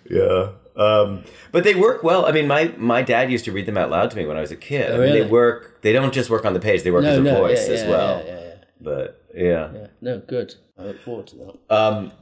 Yeah. 0.08 0.50
Um, 0.76 1.24
but 1.52 1.64
they 1.64 1.74
work 1.74 2.02
well. 2.02 2.26
I 2.26 2.32
mean, 2.32 2.46
my 2.46 2.72
my 2.76 3.02
dad 3.02 3.30
used 3.30 3.44
to 3.46 3.52
read 3.52 3.66
them 3.66 3.76
out 3.78 3.90
loud 3.90 4.10
to 4.10 4.16
me 4.16 4.26
when 4.26 4.36
I 4.36 4.40
was 4.40 4.50
a 4.50 4.56
kid. 4.56 4.92
I 4.92 4.98
mean, 4.98 5.08
Oh, 5.08 5.12
they 5.12 5.26
work. 5.26 5.80
They 5.82 5.92
don't 5.92 6.12
just 6.12 6.28
work 6.30 6.44
on 6.44 6.52
the 6.52 6.60
page; 6.60 6.82
they 6.82 6.90
work 6.90 7.02
No, 7.04 7.10
as 7.10 7.18
a 7.18 7.22
no, 7.22 7.38
voice 7.38 7.66
yeah, 7.68 7.74
as 7.74 7.88
well. 7.88 8.22
yeah, 8.24 8.32
yeah, 8.32 8.40
yeah. 8.40 8.54
But 8.80 9.24
yeah. 9.34 9.70
Yeah, 9.74 9.86
no, 10.00 10.18
good. 10.20 10.54
I 10.78 10.82
look 10.84 11.00
forward 11.00 11.26
to 11.28 11.36
that. 11.36 11.74
Um, 11.74 12.12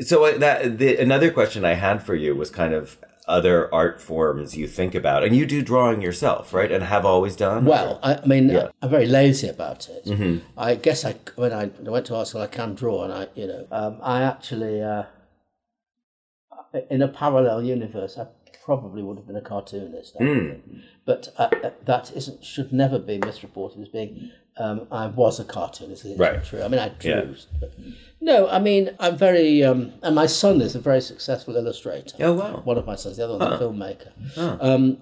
so 0.00 0.38
that 0.38 0.78
the 0.78 0.96
another 0.96 1.30
question 1.30 1.64
I 1.64 1.74
had 1.74 2.02
for 2.02 2.14
you 2.14 2.34
was 2.34 2.50
kind 2.50 2.74
of 2.74 2.98
other 3.26 3.72
art 3.74 4.00
forms 4.02 4.56
you 4.56 4.66
think 4.66 4.94
about, 4.94 5.24
and 5.24 5.34
you 5.34 5.46
do 5.46 5.62
drawing 5.62 6.02
yourself, 6.02 6.52
right? 6.52 6.70
And 6.70 6.84
have 6.84 7.06
always 7.06 7.36
done. 7.36 7.64
Well, 7.64 7.98
I, 8.02 8.16
I 8.16 8.26
mean, 8.26 8.48
Yeah. 8.50 8.68
I'm 8.82 8.90
very 8.90 9.06
lazy 9.06 9.48
about 9.48 9.88
it. 9.88 10.04
Mm-hmm. 10.04 10.38
I 10.58 10.74
guess 10.74 11.04
I 11.04 11.14
when 11.36 11.52
I 11.52 11.70
went 11.80 12.06
to 12.06 12.16
art 12.16 12.28
school, 12.28 12.42
I 12.42 12.48
can 12.48 12.74
draw, 12.74 13.04
and 13.04 13.12
I, 13.12 13.28
you 13.34 13.46
know, 13.46 13.66
um, 13.70 13.98
I 14.02 14.22
actually, 14.22 14.82
uh, 14.82 15.04
in 16.90 17.00
a 17.02 17.08
parallel 17.08 17.62
universe, 17.62 18.18
I 18.18 18.26
probably 18.64 19.02
would 19.02 19.16
have 19.18 19.26
been 19.26 19.36
a 19.36 19.40
cartoonist. 19.42 20.16
I 20.20 20.24
Hmm. 20.24 20.50
But 21.04 21.32
uh, 21.38 21.48
uh, 21.62 21.70
that 21.84 22.12
isn't 22.14 22.44
should 22.44 22.72
never 22.72 22.98
be 22.98 23.18
misreported 23.18 23.80
as 23.82 23.88
being. 23.88 24.30
Um, 24.56 24.86
I 24.90 25.06
was 25.08 25.40
a 25.40 25.44
cartoonist. 25.44 26.04
It's 26.04 26.18
Right. 26.18 26.42
true. 26.44 26.62
I 26.62 26.68
mean, 26.68 26.78
I 26.80 26.88
drew. 26.90 27.10
Yeah. 27.10 27.24
But, 27.60 27.74
no, 28.20 28.48
I 28.48 28.58
mean, 28.60 28.90
I'm 29.00 29.16
very, 29.16 29.64
um, 29.64 29.92
and 30.02 30.14
my 30.14 30.26
son 30.26 30.60
is 30.60 30.74
a 30.76 30.78
very 30.80 31.00
successful 31.00 31.56
illustrator. 31.56 32.16
Oh 32.20 32.34
wow. 32.34 32.60
One 32.64 32.78
of 32.78 32.86
my 32.86 32.94
sons, 32.94 33.16
the 33.16 33.24
other 33.24 33.36
one's 33.38 33.60
a 33.60 33.64
filmmaker. 33.64 34.12
Um, 34.62 34.98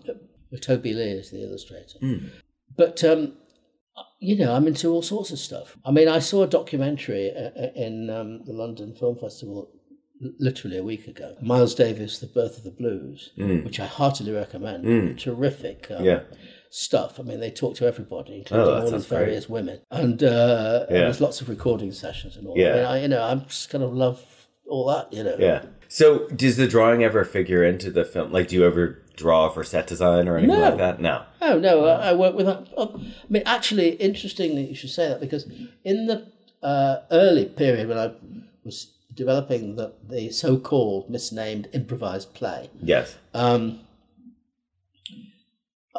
Toby 0.60 0.92
Leigh 0.94 1.12
is 1.12 1.30
the 1.30 1.42
illustrator. 1.42 1.98
But, 2.76 3.04
um, 3.04 3.34
you 4.20 4.36
know, 4.36 4.54
I'm 4.54 4.66
into 4.66 4.88
all 4.90 5.02
sorts 5.02 5.30
of 5.30 5.38
stuff. 5.38 5.76
I 5.84 5.90
mean, 5.90 6.08
I 6.08 6.18
saw 6.18 6.44
a 6.44 6.46
documentary 6.46 7.30
uh, 7.30 7.50
uh, 7.64 7.68
in 7.76 8.08
um, 8.08 8.44
the 8.44 8.52
London 8.52 8.94
Film 8.94 9.16
Festival 9.18 9.70
literally 10.38 10.78
a 10.78 10.84
week 10.84 11.06
ago. 11.08 11.36
Miles 11.42 11.74
Davis, 11.74 12.18
The 12.20 12.26
Birth 12.28 12.56
of 12.58 12.64
the 12.64 12.70
Blues, 12.70 13.30
which 13.36 13.78
I 13.80 13.86
heartily 13.86 14.32
recommend. 14.32 15.18
Terrific. 15.18 15.88
Um, 15.90 16.04
Yeah. 16.04 16.20
Stuff. 16.74 17.20
I 17.20 17.22
mean, 17.22 17.38
they 17.38 17.50
talk 17.50 17.74
to 17.76 17.86
everybody, 17.86 18.36
including 18.38 18.66
Oh, 18.66 18.74
all 18.76 18.80
these 18.80 18.90
sounds 18.90 19.06
great. 19.06 19.18
various 19.18 19.46
women, 19.46 19.80
and, 19.90 20.22
uh, 20.22 20.86
and 20.88 20.96
there's 20.96 21.20
lots 21.20 21.42
of 21.42 21.50
recording 21.50 21.92
sessions 21.92 22.34
and 22.34 22.46
all. 22.46 22.56
Yeah. 22.56 22.70
I 22.70 22.74
mean, 22.76 22.84
I, 22.86 23.02
you 23.02 23.08
know, 23.08 23.22
I'm 23.22 23.44
just 23.44 23.68
kind 23.68 23.84
of 23.84 23.92
love 23.92 24.24
all 24.66 24.86
that. 24.86 25.12
You 25.12 25.22
know. 25.24 25.36
Yeah. 25.38 25.66
So, 25.88 26.26
does 26.28 26.56
the 26.56 26.66
drawing 26.66 27.04
ever 27.04 27.24
figure 27.26 27.62
into 27.62 27.90
the 27.90 28.06
film? 28.06 28.32
Like, 28.32 28.48
do 28.48 28.54
you 28.56 28.64
ever 28.64 29.02
draw 29.16 29.50
for 29.50 29.62
set 29.64 29.86
design 29.86 30.26
or 30.28 30.38
anything 30.38 30.56
No. 30.58 30.62
like 30.70 30.78
that? 30.78 30.98
No. 30.98 31.24
Oh 31.42 31.58
no, 31.58 31.84
I, 31.84 32.08
I 32.08 32.12
work 32.14 32.34
with. 32.34 32.48
I 32.48 32.64
mean, 33.28 33.42
actually, 33.44 33.90
interesting 33.96 34.54
that 34.54 34.62
you 34.62 34.74
should 34.74 34.88
say 34.88 35.08
that 35.08 35.20
because 35.20 35.46
in 35.84 36.06
the 36.06 36.26
uh, 36.62 37.00
early 37.10 37.44
period 37.44 37.86
when 37.88 37.98
I 37.98 38.12
was 38.64 38.92
developing 39.12 39.76
the 39.76 39.92
the 40.08 40.30
so-called 40.30 41.10
misnamed 41.10 41.68
improvised 41.74 42.32
play, 42.32 42.70
Yes. 42.80 43.16
um, 43.34 43.80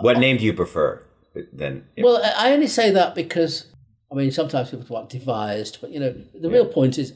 What 0.02 0.18
name 0.18 0.38
do 0.38 0.44
you 0.46 0.54
prefer? 0.54 1.04
Then. 1.52 1.86
well, 1.98 2.22
I 2.38 2.54
only 2.54 2.68
say 2.68 2.92
that 2.92 3.16
because 3.16 3.68
I 4.12 4.16
mean 4.16 4.32
sometimes 4.32 4.70
people 4.70 4.86
want 4.90 5.10
devised, 5.10 5.80
but 5.82 5.90
you 5.92 6.00
know 6.00 6.14
the 6.40 6.50
real 6.50 6.66
point 6.68 6.98
is. 6.98 7.14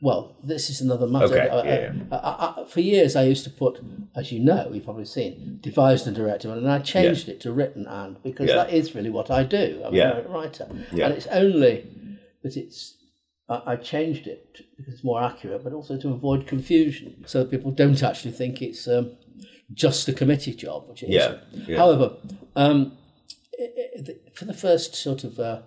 Well, 0.00 0.36
this 0.44 0.70
is 0.70 0.80
another 0.80 1.08
matter. 1.08 1.24
Okay, 1.24 1.48
I- 1.48 1.58
I- 1.58 1.64
yeah, 1.64 1.92
I- 2.12 2.54
I- 2.60 2.64
for 2.68 2.80
years, 2.80 3.16
I 3.16 3.24
used 3.24 3.42
to 3.42 3.50
put, 3.50 3.80
as 4.14 4.30
you 4.30 4.38
know, 4.38 4.70
you've 4.72 4.84
probably 4.84 5.04
seen, 5.06 5.58
devised 5.60 6.06
and 6.06 6.14
directed, 6.14 6.52
and 6.52 6.70
I 6.70 6.78
changed 6.78 7.28
it 7.28 7.40
to 7.40 7.50
written 7.50 7.84
and 7.88 8.22
because 8.22 8.48
Yeah. 8.48 8.54
that 8.58 8.72
is 8.72 8.94
really 8.94 9.10
what 9.10 9.28
I 9.28 9.42
do. 9.42 9.82
I'm 9.84 9.92
Yeah. 9.92 10.18
a 10.18 10.28
writer, 10.28 10.68
Yeah. 10.92 11.06
and 11.06 11.14
it's 11.14 11.26
only 11.28 11.84
that 12.44 12.56
it's. 12.56 12.94
I 13.48 13.72
I 13.72 13.76
changed 13.76 14.28
it 14.28 14.60
because 14.76 14.94
it's 14.94 15.02
more 15.02 15.20
accurate, 15.20 15.64
but 15.64 15.72
also 15.72 15.96
to 15.98 16.10
avoid 16.10 16.46
confusion, 16.46 17.24
so 17.26 17.40
that 17.40 17.50
people 17.50 17.72
don't 17.72 18.00
actually 18.00 18.32
think 18.32 18.62
it's 18.62 18.86
um, 18.86 19.16
just 19.72 20.08
a 20.08 20.12
committee 20.12 20.54
job, 20.54 20.88
which 20.88 21.02
it 21.02 21.10
Yeah, 21.10 21.38
yeah. 21.52 21.76
However, 21.78 22.16
um, 22.56 22.96
for 24.34 24.44
the 24.44 24.54
first 24.54 24.94
sort 24.94 25.24
of 25.24 25.38
uh, 25.38 25.62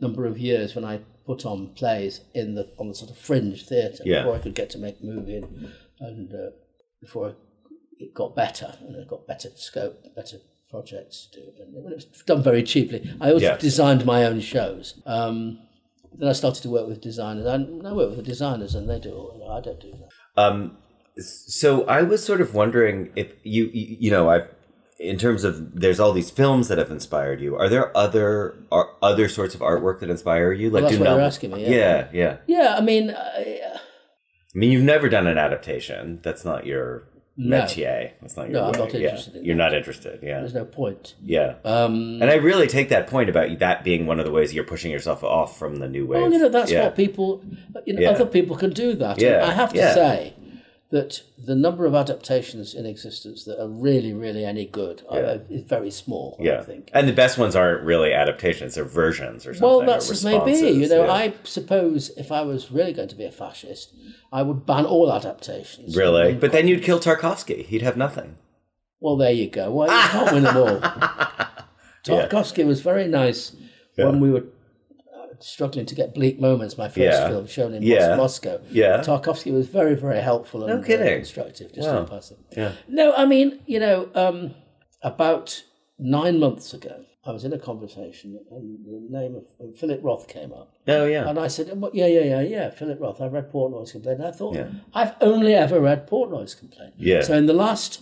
number 0.00 0.26
of 0.26 0.38
years 0.38 0.74
when 0.74 0.84
I 0.84 1.00
put 1.26 1.44
on 1.44 1.68
plays 1.74 2.20
in 2.34 2.54
the 2.54 2.70
on 2.78 2.88
the 2.88 2.94
sort 2.94 3.10
of 3.10 3.18
fringe 3.18 3.66
theatre 3.66 4.02
Yeah. 4.04 4.22
before 4.22 4.36
I 4.36 4.38
could 4.38 4.54
get 4.54 4.70
to 4.70 4.78
make 4.78 4.96
a 5.02 5.04
movie 5.04 5.36
and, 5.36 5.72
and 6.00 6.32
uh, 6.32 6.50
before 7.00 7.34
it 7.98 8.14
got 8.14 8.34
better 8.36 8.76
and 8.80 8.94
it 8.96 9.08
got 9.08 9.26
better 9.26 9.48
scope, 9.56 9.96
better 10.14 10.38
projects 10.70 11.28
to 11.32 11.40
do. 11.40 11.46
And 11.60 11.92
it 11.92 11.94
was 11.96 12.04
done 12.26 12.42
very 12.42 12.62
cheaply. 12.62 13.10
I 13.20 13.32
also 13.32 13.44
Yeah. 13.46 13.56
designed 13.56 14.04
my 14.04 14.24
own 14.24 14.40
shows. 14.40 15.00
Um, 15.06 15.58
then 16.18 16.28
I 16.28 16.32
started 16.32 16.62
to 16.62 16.70
work 16.70 16.86
with 16.88 17.00
designers. 17.00 17.46
I, 17.46 17.54
I 17.54 17.92
work 17.92 18.08
with 18.10 18.16
the 18.16 18.22
designers 18.22 18.74
and 18.74 18.88
they 18.88 18.98
do 18.98 19.12
all. 19.12 19.50
I 19.50 19.60
don't 19.60 19.80
do 19.80 19.92
that. 19.92 20.42
Um, 20.42 20.78
so 21.18 21.84
I 21.86 22.02
was 22.02 22.24
sort 22.24 22.40
of 22.40 22.54
wondering 22.54 23.10
if 23.16 23.32
you, 23.42 23.64
you, 23.72 23.96
you 24.00 24.10
know, 24.10 24.30
I, 24.30 24.42
in 24.98 25.18
terms 25.18 25.44
of 25.44 25.78
there's 25.80 26.00
all 26.00 26.12
these 26.12 26.30
films 26.30 26.68
that 26.68 26.78
have 26.78 26.90
inspired 26.90 27.40
you. 27.40 27.56
Are 27.56 27.68
there 27.68 27.94
other 27.96 28.56
are 28.72 28.88
other 29.02 29.28
sorts 29.28 29.54
of 29.54 29.60
artwork 29.60 30.00
that 30.00 30.10
inspire 30.10 30.52
you? 30.52 30.70
Like, 30.70 30.84
that's 30.84 30.94
do 30.94 31.00
what 31.00 31.04
you're 31.04 31.12
novel- 31.14 31.26
asking 31.26 31.50
me, 31.52 31.62
yeah. 31.64 31.70
yeah, 31.70 32.08
yeah. 32.12 32.36
Yeah, 32.46 32.74
I 32.76 32.80
mean, 32.80 33.10
I, 33.10 33.60
uh, 33.74 33.78
I 34.54 34.58
mean, 34.58 34.70
you've 34.72 34.84
never 34.84 35.08
done 35.08 35.26
an 35.26 35.36
adaptation. 35.36 36.20
That's 36.22 36.44
not 36.46 36.64
your 36.64 37.02
No. 37.36 37.60
métier. 37.60 38.12
That's 38.22 38.38
not 38.38 38.48
your. 38.48 38.60
No, 38.60 38.64
I'm 38.68 38.72
way. 38.72 38.78
not 38.78 38.94
Yeah. 38.94 39.00
interested 39.08 39.36
in 39.36 39.44
You're 39.44 39.54
not 39.54 39.74
interested. 39.74 40.20
Yeah, 40.22 40.40
there's 40.40 40.54
no 40.54 40.64
point. 40.64 41.14
yeah. 41.22 41.56
Um, 41.64 42.22
and 42.22 42.30
I 42.30 42.36
really 42.36 42.66
take 42.66 42.88
that 42.88 43.06
point 43.06 43.28
about 43.28 43.58
that 43.58 43.84
being 43.84 44.06
one 44.06 44.18
of 44.18 44.24
the 44.24 44.32
ways 44.32 44.54
you're 44.54 44.64
pushing 44.64 44.90
yourself 44.90 45.22
off 45.22 45.58
from 45.58 45.76
the 45.76 45.88
new 45.88 46.06
wave. 46.06 46.22
Well, 46.22 46.32
you 46.32 46.38
know, 46.38 46.48
that's 46.48 46.70
yeah. 46.72 46.84
what 46.84 46.96
people, 46.96 47.42
you 47.84 47.92
know, 47.92 48.00
Yeah. 48.00 48.10
other 48.12 48.24
people 48.24 48.56
can 48.56 48.70
do 48.70 48.94
that. 48.94 49.20
Yeah, 49.20 49.44
I 49.46 49.52
have 49.52 49.72
to 49.74 49.78
yeah. 49.78 49.92
say 49.94 50.32
that 50.96 51.22
the 51.38 51.54
number 51.54 51.84
of 51.86 51.94
adaptations 51.94 52.74
in 52.74 52.86
existence 52.86 53.44
that 53.44 53.62
are 53.62 53.68
really, 53.68 54.12
really 54.12 54.44
any 54.44 54.64
good 54.66 55.02
are, 55.08 55.40
is 55.50 55.62
very 55.62 55.90
small, 55.90 56.36
Yeah, 56.40 56.60
I 56.60 56.62
think. 56.64 56.90
and 56.94 57.06
the 57.06 57.12
best 57.12 57.36
ones 57.38 57.54
aren't 57.54 57.82
really 57.82 58.12
adaptations; 58.12 58.74
they're 58.74 58.84
versions 58.84 59.46
or 59.46 59.52
something. 59.52 59.68
Well, 59.68 59.86
that's 59.86 60.10
as 60.10 60.24
may 60.24 60.42
be. 60.44 60.52
You 60.82 60.88
know, 60.88 61.04
yeah. 61.04 61.12
I 61.12 61.34
suppose 61.44 62.10
if 62.16 62.32
I 62.32 62.42
was 62.42 62.70
really 62.72 62.92
going 62.92 63.08
to 63.08 63.14
be 63.14 63.24
a 63.24 63.30
fascist, 63.30 63.94
I 64.32 64.42
would 64.42 64.64
ban 64.64 64.86
all 64.86 65.12
adaptations. 65.12 65.96
Really? 65.96 66.34
But 66.34 66.52
then 66.52 66.66
you'd 66.68 66.82
kill 66.82 66.98
Tarkovsky. 66.98 67.64
He'd 67.66 67.82
have 67.82 67.96
nothing. 67.96 68.36
Well, 69.00 69.16
there 69.16 69.32
you 69.32 69.48
go. 69.50 69.70
Well, 69.70 69.88
you 69.88 70.08
can't 70.08 70.32
win 70.32 70.44
them 70.44 70.56
all. 70.56 70.80
Tarkovsky 72.04 72.64
was 72.66 72.80
very 72.80 73.06
nice 73.08 73.54
when 73.96 74.20
we 74.20 74.30
were 74.30 74.44
struggling 75.40 75.86
to 75.86 75.94
get 75.94 76.14
Bleak 76.14 76.40
Moments, 76.40 76.76
my 76.78 76.88
first 76.88 76.98
Yeah. 76.98 77.28
film, 77.28 77.46
shown 77.46 77.74
in 77.74 77.82
Yeah. 77.82 78.08
Mos- 78.10 78.18
Moscow. 78.18 78.60
Yeah. 78.70 78.98
Tarkovsky 79.02 79.52
was 79.52 79.68
very, 79.68 79.94
very 79.94 80.20
helpful 80.20 80.62
and 80.64 80.72
No 80.74 80.80
uh, 80.80 80.82
kidding. 80.84 81.18
instructive, 81.18 81.72
just 81.72 81.88
Wow. 81.88 82.00
in 82.00 82.06
passing. 82.06 82.38
Yeah. 82.56 82.72
No, 82.88 83.12
I 83.14 83.24
mean, 83.26 83.60
you 83.66 83.78
know, 83.80 84.08
um, 84.14 84.54
about 85.02 85.62
nine 85.98 86.38
months 86.38 86.72
ago, 86.74 87.02
I 87.24 87.32
was 87.32 87.44
in 87.44 87.52
a 87.52 87.58
conversation 87.58 88.38
and 88.52 88.78
the 88.86 89.18
name 89.18 89.34
of 89.34 89.44
Philip 89.78 90.00
Roth 90.02 90.28
came 90.28 90.52
up. 90.52 90.72
Oh 90.86 91.06
yeah. 91.06 91.28
And 91.28 91.38
I 91.40 91.48
said, 91.48 91.66
yeah, 91.92 92.06
yeah, 92.06 92.20
yeah, 92.20 92.40
yeah, 92.40 92.70
Philip 92.70 93.00
Roth. 93.00 93.20
I 93.20 93.26
read 93.26 93.50
Portnoy's 93.50 93.90
Complaint. 93.92 94.20
And 94.20 94.28
I 94.28 94.30
thought, 94.30 94.54
Yeah. 94.54 94.68
I've 94.94 95.14
only 95.20 95.52
ever 95.54 95.80
read 95.80 96.06
Portnoy's 96.08 96.54
Complaint. 96.54 96.94
Yeah. 96.98 97.22
So 97.22 97.34
in 97.34 97.46
the 97.46 97.52
last 97.52 98.00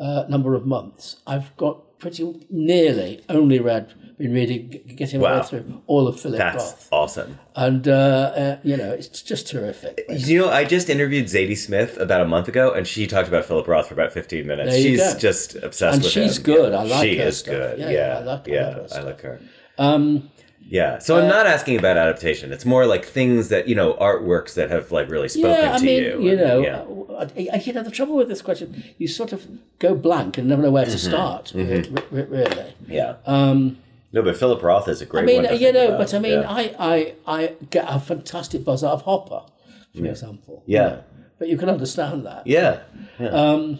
uh, 0.00 0.24
number 0.28 0.54
of 0.54 0.66
months, 0.66 1.16
I've 1.26 1.56
got 1.56 1.98
pretty 2.00 2.46
nearly 2.50 3.20
only 3.28 3.58
read, 3.60 3.92
been 4.18 4.32
reading, 4.32 4.80
getting 4.96 5.20
my 5.20 5.32
Wow. 5.36 5.42
through 5.42 5.80
all 5.86 6.08
of 6.08 6.18
Philip 6.20 6.40
Roth. 6.40 6.52
That's 6.52 6.64
Roth. 6.64 6.88
awesome. 6.90 7.38
And, 7.54 7.86
uh, 7.88 7.92
uh, 7.92 8.56
you 8.64 8.76
know, 8.76 8.92
it's 8.92 9.22
just 9.22 9.46
terrific. 9.48 10.04
You 10.08 10.38
know, 10.40 10.48
I 10.50 10.64
just 10.64 10.90
interviewed 10.90 11.26
Zadie 11.26 11.56
Smith 11.56 11.96
about 11.98 12.20
a 12.20 12.24
month 12.26 12.48
ago, 12.48 12.72
and 12.72 12.86
she 12.86 13.06
talked 13.06 13.28
about 13.28 13.44
Philip 13.44 13.66
Roth 13.68 13.86
for 13.88 13.94
about 13.94 14.12
fifteen 14.12 14.46
minutes. 14.46 14.70
There 14.72 14.80
you 14.80 14.96
she's 14.98 15.14
go. 15.14 15.18
just 15.18 15.54
obsessed 15.56 15.94
And 15.94 16.02
with 16.02 16.12
she's 16.12 16.36
him. 16.38 16.42
good. 16.44 16.72
Yeah. 16.72 16.78
I 16.78 16.82
like 16.84 17.02
She 17.02 17.16
her 17.16 17.22
She 17.22 17.28
is 17.28 17.38
stuff. 17.38 17.54
good. 17.54 17.78
Yeah, 17.78 17.90
Yeah, 17.90 18.18
I 18.18 18.22
like- 18.24 18.48
I 18.48 18.52
yeah, 18.52 18.66
like 18.66 18.74
her 18.92 18.98
I 18.98 19.00
like 19.02 19.20
her. 19.22 19.40
Um, 19.78 20.30
Yeah. 20.70 20.98
So 20.98 21.18
I'm 21.18 21.28
not 21.28 21.46
asking 21.46 21.78
about 21.78 21.96
adaptation. 21.96 22.52
It's 22.52 22.66
more 22.66 22.84
like 22.84 23.04
things 23.06 23.48
that, 23.48 23.68
you 23.68 23.74
know, 23.74 23.94
artworks 23.94 24.52
that 24.54 24.68
have 24.70 24.92
like 24.92 25.08
really 25.08 25.28
spoken 25.28 25.50
yeah, 25.64 25.74
I 25.74 25.78
to 25.78 25.84
mean, 25.84 26.02
you. 26.02 26.20
you 26.22 26.32
and- 26.32 26.40
know, 26.42 26.60
yeah. 26.60 26.80
uh, 27.16 27.28
I, 27.36 27.48
I- 27.54 27.62
you 27.64 27.72
know, 27.72 27.82
the 27.82 27.90
trouble 27.90 28.16
with 28.16 28.28
this 28.28 28.42
question, 28.42 28.82
you 28.98 29.08
sort 29.08 29.32
of 29.32 29.46
go 29.78 29.94
blank 29.94 30.36
and 30.36 30.46
never 30.48 30.60
know 30.62 30.70
where 30.70 30.84
Mm-hmm. 30.84 30.92
to 30.92 30.98
start. 30.98 31.52
re- 31.54 31.84
re- 32.10 32.26
really. 32.28 32.74
yeah. 32.86 33.14
Um, 33.24 33.78
No, 34.12 34.22
but 34.22 34.36
Philip 34.36 34.62
Roth 34.62 34.88
is 34.88 35.02
a 35.02 35.06
great 35.06 35.26
one. 35.26 35.46
I 35.46 35.50
mean, 35.52 35.60
you 35.60 35.72
know, 35.72 35.88
about. 35.88 35.98
but 35.98 36.14
I 36.14 36.18
mean, 36.18 36.40
yeah. 36.40 36.50
I, 36.50 36.74
I, 36.78 37.14
I 37.26 37.54
get 37.70 37.84
a 37.88 38.00
fantastic 38.00 38.64
buzz 38.64 38.82
out 38.82 38.92
of 38.94 39.02
Hopper, 39.02 39.42
for 39.94 40.06
example. 40.06 40.62
you 40.66 40.76
Yeah. 40.76 40.88
know. 40.88 41.04
But 41.38 41.48
you 41.48 41.56
can 41.58 41.68
understand 41.68 42.24
that. 42.26 42.46
yeah. 42.46 42.80
Um, 43.20 43.78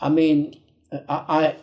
I 0.00 0.08
mean, 0.08 0.60
I, 0.92 1.00
I 1.08 1.56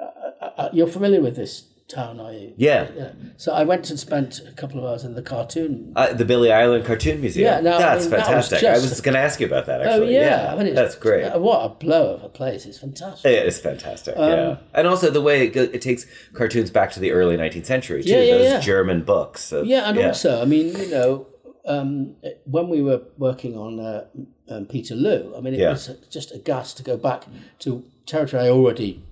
uh, 0.00 0.50
uh, 0.56 0.68
you're 0.72 0.86
familiar 0.86 1.20
with 1.20 1.36
this 1.36 1.64
town, 1.88 2.18
are 2.18 2.32
you? 2.32 2.54
Yeah. 2.56 3.12
So 3.36 3.52
I 3.52 3.62
went 3.64 3.90
and 3.90 3.98
spent 3.98 4.40
a 4.48 4.52
couple 4.52 4.78
of 4.78 4.84
hours 4.86 5.04
in 5.04 5.14
the 5.14 5.22
cartoon. 5.22 5.92
Uh, 5.94 6.12
the 6.14 6.24
Billy 6.24 6.50
Ireland 6.50 6.84
Cartoon 6.86 7.20
Museum. 7.20 7.44
Yeah, 7.52 7.60
no, 7.60 7.76
I 7.76 7.78
that's 7.78 8.04
mean, 8.04 8.10
that 8.12 8.18
was 8.34 8.48
fantastic. 8.48 8.64
I 8.68 8.72
was 8.74 9.00
going 9.02 9.12
to 9.14 9.20
ask 9.20 9.38
you 9.38 9.46
about 9.46 9.66
that 9.66 9.80
Oh 9.82 9.90
actually. 9.90 10.14
yeah, 10.14 10.50
I 10.52 10.56
mean, 10.56 10.66
it's, 10.68 10.74
that's 10.76 10.94
great. 10.94 11.24
uh, 11.24 11.38
What 11.38 11.64
a 11.64 11.68
blow 11.68 12.14
of 12.14 12.24
a 12.24 12.28
place! 12.30 12.64
It's 12.66 12.78
fantastic. 12.78 13.30
It 13.30 13.46
is 13.46 13.58
fantastic, 13.58 14.16
Um, 14.16 14.30
yeah. 14.30 14.56
And 14.72 14.86
also 14.88 15.10
the 15.10 15.20
way 15.20 15.46
it, 15.46 15.50
go, 15.52 15.62
it 15.62 15.82
takes 15.82 16.06
cartoons 16.32 16.70
back 16.70 16.90
to 16.92 17.00
the 17.00 17.12
early 17.12 17.36
19th 17.36 17.66
century, 17.66 18.02
too. 18.02 18.10
Yeah, 18.10 18.22
yeah, 18.22 18.38
Those 18.38 18.52
yeah. 18.52 18.60
German 18.60 19.02
books. 19.02 19.52
of- 19.52 19.66
Yeah, 19.66 19.88
and 19.88 19.98
also, 19.98 20.40
I 20.40 20.46
mean, 20.46 20.76
you 20.76 20.90
know, 20.90 21.26
um, 21.66 22.14
when 22.44 22.68
we 22.68 22.82
were 22.82 23.02
working 23.18 23.56
on 23.58 23.78
uh, 23.80 24.04
um, 24.48 24.66
Peterloo, 24.66 25.34
I 25.36 25.40
mean, 25.40 25.54
it 25.54 25.60
Yeah. 25.60 25.70
was 25.70 25.90
just 26.10 26.34
a 26.34 26.38
gas 26.38 26.72
to 26.74 26.82
go 26.82 26.96
back 26.96 27.24
to 27.60 27.84
territory 28.06 28.44
I 28.44 28.50
already 28.50 29.02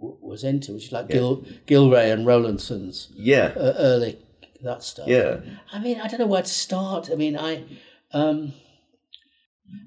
was 0.00 0.44
into, 0.44 0.72
which 0.74 0.86
is 0.86 0.92
like 0.92 1.08
Gil 1.08 1.44
Gillray 1.66 2.12
and 2.12 2.26
Rowlandson's 2.26 3.08
Yeah. 3.14 3.52
uh, 3.56 3.74
early 3.78 4.18
that 4.62 4.82
stuff. 4.82 5.08
Yeah. 5.08 5.40
I 5.72 5.78
mean, 5.78 6.00
I 6.00 6.06
don't 6.08 6.20
know 6.20 6.26
where 6.26 6.42
to 6.42 6.48
start. 6.48 7.08
I 7.10 7.14
mean, 7.14 7.36
I, 7.36 7.64
um, 8.12 8.52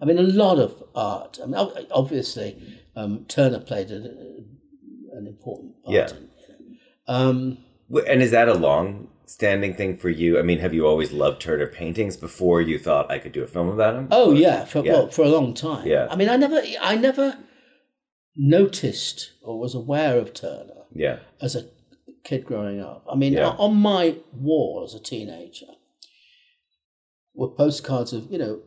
I 0.01 0.05
mean, 0.05 0.17
a 0.17 0.23
lot 0.23 0.57
of 0.59 0.83
art. 0.95 1.39
I 1.41 1.45
mean, 1.45 1.69
obviously, 1.91 2.79
um, 2.95 3.25
Turner 3.27 3.59
played 3.59 3.91
a, 3.91 3.97
an 3.97 5.27
important 5.27 5.83
part. 5.83 5.93
Yeah. 5.95 6.09
In, 6.09 6.29
um, 7.07 7.57
And 8.07 8.21
is 8.23 8.31
that 8.31 8.47
a 8.49 8.53
long 8.53 9.09
standing 9.25 9.73
thing 9.75 9.97
for 9.97 10.09
you? 10.09 10.39
I 10.39 10.41
mean, 10.41 10.59
have 10.59 10.73
you 10.73 10.87
always 10.87 11.11
loved 11.11 11.41
Turner 11.41 11.67
paintings 11.67 12.17
before 12.17 12.61
you 12.61 12.79
thought 12.79 13.11
I 13.11 13.19
could 13.19 13.31
do 13.31 13.43
a 13.43 13.47
film 13.47 13.67
about 13.69 13.95
him? 13.95 14.07
Oh 14.11 14.31
yeah, 14.33 14.65
for 14.65 14.83
Yeah. 14.83 14.93
well 14.93 15.07
for 15.09 15.23
a 15.23 15.29
long 15.29 15.53
time. 15.53 15.85
Yeah. 15.85 16.07
I 16.09 16.15
mean, 16.15 16.29
I 16.29 16.37
never, 16.37 16.61
I 16.81 16.95
never 16.95 17.37
noticed 18.35 19.31
or 19.41 19.59
was 19.59 19.75
aware 19.75 20.17
of 20.17 20.33
Turner 20.33 20.83
Yeah. 20.93 21.19
as 21.41 21.55
a 21.55 21.65
kid 22.23 22.45
growing 22.45 22.79
up. 22.81 23.05
I 23.09 23.15
mean, 23.15 23.33
Yeah. 23.33 23.49
on 23.57 23.75
my 23.75 24.15
wall 24.33 24.83
as 24.85 24.93
a 24.93 24.99
teenager 24.99 25.67
were 27.35 27.49
postcards 27.49 28.13
of 28.13 28.31
you 28.31 28.37
know 28.37 28.61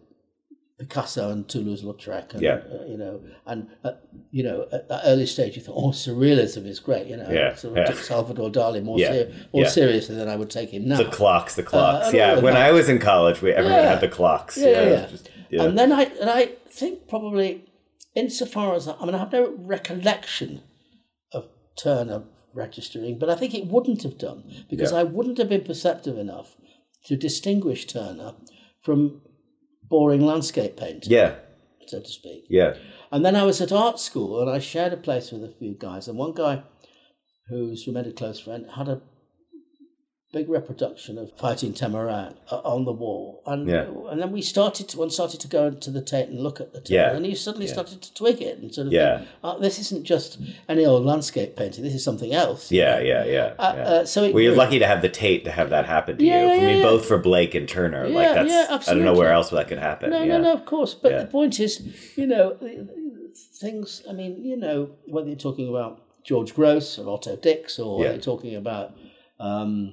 Picasso 0.78 1.30
and 1.30 1.48
Toulouse-Lautrec, 1.48 2.34
and 2.34 2.42
Yeah. 2.42 2.56
uh, 2.70 2.84
you 2.84 2.98
know, 2.98 3.22
and 3.46 3.68
uh, 3.82 3.92
you 4.30 4.42
know, 4.42 4.66
at 4.70 4.88
that 4.90 5.00
early 5.06 5.24
stage, 5.24 5.56
you 5.56 5.62
thought, 5.62 5.74
oh, 5.74 5.88
surrealism 5.90 6.66
is 6.66 6.80
great, 6.80 7.06
you 7.06 7.16
know. 7.16 7.30
Yeah, 7.30 7.54
So 7.54 7.74
I 7.74 7.78
yeah. 7.78 7.84
took 7.86 7.96
Salvador 7.96 8.50
Dali 8.50 8.82
more 8.82 8.98
Yeah, 8.98 9.12
ser- 9.12 9.32
more 9.54 9.62
yeah. 9.62 9.68
seriously 9.70 10.16
than 10.16 10.28
I 10.28 10.36
would 10.36 10.50
take 10.50 10.68
him 10.70 10.86
now. 10.86 10.98
The 10.98 11.06
clocks, 11.06 11.54
the 11.56 11.62
clocks. 11.62 12.08
and 12.08 12.14
yeah. 12.16 12.34
When 12.40 12.52
that. 12.52 12.68
I 12.68 12.72
was 12.72 12.90
in 12.90 12.98
college, 12.98 13.40
we 13.40 13.52
everyone 13.52 13.84
had 13.84 14.02
the 14.02 14.08
clocks. 14.08 14.58
Yeah, 14.58 14.66
yeah, 14.90 15.06
just- 15.06 15.30
yeah. 15.48 15.62
And 15.62 15.78
then 15.78 15.92
I 15.92 16.02
and 16.20 16.28
I 16.28 16.50
think 16.68 17.08
probably 17.08 17.64
insofar 18.16 18.74
as 18.74 18.88
I 18.88 19.04
mean 19.04 19.14
I 19.14 19.18
have 19.18 19.32
no 19.32 19.54
recollection 19.58 20.62
of 21.32 21.44
Turner 21.76 22.24
registering, 22.54 23.18
but 23.18 23.28
I 23.30 23.34
think 23.36 23.54
it 23.54 23.66
wouldn't 23.66 24.02
have 24.02 24.18
done 24.18 24.64
because 24.70 24.90
Yeah. 24.92 24.98
I 24.98 25.02
wouldn't 25.04 25.38
have 25.38 25.48
been 25.48 25.64
perceptive 25.64 26.16
enough 26.18 26.56
to 27.04 27.16
distinguish 27.16 27.86
Turner 27.86 28.34
from 28.82 29.20
boring 29.88 30.22
landscape 30.24 30.76
painting, 30.76 31.12
yeah. 31.12 31.36
so 31.86 32.00
to 32.00 32.08
speak. 32.08 32.44
Yeah. 32.48 32.74
And 33.12 33.24
then 33.24 33.36
I 33.36 33.44
was 33.44 33.60
at 33.60 33.70
art 33.72 34.00
school 34.00 34.40
and 34.40 34.50
I 34.50 34.58
shared 34.58 34.92
a 34.92 34.96
place 34.96 35.30
with 35.30 35.44
a 35.44 35.52
few 35.58 35.74
guys, 35.78 36.08
and 36.08 36.18
one 36.18 36.32
guy 36.34 36.62
who's 37.48 37.86
remained 37.86 38.08
a 38.08 38.12
close 38.12 38.40
friend 38.40 38.66
had 38.74 38.88
a 38.88 39.00
big 40.38 40.48
reproduction 40.58 41.16
of 41.22 41.26
fighting 41.44 41.72
Temeraire 41.72 42.34
uh, 42.52 42.56
on 42.74 42.84
the 42.84 42.92
wall, 43.02 43.26
and 43.46 43.60
Yeah. 43.74 43.86
and 44.10 44.16
then 44.20 44.30
we 44.38 44.42
started 44.54 44.84
to 44.90 44.94
one 45.02 45.10
started 45.10 45.40
to 45.44 45.48
go 45.48 45.62
into 45.72 45.90
the 45.90 46.02
Tate 46.12 46.28
and 46.32 46.38
look 46.46 46.58
at 46.60 46.68
the 46.74 46.80
Tate, 46.80 46.90
Yeah. 46.98 47.14
and 47.16 47.26
you 47.26 47.34
suddenly 47.46 47.66
started 47.76 47.98
to 48.06 48.08
twig 48.20 48.38
it 48.42 48.58
and 48.58 48.66
sort 48.74 48.88
of 48.88 48.92
Yeah. 48.92 49.16
think, 49.18 49.28
oh, 49.44 49.58
this 49.66 49.76
isn't 49.84 50.04
just 50.14 50.30
any 50.68 50.84
old 50.90 51.04
landscape 51.10 51.50
painting, 51.60 51.82
this 51.84 51.94
is 52.00 52.04
something 52.04 52.32
else. 52.44 52.62
Yeah, 52.70 53.00
yeah, 53.00 53.24
yeah. 53.36 53.48
Uh, 53.58 53.62
uh, 53.62 54.04
so 54.04 54.18
it, 54.24 54.34
well, 54.34 54.42
you're 54.44 54.54
lucky 54.64 54.78
to 54.78 54.86
have 54.92 55.00
the 55.06 55.08
Tate 55.22 55.42
to 55.46 55.50
have 55.58 55.70
that 55.70 55.86
happen 55.86 56.18
to 56.18 56.24
Yeah, 56.24 56.42
you. 56.42 56.46
yeah, 56.48 56.62
I 56.62 56.66
mean, 56.66 56.76
yeah. 56.78 56.90
both 56.90 57.04
for 57.06 57.18
Blake 57.18 57.54
and 57.54 57.66
Turner. 57.68 58.06
Yeah, 58.06 58.14
like 58.20 58.34
that's. 58.34 58.50
yeah, 58.50 58.78
I 58.90 58.94
don't 58.94 59.04
know 59.10 59.14
where 59.22 59.32
else 59.38 59.48
that 59.50 59.68
could 59.68 59.78
happen. 59.90 60.10
No, 60.10 60.20
yeah. 60.22 60.36
no, 60.36 60.42
no, 60.46 60.52
of 60.52 60.64
course. 60.66 60.92
But 60.94 61.12
Yeah. 61.12 61.20
the 61.24 61.26
point 61.38 61.58
is, 61.66 61.72
you 62.20 62.26
know, 62.26 62.56
things, 63.62 64.02
I 64.08 64.12
mean, 64.12 64.44
you 64.44 64.56
know, 64.56 64.90
whether 65.06 65.28
you're 65.28 65.36
talking 65.48 65.68
about 65.68 65.92
George 66.28 66.54
Grosz 66.54 66.98
or 66.98 67.08
Otto 67.14 67.36
Dix 67.36 67.78
or 67.78 68.02
Yeah. 68.04 68.10
you're 68.12 68.20
talking 68.32 68.54
about 68.54 68.92
um, 69.38 69.92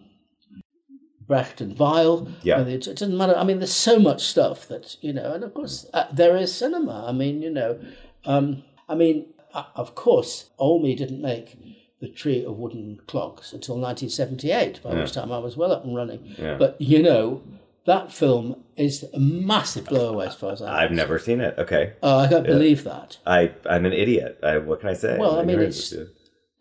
Brecht 1.28 1.61
and 1.61 1.78
Weill, 1.78 2.28
Yeah. 2.43 2.61
it, 2.61 2.88
it 2.88 2.97
doesn't 2.97 3.17
matter. 3.17 3.36
I 3.36 3.43
mean, 3.43 3.59
there's 3.59 3.74
so 3.74 3.99
much 3.99 4.24
stuff 4.24 4.67
that, 4.67 4.97
you 5.01 5.13
know, 5.13 5.34
and 5.34 5.43
of 5.43 5.53
course, 5.53 5.86
uh, 5.93 6.05
there 6.11 6.36
is 6.36 6.53
cinema. 6.53 7.05
I 7.07 7.11
mean, 7.11 7.41
you 7.41 7.49
know, 7.49 7.80
um, 8.26 8.63
I 8.89 8.95
mean, 8.95 9.28
uh, 9.53 9.63
of 9.76 9.95
course, 9.95 10.49
Olmi 10.59 10.95
didn't 10.97 11.21
make 11.21 11.57
the 12.01 12.09
tree 12.09 12.43
of 12.43 12.57
wooden 12.57 12.99
clogs 13.07 13.53
until 13.53 13.76
1978, 13.76 14.82
by 14.84 14.93
which 14.93 15.13
time 15.13 15.32
I 15.32 15.38
was 15.38 15.55
well 15.55 15.71
up 15.71 15.86
and 15.86 15.95
running. 15.95 16.36
Yeah. 16.38 16.57
But, 16.57 16.76
you 16.82 17.01
know, 17.01 17.41
that 17.86 18.11
film 18.11 18.63
is 18.76 19.05
a 19.13 19.19
massive 19.19 19.86
blowaway 19.86 20.28
as 20.28 20.36
far 20.36 20.51
as 20.53 20.61
I 20.61 20.84
I've 20.84 20.91
never 20.91 21.19
seen 21.19 21.39
it. 21.41 21.55
Okay. 21.57 21.93
Oh, 22.01 22.19
I 22.19 22.28
can't 22.28 22.45
believe 22.45 22.84
that. 22.86 23.17
I 23.26 23.51
I'm 23.69 23.86
an 23.86 23.93
idiot. 23.93 24.39
I, 24.43 24.57
what 24.57 24.80
can 24.82 24.89
I 24.89 24.93
say? 24.93 25.17
Well, 25.17 25.39
I 25.39 25.43
mean, 25.43 25.59
it's- 25.59 25.93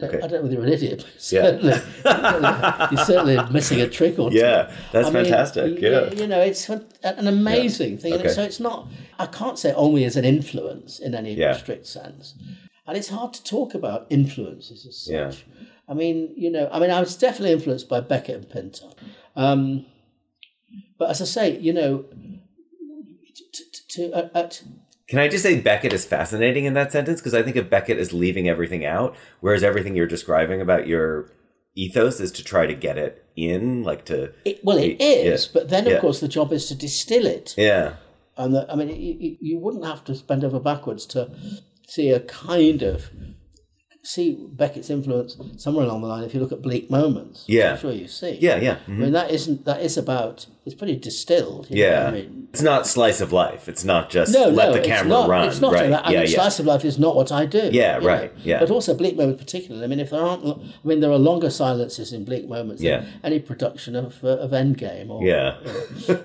Okay. 0.02 0.16
I 0.18 0.20
don't 0.20 0.32
know 0.32 0.42
whether 0.42 0.54
you're 0.54 0.64
an 0.64 0.72
idiot, 0.72 1.04
but 1.04 1.32
Yeah. 1.32 2.90
you're 2.90 3.04
certainly 3.04 3.38
missing 3.52 3.80
a 3.80 3.88
trick 3.88 4.18
or 4.18 4.30
two. 4.30 4.36
Yeah, 4.38 4.74
that's 4.92 5.08
I 5.08 5.12
fantastic, 5.12 5.74
y- 5.80 5.88
yeah. 5.88 6.10
You 6.12 6.26
know, 6.26 6.40
it's 6.40 6.68
an 6.68 7.26
amazing 7.28 7.98
thing. 7.98 8.14
Okay. 8.14 8.28
so 8.28 8.42
it's 8.42 8.60
not, 8.60 8.88
I 9.18 9.26
can't 9.26 9.58
say 9.58 9.72
only 9.74 10.04
as 10.04 10.16
an 10.16 10.24
influence 10.24 10.98
in 10.98 11.14
any 11.14 11.34
Yeah. 11.34 11.52
strict 11.54 11.86
sense. 11.86 12.34
And 12.86 12.96
it's 12.96 13.08
hard 13.08 13.32
to 13.34 13.44
talk 13.44 13.74
about 13.74 14.06
influences 14.10 14.84
as 14.86 14.96
such. 15.04 15.12
Yeah. 15.12 15.32
I 15.88 15.94
mean, 15.94 16.32
you 16.36 16.50
know, 16.50 16.68
I 16.72 16.78
mean, 16.80 16.90
I 16.90 17.00
was 17.00 17.16
definitely 17.16 17.52
influenced 17.52 17.88
by 17.88 18.00
Beckett 18.00 18.36
and 18.36 18.48
Pinter. 18.50 18.86
Um, 19.36 19.86
but 20.98 21.10
as 21.10 21.20
I 21.20 21.24
say, 21.26 21.58
you 21.58 21.72
know, 21.72 22.04
to, 23.52 23.62
to, 23.72 23.88
to 23.88 24.12
uh, 24.12 24.28
at, 24.34 24.62
Can 25.08 25.18
I 25.18 25.28
just 25.28 25.42
say 25.42 25.60
Beckett 25.60 25.92
is 25.92 26.04
fascinating 26.04 26.64
in 26.64 26.74
that 26.74 26.92
sentence? 26.92 27.20
Because 27.20 27.34
I 27.34 27.42
think 27.42 27.56
of 27.56 27.68
Beckett 27.68 27.98
as 27.98 28.12
leaving 28.12 28.48
everything 28.48 28.84
out, 28.86 29.16
whereas 29.40 29.62
everything 29.62 29.94
you're 29.96 30.06
describing 30.06 30.60
about 30.60 30.86
your 30.86 31.30
ethos 31.74 32.20
is 32.20 32.30
to 32.32 32.44
try 32.44 32.66
to 32.66 32.74
get 32.74 32.96
it 32.98 33.24
in, 33.36 33.82
like 33.82 34.04
to. 34.06 34.32
it, 34.44 34.60
well, 34.64 34.76
it 34.78 34.96
Yeah. 35.00 35.06
is, 35.06 35.46
but 35.46 35.68
then 35.70 35.86
of 35.86 35.92
Yeah. 35.94 36.00
course 36.00 36.20
the 36.20 36.28
job 36.28 36.52
is 36.52 36.66
to 36.66 36.74
distill 36.74 37.26
it. 37.26 37.54
Yeah. 37.56 37.94
And 38.36 38.54
the, 38.54 38.66
I 38.70 38.74
mean, 38.76 38.88
you, 38.88 39.16
you- 39.18 39.36
you 39.40 39.58
wouldn't 39.58 39.84
have 39.84 40.04
to 40.04 40.14
bend 40.26 40.44
over 40.44 40.60
backwards 40.60 41.04
to 41.06 41.30
see 41.86 42.10
a 42.10 42.20
kind 42.20 42.82
of 42.82 43.10
see 44.04 44.36
Beckett's 44.50 44.90
influence 44.90 45.36
somewhere 45.56 45.84
along 45.84 46.02
the 46.02 46.08
line. 46.08 46.24
If 46.24 46.34
you 46.34 46.40
look 46.40 46.50
at 46.50 46.60
Bleak 46.60 46.90
Moments, 46.90 47.44
Yeah. 47.46 47.72
I'm 47.74 47.78
sure 47.78 47.92
you 47.92 48.08
see. 48.08 48.36
Yeah, 48.40 48.56
yeah. 48.56 48.78
I 48.86 48.90
mhm. 48.90 48.98
mean, 48.98 49.12
that 49.12 49.30
isn't 49.30 49.64
that 49.64 49.80
is 49.80 49.96
about. 49.96 50.46
It's 50.66 50.74
pretty 50.74 50.96
distilled. 50.96 51.66
Yeah. 51.70 52.06
I 52.08 52.10
mean, 52.10 52.48
It's 52.52 52.62
not 52.62 52.86
slice 52.86 53.20
of 53.20 53.32
life. 53.32 53.68
It's 53.68 53.84
not 53.84 54.10
just 54.10 54.32
no, 54.32 54.48
let 54.48 54.70
no, 54.70 54.72
the 54.74 54.80
camera 54.86 55.08
not, 55.08 55.28
run. 55.28 55.48
It's 55.48 55.60
not 55.60 55.72
right. 55.72 55.88
that. 55.90 56.06
I 56.06 56.10
yeah, 56.10 56.20
mean, 56.22 56.30
yeah. 56.30 56.34
slice 56.34 56.58
of 56.58 56.66
life 56.66 56.84
is 56.84 56.98
not 56.98 57.14
what 57.14 57.30
I 57.30 57.46
do. 57.46 57.70
Yeah, 57.72 57.96
you 57.96 58.00
know. 58.02 58.06
right, 58.08 58.32
yeah. 58.42 58.58
But 58.58 58.70
also 58.70 58.92
Bleak 58.94 59.16
Moments, 59.16 59.40
particularly. 59.40 59.84
I 59.84 59.86
mean, 59.88 60.00
if 60.00 60.10
there 60.10 60.22
aren't, 60.22 60.44
I 60.46 60.56
mean, 60.88 60.98
there 61.00 61.10
are 61.12 61.18
longer 61.18 61.50
silences 61.50 62.12
in 62.12 62.24
Bleak 62.24 62.48
Moments 62.48 62.82
Yeah. 62.82 63.00
than 63.00 63.08
any 63.24 63.38
production 63.38 63.94
of 63.94 64.22
uh, 64.24 64.38
of 64.38 64.50
Endgame 64.50 65.10
or 65.10 65.24
Yeah. 65.24 65.58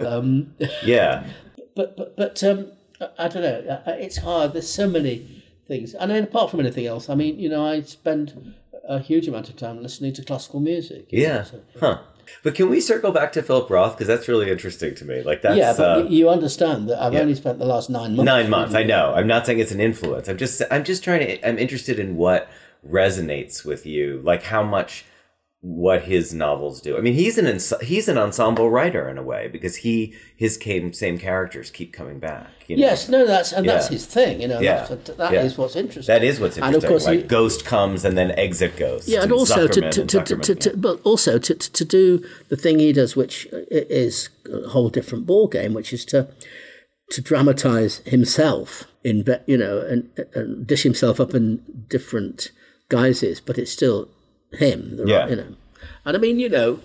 um, 0.08 0.54
yeah. 0.84 1.28
but 1.76 1.96
but 1.96 2.16
but 2.18 2.44
um, 2.44 2.72
I, 3.00 3.08
I 3.20 3.28
don't 3.28 3.44
know. 3.44 3.82
I- 3.86 3.92
I- 3.92 3.96
It's 3.96 4.18
hard. 4.18 4.54
There's 4.54 4.70
so 4.70 4.88
many 4.90 5.37
things, 5.68 5.94
and 5.94 6.10
then 6.12 6.24
apart 6.24 6.52
from 6.52 6.60
anything 6.60 6.86
else, 6.86 7.10
I 7.10 7.16
mean, 7.16 7.40
you 7.40 7.50
know, 7.50 7.66
I 7.66 7.82
spend 7.82 8.54
a 8.88 9.00
huge 9.00 9.28
amount 9.28 9.50
of 9.50 9.56
time 9.58 9.82
listening 9.82 10.14
to 10.14 10.24
classical 10.24 10.60
music. 10.60 11.08
you 11.12 11.24
know, 11.28 11.34
Yeah. 11.34 11.44
so- 11.44 11.62
Huh. 11.80 11.98
But 12.44 12.56
can 12.56 12.70
we 12.70 12.82
circle 12.82 13.12
back 13.14 13.32
to 13.34 13.42
Philip 13.42 13.70
Roth 13.70 13.94
because 13.94 14.08
that's 14.08 14.28
really 14.28 14.52
interesting 14.52 14.94
to 14.96 15.06
me. 15.06 15.22
Like 15.24 15.42
that's 15.42 15.58
yeah, 15.58 15.74
but 15.78 16.06
uh, 16.06 16.10
you 16.10 16.28
understand 16.30 16.90
that 16.90 17.02
I've 17.02 17.14
yeah. 17.14 17.22
only 17.22 17.36
spent 17.36 17.58
the 17.58 17.66
last 17.66 17.90
nine 17.90 18.18
months. 18.18 18.26
nine 18.26 18.50
months. 18.50 18.76
I 18.76 18.84
know. 18.84 19.14
I'm 19.16 19.28
not 19.28 19.46
saying 19.46 19.60
it's 19.60 19.72
an 19.72 19.80
influence. 19.80 20.28
I'm 20.28 20.36
just 20.38 20.62
I'm 20.70 20.84
just 20.84 21.06
trying 21.06 21.22
to. 21.26 21.48
I'm 21.48 21.58
interested 21.58 22.00
in 22.00 22.18
what 22.18 22.50
resonates 22.86 23.64
with 23.64 23.86
you. 23.86 24.22
Like 24.26 24.44
how 24.44 24.62
much 24.62 25.06
what 25.68 26.04
his 26.04 26.34
novels 26.34 26.80
do. 26.80 26.98
I 26.98 27.02
mean, 27.02 27.14
he's 27.14 27.38
an 27.38 27.60
he's 27.82 28.08
an 28.08 28.18
ensemble 28.18 28.70
writer 28.70 29.10
in 29.10 29.18
a 29.18 29.24
way 29.24 29.50
because 29.50 29.76
he 29.76 30.14
his 30.38 30.56
came, 30.56 30.94
same 30.94 31.18
characters 31.18 31.70
keep 31.70 31.92
coming 31.92 32.20
back. 32.20 32.48
You 32.68 32.78
know? 32.78 32.82
Yes, 32.86 33.10
no, 33.10 33.26
that's 33.28 33.52
and 33.52 33.68
that's 33.68 33.90
his 33.90 34.06
thing. 34.06 34.42
You 34.42 34.48
know, 34.48 34.62
Yeah. 34.62 34.86
that's, 34.86 35.10
that 35.18 35.34
is 35.34 35.52
Yeah. 35.54 35.58
what's 35.62 35.76
interesting. 35.76 36.14
That 36.14 36.24
is 36.24 36.40
what's 36.40 36.56
interesting. 36.56 36.76
And 36.76 36.84
of 36.84 36.90
course, 36.90 37.06
like 37.06 37.22
he- 37.24 37.28
Ghost 37.28 37.66
comes 37.66 38.06
and 38.06 38.18
then 38.18 38.32
exit 38.32 38.78
Ghost. 38.78 39.10
Yeah, 39.10 39.24
and 39.24 39.32
also 39.34 39.68
to 39.68 39.82
Zuckerman 39.82 39.92
to, 39.92 40.34
and 40.36 40.44
to, 40.44 40.56
to, 40.56 40.78
but 40.78 41.02
also 41.04 41.38
to, 41.38 41.54
to 41.54 41.72
to 41.74 41.84
do 41.86 42.24
the 42.48 42.56
thing 42.56 42.80
he 42.80 42.94
does, 42.94 43.18
which 43.18 43.46
is 43.70 44.30
a 44.50 44.70
whole 44.70 44.88
different 44.90 45.26
ball 45.26 45.50
game, 45.50 45.74
which 45.74 45.92
is 45.92 46.06
to 46.06 46.30
to 47.10 47.22
dramatize 47.22 47.98
himself 48.06 48.86
in 49.04 49.26
you 49.48 49.58
know 49.58 49.80
and, 49.82 50.10
and 50.34 50.66
dish 50.66 50.84
himself 50.84 51.20
up 51.20 51.34
in 51.34 51.62
different 51.90 52.52
guises, 52.88 53.42
but 53.42 53.58
it's 53.58 53.72
still 53.72 54.08
him. 54.52 54.98
the- 54.98 55.08
Yeah. 55.08 55.28
you 55.28 55.36
know, 55.36 55.48
and 56.06 56.16
I 56.18 56.20
mean, 56.20 56.40
you 56.40 56.50
know. 56.50 56.80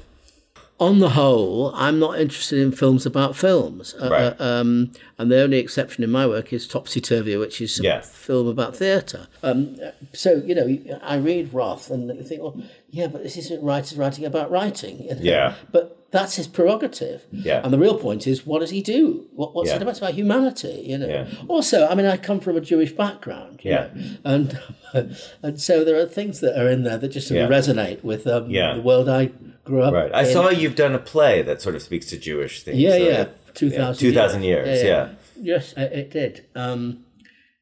On 0.83 0.99
the 0.99 1.11
whole, 1.11 1.71
I'm 1.77 1.99
not 2.01 2.19
interested 2.19 2.59
in 2.59 2.73
films 2.73 3.07
about 3.07 3.37
films. 3.37 3.95
Uh, 4.03 4.09
Right. 4.11 4.41
uh, 4.41 4.45
um, 4.45 4.91
and 5.17 5.31
the 5.31 5.41
only 5.41 5.59
exception 5.59 6.03
in 6.03 6.11
my 6.11 6.27
work 6.27 6.53
is 6.53 6.67
Topsy 6.67 7.01
Turvy, 7.01 7.37
which 7.37 7.61
is 7.61 7.79
a 7.79 7.83
Yeah. 7.85 8.01
film 8.01 8.49
about 8.49 8.75
theatre. 8.77 9.29
Um, 9.45 9.77
so, 10.13 10.43
you 10.45 10.55
know, 10.57 10.99
I 11.03 11.17
read 11.19 11.55
Roth 11.55 11.89
and 11.91 12.09
you 12.19 12.25
think, 12.25 12.43
well, 12.43 12.57
yeah, 12.91 13.07
but 13.07 13.23
this 13.23 13.37
isn't 13.37 13.63
writers 13.63 13.97
writing 13.97 14.25
about 14.25 14.51
writing. 14.51 15.05
you 15.05 15.11
know. 15.15 15.21
Yeah. 15.21 15.55
But 15.71 15.85
that's 16.11 16.35
his 16.35 16.49
prerogative. 16.49 17.23
Yeah. 17.31 17.61
And 17.63 17.73
the 17.73 17.79
real 17.79 17.97
point 17.97 18.27
is, 18.27 18.45
what 18.45 18.59
does 18.61 18.71
he 18.71 18.83
do? 18.83 19.27
What, 19.37 19.55
what's 19.55 19.69
Yeah. 19.71 19.77
it 19.77 19.83
about? 19.83 19.91
It's 19.93 20.01
about 20.01 20.15
humanity, 20.15 20.83
you 20.85 20.99
know. 20.99 21.07
Yeah. 21.07 21.27
Also, 21.47 21.87
I 21.87 21.95
mean, 21.95 22.07
I 22.07 22.17
come 22.17 22.41
from 22.41 22.57
a 22.57 22.61
Jewish 22.61 22.91
background. 22.93 23.61
Yeah. 23.63 23.87
know, 23.95 24.03
And, 24.25 24.59
and 25.45 25.61
so 25.61 25.85
there 25.85 25.97
are 26.01 26.07
things 26.07 26.41
that 26.41 26.61
are 26.61 26.69
in 26.69 26.83
there 26.83 26.99
that 26.99 27.09
just 27.09 27.29
sort 27.29 27.41
of 27.41 27.49
Yeah. 27.51 27.57
resonate 27.57 28.03
with 28.03 28.27
um, 28.27 28.51
the 28.53 28.83
world 28.83 29.09
I 29.09 29.31
grew 29.73 29.83
up 29.83 29.95
Right. 29.95 30.13
I 30.15 30.23
in. 30.27 30.33
saw 30.33 30.49
you've 30.51 30.77
done 30.77 30.95
a 30.95 30.99
play 30.99 31.41
that 31.43 31.63
sort 31.63 31.75
of 31.75 31.83
speaks 31.83 32.07
to 32.11 32.19
Jewish 32.19 32.63
things. 32.63 32.79
Yeah, 32.79 32.91
so 32.91 32.97
yeah, 32.97 33.17
that- 33.25 33.55
two 33.55 33.71
thousand. 33.71 34.01
2,000 34.01 34.43
years, 34.43 34.83
yeah. 34.83 35.11
Yes, 35.41 35.75
it 35.77 36.11
did. 36.11 36.45
Um, 36.55 37.05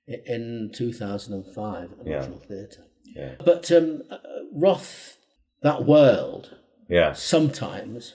in 0.06 0.70
two 0.74 0.92
thousand 0.92 1.34
and 1.34 1.46
five 1.54 1.92
at 1.92 2.04
the 2.04 2.10
Yeah. 2.10 2.18
National 2.18 2.38
Theatre. 2.40 2.84
Yeah. 3.16 3.32
But 3.44 3.70
um, 3.72 4.02
uh, 4.10 4.18
Roth, 4.52 5.16
that 5.62 5.84
world, 5.84 6.56
Yeah. 6.88 7.12
sometimes, 7.12 8.14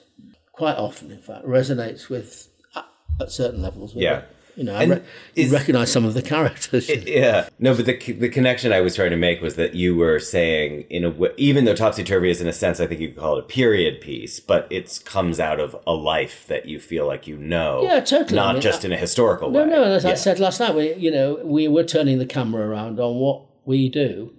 quite 0.52 0.76
often, 0.76 1.10
in 1.10 1.20
fact, 1.22 1.44
resonates 1.46 2.08
with 2.08 2.48
at, 2.74 2.84
at 3.20 3.30
certain 3.30 3.62
levels. 3.62 3.94
With 3.94 4.02
Yeah. 4.04 4.18
it. 4.20 4.24
You 4.56 4.64
know, 4.64 4.74
And 4.74 4.92
I 4.92 4.96
re- 4.96 5.02
you 5.34 5.52
recognise 5.52 5.92
some 5.92 6.06
of 6.06 6.14
the 6.14 6.22
characters. 6.22 6.88
Yeah. 6.88 7.48
No, 7.58 7.74
but 7.74 7.84
the 7.84 7.96
the 8.14 8.30
connection 8.30 8.72
I 8.72 8.80
was 8.80 8.94
trying 8.96 9.10
to 9.10 9.16
make 9.16 9.42
was 9.42 9.56
that 9.56 9.74
you 9.74 9.94
were 9.94 10.18
saying 10.18 10.86
in 10.88 11.04
a 11.04 11.10
way, 11.10 11.28
even 11.36 11.66
though 11.66 11.74
Topsy 11.74 12.02
Turvy 12.02 12.30
is 12.30 12.40
in 12.40 12.48
a 12.48 12.52
sense, 12.54 12.80
I 12.80 12.86
think 12.86 13.00
you 13.02 13.08
could 13.08 13.18
call 13.18 13.36
it 13.36 13.40
a 13.44 13.46
period 13.46 14.00
piece, 14.00 14.40
but 14.40 14.66
it 14.70 15.00
comes 15.04 15.38
out 15.38 15.60
of 15.60 15.76
a 15.86 15.92
life 15.92 16.46
that 16.48 16.64
you 16.66 16.80
feel 16.80 17.06
like 17.06 17.26
you 17.26 17.36
know. 17.36 17.82
Yeah, 17.82 18.00
totally. 18.00 18.38
I 18.38 18.44
Not 18.44 18.52
mean, 18.54 18.62
just 18.62 18.82
I- 18.82 18.86
in 18.88 18.92
a 18.94 18.96
historical 18.96 19.50
No, 19.50 19.64
way. 19.64 19.70
no, 19.70 19.84
no. 19.84 19.92
as 19.92 20.06
I 20.06 20.14
said 20.14 20.40
last 20.40 20.58
night, 20.58 20.74
we 20.74 20.94
you 20.94 21.10
know 21.10 21.38
we 21.44 21.68
were 21.68 21.84
turning 21.84 22.18
the 22.18 22.26
camera 22.26 22.66
around 22.66 22.98
on 22.98 23.16
what 23.16 23.42
we 23.66 23.90
do. 23.90 24.32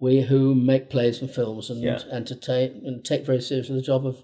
We 0.00 0.22
who 0.22 0.54
make 0.56 0.90
plays 0.90 1.20
and 1.22 1.30
films 1.30 1.70
and 1.70 1.80
Yeah. 1.80 2.00
entertain 2.10 2.82
and 2.84 3.04
take 3.04 3.24
very 3.24 3.40
seriously 3.40 3.76
the 3.76 3.82
job 3.82 4.04
of 4.04 4.16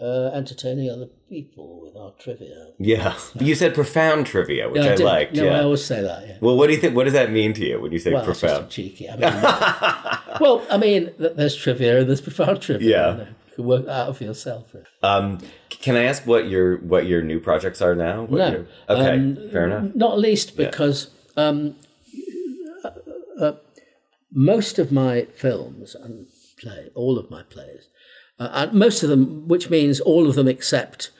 uh, 0.00 0.30
entertaining 0.34 0.90
other 0.90 1.06
people 1.28 1.80
with 1.82 1.96
our 1.96 2.12
trivia. 2.18 2.68
Yeah. 2.78 3.16
You 3.40 3.54
said 3.54 3.74
profound 3.74 4.26
trivia, 4.26 4.68
which 4.68 4.82
Yeah, 4.82 4.92
I, 4.92 4.96
did. 4.96 5.04
liked. 5.04 5.34
No, 5.34 5.44
yeah. 5.44 5.58
I 5.58 5.62
always 5.62 5.84
say 5.84 6.02
that. 6.02 6.26
Yeah. 6.28 6.36
Well, 6.40 6.56
what 6.56 6.66
do 6.66 6.74
you 6.74 6.80
think? 6.80 6.94
What 6.94 7.04
does 7.04 7.14
that 7.14 7.30
mean 7.30 7.52
to 7.54 7.64
you 7.66 7.80
when 7.80 7.92
you 7.92 7.98
say 7.98 8.12
Well, 8.12 8.24
profound? 8.24 8.68
cheeky. 8.68 9.08
I 9.08 9.16
mean, 9.16 10.38
well, 10.40 10.66
I 10.70 10.76
mean, 10.76 11.12
there's 11.18 11.56
trivia 11.56 12.00
and 12.00 12.08
there's 12.08 12.20
profound 12.20 12.60
trivia. 12.60 12.88
Yeah. 12.90 13.10
You, 13.12 13.16
know. 13.18 13.24
you 13.48 13.54
can 13.54 13.64
work 13.64 13.86
that 13.86 14.08
out 14.08 14.16
for 14.16 14.24
yourself. 14.24 14.74
Um, 15.02 15.38
can 15.70 15.96
I 15.96 16.02
ask 16.04 16.26
what 16.26 16.48
your 16.48 16.76
what 16.78 17.06
your 17.06 17.22
new 17.22 17.40
projects 17.40 17.80
are 17.80 17.94
now? 17.94 18.24
What 18.24 18.38
No. 18.38 18.50
your- 18.50 18.66
Okay, 18.90 19.14
Um, 19.14 19.36
fair 19.50 19.66
enough. 19.66 19.94
Not 19.94 20.18
least 20.18 20.56
because 20.56 21.08
um, 21.38 21.74
uh, 22.84 22.90
uh, 23.40 23.52
most 24.32 24.78
of 24.78 24.92
my 24.92 25.26
films 25.34 25.94
and 25.94 26.26
play, 26.60 26.90
all 26.94 27.18
of 27.18 27.30
my 27.30 27.42
plays, 27.42 27.88
uh, 28.38 28.48
and 28.52 28.72
most 28.72 29.02
of 29.02 29.08
them, 29.08 29.46
which 29.48 29.70
means 29.70 30.00
all 30.00 30.28
of 30.28 30.34
them 30.34 30.48
except 30.48 31.10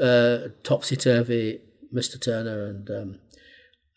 uh, 0.00 0.48
Topsy 0.62 0.96
Turvy, 0.96 1.60
Mr. 1.94 2.20
Turner, 2.20 2.64
and 2.66 2.90
um, 2.90 3.18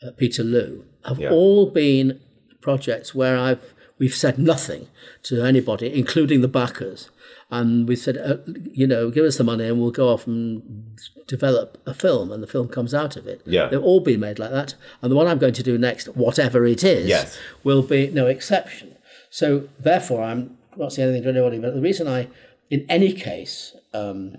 uh, 0.05 0.11
Peterloo, 0.17 0.83
have 1.05 1.19
Yeah. 1.19 1.29
all 1.31 1.69
been 1.69 2.19
projects 2.61 3.13
where 3.15 3.37
I've 3.37 3.73
we've 3.97 4.13
said 4.13 4.37
nothing 4.37 4.87
to 5.23 5.41
anybody, 5.43 5.93
including 5.97 6.41
the 6.41 6.49
backers. 6.49 7.09
And 7.49 7.87
we 7.87 7.95
said, 7.95 8.17
uh, 8.17 8.37
you 8.73 8.85
know, 8.87 9.09
give 9.09 9.23
us 9.23 9.37
the 9.37 9.43
money 9.45 9.65
and 9.67 9.79
we'll 9.79 9.91
go 9.91 10.09
off 10.09 10.27
and 10.27 10.97
develop 11.27 11.77
a 11.85 11.93
film, 11.93 12.29
and 12.31 12.43
the 12.43 12.47
film 12.47 12.67
comes 12.67 12.93
out 12.93 13.15
of 13.15 13.25
it. 13.25 13.41
Yeah. 13.45 13.67
They've 13.67 13.81
all 13.81 14.01
been 14.01 14.19
made 14.19 14.37
like 14.39 14.51
that. 14.51 14.73
And 15.01 15.09
the 15.11 15.15
one 15.15 15.27
I'm 15.27 15.37
going 15.37 15.53
to 15.53 15.63
do 15.63 15.77
next, 15.77 16.07
whatever 16.15 16.65
it 16.65 16.83
is, 16.83 17.07
Yes. 17.07 17.37
will 17.63 17.83
be 17.83 18.09
no 18.11 18.25
exception. 18.27 18.95
So, 19.29 19.69
therefore, 19.79 20.23
I'm 20.23 20.54
not 20.77 20.93
saying 20.93 21.09
anything 21.09 21.23
to 21.23 21.29
anybody, 21.29 21.59
but 21.59 21.73
the 21.73 21.81
reason 21.81 22.07
I, 22.07 22.27
in 22.69 22.85
any 22.89 23.13
case, 23.13 23.75
um, 23.93 24.37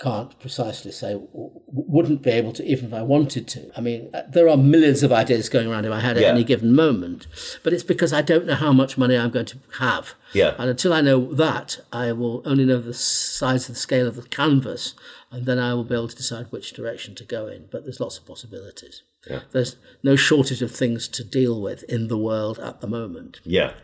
can't 0.00 0.38
precisely 0.40 0.90
say, 0.90 1.16
wouldn't 1.32 2.20
be 2.20 2.30
able 2.30 2.52
to, 2.52 2.64
even 2.66 2.86
if 2.86 2.92
I 2.92 3.02
wanted 3.02 3.46
to. 3.48 3.70
I 3.76 3.80
mean, 3.80 4.10
uh, 4.12 4.22
there 4.28 4.48
are 4.48 4.56
millions 4.56 5.04
of 5.04 5.12
ideas 5.12 5.48
going 5.48 5.68
around 5.68 5.84
in 5.84 5.90
my 5.92 6.00
head 6.00 6.16
at 6.16 6.22
Yeah. 6.24 6.30
any 6.30 6.42
given 6.42 6.74
moment, 6.74 7.28
but 7.62 7.72
it's 7.72 7.84
because 7.84 8.12
I 8.12 8.20
don't 8.20 8.44
know 8.44 8.56
how 8.56 8.72
much 8.72 8.98
money 8.98 9.16
I'm 9.16 9.30
going 9.30 9.46
to 9.46 9.58
have. 9.78 10.14
Yeah. 10.32 10.56
And 10.58 10.68
until 10.68 10.92
I 10.92 11.00
know 11.00 11.32
that, 11.34 11.78
I 11.92 12.10
will 12.10 12.42
only 12.44 12.64
know 12.64 12.80
the 12.80 12.92
size 12.92 13.68
of 13.68 13.76
the 13.76 13.80
scale 13.80 14.08
of 14.08 14.16
the 14.16 14.22
canvas, 14.22 14.94
and 15.30 15.46
then 15.46 15.60
I 15.60 15.74
will 15.74 15.84
be 15.84 15.94
able 15.94 16.08
to 16.08 16.16
decide 16.16 16.46
which 16.50 16.72
direction 16.72 17.14
to 17.14 17.24
go 17.24 17.46
in. 17.46 17.66
But 17.70 17.84
there's 17.84 18.00
lots 18.00 18.18
of 18.18 18.26
possibilities. 18.26 19.02
Yeah. 19.30 19.40
There's 19.52 19.76
no 20.02 20.16
shortage 20.16 20.60
of 20.60 20.72
things 20.72 21.06
to 21.08 21.22
deal 21.24 21.62
with 21.62 21.84
in 21.84 22.08
the 22.08 22.18
world 22.18 22.58
at 22.58 22.80
the 22.80 22.88
moment. 22.88 23.40
Yeah. 23.44 23.74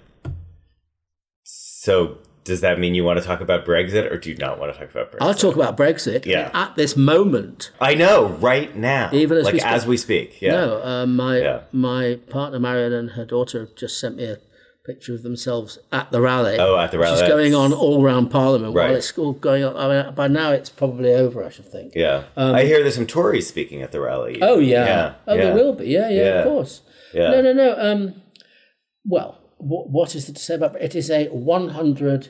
So 1.80 2.18
does 2.44 2.60
that 2.60 2.78
mean 2.78 2.94
you 2.94 3.04
want 3.04 3.18
to 3.20 3.24
talk 3.24 3.40
about 3.40 3.64
Brexit 3.64 4.10
or 4.12 4.18
do 4.18 4.28
you 4.28 4.36
not 4.36 4.58
want 4.60 4.70
to 4.74 4.78
talk 4.78 4.90
about 4.90 5.12
Brexit? 5.12 5.18
I'll 5.22 5.32
talk 5.32 5.54
about 5.54 5.78
Brexit 5.78 6.26
Yeah. 6.26 6.50
at 6.52 6.76
this 6.76 6.94
moment. 6.94 7.70
I 7.80 7.94
know, 7.94 8.28
right 8.28 8.76
now. 8.76 9.08
Even 9.14 9.38
as 9.38 9.44
like 9.44 9.54
we 9.54 9.60
speak. 9.60 9.72
as 9.72 9.86
we 9.86 9.96
speak. 9.96 10.42
Yeah. 10.42 10.52
No, 10.52 10.82
uh, 10.82 11.06
my 11.06 11.38
Yeah. 11.38 11.60
my 11.72 12.18
partner 12.28 12.58
Marion 12.58 12.92
and 12.92 13.10
her 13.12 13.24
daughter 13.24 13.66
just 13.78 13.98
sent 13.98 14.16
me 14.16 14.24
a 14.24 14.36
picture 14.84 15.14
of 15.14 15.22
themselves 15.22 15.78
at 15.90 16.10
the 16.12 16.20
rally. 16.20 16.58
Oh, 16.58 16.76
at 16.76 16.90
the 16.90 16.98
rally. 16.98 17.14
Which 17.14 17.22
is 17.22 17.28
going 17.28 17.54
on 17.54 17.72
all 17.72 18.04
around 18.04 18.28
Parliament. 18.28 18.74
Right. 18.74 18.88
While 18.88 18.96
it's 18.96 19.16
all 19.16 19.32
going 19.32 19.64
on, 19.64 19.74
I 19.74 20.02
mean, 20.04 20.14
by 20.14 20.28
now 20.28 20.50
it's 20.52 20.68
probably 20.68 21.14
over, 21.14 21.42
I 21.42 21.48
should 21.48 21.66
think. 21.72 21.94
Yeah. 21.96 22.24
I 22.36 22.64
hear 22.64 22.82
there's 22.82 22.96
some 22.96 23.06
Tories 23.06 23.46
speaking 23.48 23.80
at 23.80 23.90
the 23.90 24.00
rally. 24.02 24.34
Um, 24.42 24.48
Oh 24.50 24.58
yeah. 24.58 24.84
Yeah. 24.84 25.14
Oh, 25.26 25.34
yeah. 25.34 25.40
there 25.44 25.54
will 25.54 25.72
be. 25.72 25.86
Yeah, 25.86 26.10
yeah, 26.10 26.22
Yeah. 26.24 26.38
of 26.40 26.44
course. 26.44 26.82
Yeah. 27.14 27.30
No, 27.30 27.40
no, 27.40 27.52
no. 27.54 27.74
Um, 27.78 28.14
well, 29.06 29.38
what, 29.60 29.90
what 29.90 30.14
is 30.14 30.28
it 30.28 30.36
to 30.36 30.42
say 30.42 30.54
about 30.54 30.76
it? 30.76 30.82
it? 30.82 30.94
Is 30.94 31.10
a 31.10 31.26
one 31.28 31.70
hundred 31.70 32.28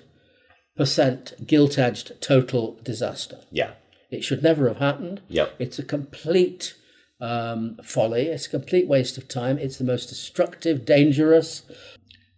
percent 0.77 1.35
gilt-edged 1.47 2.21
total 2.21 2.79
disaster. 2.83 3.41
Yeah. 3.51 3.73
It 4.11 4.25
should 4.25 4.43
never 4.43 4.69
have 4.69 4.79
happened. 4.79 5.21
Yeah. 5.29 5.47
It's 5.59 5.79
a 5.79 5.83
complete 5.83 6.75
um, 7.21 7.77
folly. 7.85 8.27
It's 8.27 8.47
a 8.47 8.51
complete 8.51 8.89
waste 8.89 9.19
of 9.19 9.29
time. 9.29 9.59
It's 9.59 9.79
the 9.79 9.85
most 9.85 10.09
destructive, 10.09 10.85
dangerous 10.85 11.63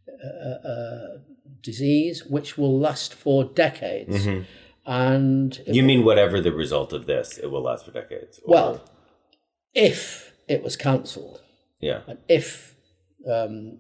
uh, 0.09 0.69
uh, 0.69 1.19
disease 1.63 2.25
which 2.25 2.59
will 2.59 2.79
last 2.79 3.15
for 3.15 3.45
decades. 3.45 4.27
Mm-hmm. 4.27 4.43
And 4.85 5.61
You 5.67 5.85
mean 5.85 6.05
whatever 6.05 6.41
the 6.41 6.53
result 6.53 6.93
of 6.93 7.07
this, 7.07 7.39
it 7.39 7.47
will 7.47 7.63
last 7.63 7.85
for 7.85 7.93
decades. 7.93 8.41
or- 8.45 8.53
well, 8.53 8.85
if 9.75 10.33
it 10.49 10.63
was 10.63 10.77
cancelled, 10.77 11.41
yeah. 11.81 12.01
and 12.09 12.19
if 12.29 12.75
um, 13.31 13.79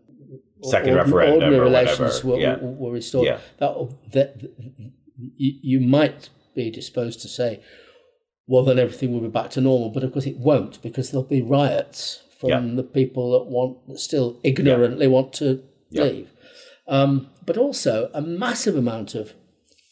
Second 0.62 0.94
ordin- 0.94 0.96
referendum 0.96 1.34
ordinary 1.34 1.58
or 1.58 1.64
relations 1.64 2.24
were, 2.24 2.38
yeah. 2.38 2.56
were, 2.60 2.92
restored, 2.92 3.26
Yeah. 3.26 3.38
that, 3.58 3.74
that, 4.12 4.50
you, 5.36 5.80
might 5.80 6.28
be 6.54 6.70
disposed 6.70 7.20
to 7.22 7.28
say, 7.28 7.60
well, 8.46 8.64
then 8.64 8.78
everything 8.78 9.12
will 9.12 9.20
be 9.20 9.28
back 9.28 9.50
to 9.50 9.60
normal. 9.60 9.90
But 9.90 10.04
of 10.04 10.12
course, 10.12 10.26
it 10.26 10.36
won't 10.38 10.80
because 10.82 11.10
there'll 11.10 11.24
be 11.26 11.42
riots 11.42 12.22
from 12.40 12.50
Yeah. 12.50 12.74
the 12.76 12.82
people 12.82 13.32
that 13.32 13.50
want 13.50 13.86
that 13.88 13.98
still 13.98 14.38
ignorantly 14.42 15.06
want 15.06 15.32
to 15.34 15.62
leave. 15.90 16.30
Um, 16.86 17.28
but 17.44 17.56
also, 17.56 18.10
a 18.14 18.20
massive 18.20 18.76
amount 18.76 19.14
of 19.14 19.34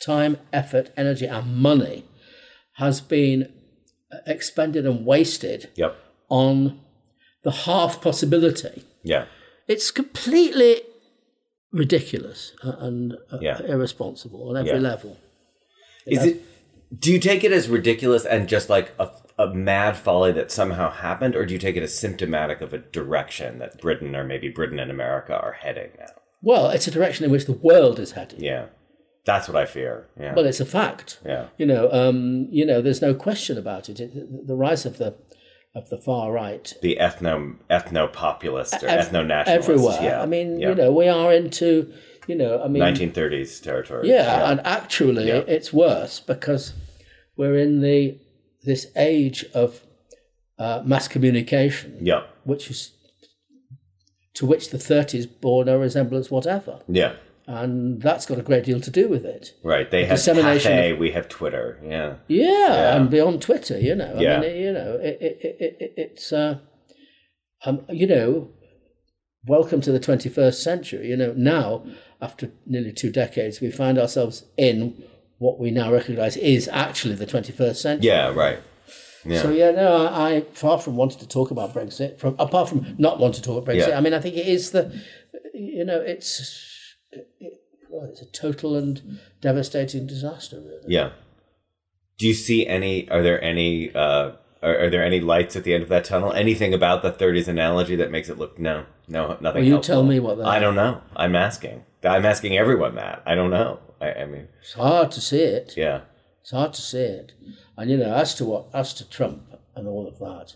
time, 0.04 0.38
effort, 0.52 0.90
energy, 0.96 1.26
and 1.26 1.56
money 1.56 2.04
has 2.74 3.00
been 3.00 3.52
expended 4.26 4.86
and 4.86 5.04
wasted 5.06 5.70
on 6.28 6.80
the 7.42 7.50
half 7.50 8.00
possibility. 8.00 8.84
Yeah. 9.02 9.26
It's 9.70 9.92
completely 9.92 10.82
ridiculous 11.72 12.52
and 12.62 13.14
uh, 13.32 13.38
Yeah. 13.40 13.60
irresponsible 13.62 14.48
on 14.50 14.56
every 14.56 14.72
Yeah. 14.72 14.88
level. 14.92 15.16
Is 16.06 16.24
it? 16.24 16.42
Do 16.98 17.12
you 17.12 17.20
take 17.20 17.44
it 17.44 17.52
as 17.52 17.68
ridiculous 17.68 18.24
and 18.24 18.48
just 18.48 18.68
like 18.68 18.92
a, 18.98 19.10
a 19.38 19.54
mad 19.54 19.96
folly 19.96 20.32
that 20.32 20.50
somehow 20.50 20.90
happened, 20.90 21.36
or 21.36 21.46
do 21.46 21.52
you 21.54 21.60
take 21.60 21.76
it 21.76 21.84
as 21.84 21.94
symptomatic 21.96 22.60
of 22.60 22.74
a 22.74 22.78
direction 22.78 23.60
that 23.60 23.80
Britain 23.80 24.16
or 24.16 24.24
maybe 24.24 24.48
Britain 24.48 24.80
and 24.80 24.90
America 24.90 25.34
are 25.38 25.52
heading 25.52 25.90
now? 25.98 26.14
Well, 26.42 26.70
it's 26.70 26.88
a 26.88 26.90
direction 26.90 27.24
in 27.24 27.30
which 27.30 27.46
the 27.46 27.52
world 27.52 28.00
is 28.00 28.12
heading. 28.12 28.42
Yeah. 28.42 28.66
That's 29.24 29.46
what 29.46 29.56
I 29.56 29.66
fear. 29.66 30.08
Yeah. 30.18 30.34
Well, 30.34 30.46
it's 30.46 30.58
a 30.60 30.64
fact. 30.64 31.20
Yeah. 31.24 31.46
You 31.58 31.66
know, 31.66 31.92
um, 31.92 32.48
you 32.50 32.66
know, 32.66 32.80
there's 32.82 33.02
no 33.02 33.14
question 33.14 33.56
about 33.56 33.88
it. 33.88 34.00
it 34.00 34.46
the 34.48 34.56
rise 34.56 34.84
of 34.84 34.98
the 34.98 35.14
of 35.74 35.88
the 35.88 35.98
far 35.98 36.32
right 36.32 36.74
the 36.82 36.96
ethno 37.00 37.56
ethno 37.70 38.12
populist 38.12 38.82
or 38.82 38.88
ev- 38.88 39.08
ethno 39.08 39.24
nationalist. 39.26 39.68
everywhere. 39.68 39.98
Yeah. 40.02 40.22
I 40.22 40.26
mean, 40.26 40.58
yeah. 40.58 40.70
you 40.70 40.74
know, 40.74 40.90
we 40.92 41.06
are 41.08 41.32
into, 41.32 41.92
you 42.26 42.34
know, 42.34 42.60
I 42.62 42.66
mean, 42.68 42.82
1930s 42.82 43.62
territory. 43.62 44.08
yeah, 44.08 44.50
and 44.50 44.60
actually, 44.66 45.28
Yeah. 45.28 45.42
it's 45.46 45.72
worse 45.72 46.18
because 46.20 46.74
we're 47.36 47.56
in 47.58 47.80
the 47.82 48.18
this 48.64 48.86
age 48.96 49.44
of 49.54 49.80
uh, 50.58 50.82
mass 50.84 51.06
communication, 51.08 51.96
yeah. 52.00 52.24
which 52.44 52.68
is 52.70 52.92
to 54.34 54.44
which 54.46 54.70
the 54.70 54.78
30s 54.78 55.26
bore 55.40 55.64
no 55.64 55.78
resemblance 55.78 56.30
whatever, 56.30 56.80
Yeah. 56.88 57.14
And 57.58 58.00
that's 58.00 58.26
got 58.26 58.38
a 58.38 58.42
great 58.42 58.64
deal 58.64 58.80
to 58.80 58.90
do 58.90 59.08
with 59.08 59.24
it. 59.24 59.54
Right. 59.64 59.90
They 59.90 60.04
have 60.04 60.18
dissemination 60.18 60.72
Pathé, 60.72 60.98
we 60.98 61.10
have 61.12 61.28
Twitter. 61.28 61.80
Yeah. 61.84 62.16
Yeah, 62.28 62.96
and 62.96 63.10
beyond 63.10 63.42
Twitter, 63.42 63.78
you 63.78 63.94
know. 63.94 64.14
I 64.16 64.20
Yeah. 64.20 64.40
mean, 64.40 64.56
you 64.56 64.72
know, 64.72 64.98
it, 65.02 65.18
it, 65.20 65.38
it, 65.42 65.76
it, 65.80 65.94
it's, 65.96 66.32
uh, 66.32 66.58
um, 67.64 67.82
you 67.88 68.06
know, 68.06 68.50
welcome 69.46 69.80
to 69.80 69.92
the 69.92 70.00
21st 70.00 70.54
century. 70.62 71.08
You 71.08 71.16
know, 71.16 71.34
now, 71.36 71.84
after 72.22 72.52
nearly 72.66 72.92
two 72.92 73.10
decades, 73.10 73.60
we 73.60 73.70
find 73.70 73.98
ourselves 73.98 74.44
in 74.56 75.02
what 75.38 75.58
we 75.58 75.70
now 75.70 75.92
recognize 75.92 76.36
is 76.36 76.68
actually 76.68 77.14
the 77.16 77.26
21st 77.26 77.76
century. 77.76 78.06
Yeah, 78.08 78.32
right. 78.34 78.60
Yeah. 79.24 79.42
So 79.42 79.50
yeah, 79.50 79.70
no, 79.72 80.06
I, 80.06 80.36
I 80.36 80.40
far 80.52 80.78
from 80.78 80.96
wanting 80.96 81.18
to 81.18 81.28
talk 81.28 81.50
about 81.50 81.74
Brexit, 81.74 82.18
from 82.18 82.36
apart 82.38 82.68
from 82.68 82.94
not 82.98 83.18
wanting 83.18 83.42
to 83.42 83.42
talk 83.42 83.62
about 83.62 83.74
Brexit, 83.74 83.88
Yeah. 83.88 83.98
I 83.98 84.00
mean, 84.00 84.14
I 84.14 84.18
think 84.20 84.36
it 84.36 84.46
is 84.46 84.70
the, 84.70 84.98
you 85.52 85.84
know, 85.84 86.00
it's, 86.00 86.66
it, 87.12 87.60
well, 87.88 88.08
it's 88.08 88.22
a 88.22 88.26
total 88.26 88.76
and 88.76 89.18
devastating 89.40 90.06
disaster, 90.06 90.60
really. 90.60 90.84
Yeah. 90.86 91.10
Do 92.18 92.26
you 92.28 92.34
see 92.34 92.66
any? 92.66 93.08
Are 93.10 93.22
there 93.22 93.42
any? 93.42 93.94
Uh, 93.94 94.32
are, 94.62 94.78
are 94.84 94.90
there 94.90 95.02
any 95.04 95.20
lights 95.20 95.56
at 95.56 95.64
the 95.64 95.72
end 95.72 95.82
of 95.82 95.88
that 95.88 96.04
tunnel? 96.04 96.32
Anything 96.32 96.74
about 96.74 97.02
the 97.02 97.10
'30s 97.10 97.48
analogy 97.48 97.96
that 97.96 98.10
makes 98.10 98.28
it 98.28 98.38
look 98.38 98.58
no, 98.58 98.84
no, 99.08 99.38
nothing? 99.40 99.42
Well, 99.60 99.64
you 99.64 99.72
helpful? 99.72 99.94
tell 99.94 100.04
me 100.04 100.20
what 100.20 100.36
they 100.38 100.44
I 100.44 100.58
don't 100.58 100.74
know. 100.74 101.00
I'm 101.16 101.34
asking. 101.34 101.84
I'm 102.04 102.24
asking 102.26 102.56
everyone 102.56 102.94
that. 102.96 103.22
I 103.26 103.34
don't 103.34 103.50
know. 103.50 103.80
I, 104.00 104.12
I 104.12 104.26
mean, 104.26 104.48
It's 104.60 104.74
hard 104.74 105.10
to 105.12 105.20
see 105.20 105.40
it. 105.42 105.74
yeah, 105.76 106.02
It's 106.42 106.50
hard 106.52 106.72
to 106.74 106.80
see 106.82 107.00
it. 107.02 107.32
And 107.76 107.90
you 107.90 107.96
know, 107.96 108.12
as 108.14 108.34
to 108.36 108.44
what 108.44 108.66
as 108.74 108.92
to 108.94 109.08
Trump 109.08 109.42
and 109.74 109.88
all 109.88 110.06
of 110.06 110.18
that, 110.18 110.54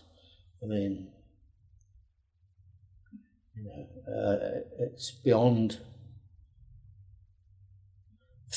I 0.63 0.67
mean, 0.67 1.09
you 3.55 3.63
know, 3.63 3.87
uh, 4.13 4.59
it's 4.79 5.11
beyond. 5.11 5.79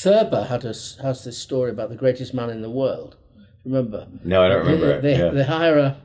Thurber 0.03 0.45
had 0.45 0.65
us 0.65 0.97
has 1.03 1.25
this 1.25 1.39
story 1.39 1.71
about 1.71 1.89
the 1.91 1.97
greatest 1.97 2.33
man 2.35 2.51
in 2.51 2.63
the 2.63 2.71
world. 2.71 3.17
Remember? 3.65 4.07
No, 4.25 4.43
I 4.45 4.49
don't 4.49 4.65
They- 4.65 4.73
remember 4.73 4.91
it. 4.93 5.03
They, 5.03 5.19
Yeah. 5.19 5.31
they 5.31 5.45
hire 5.45 5.79
a. 5.79 5.97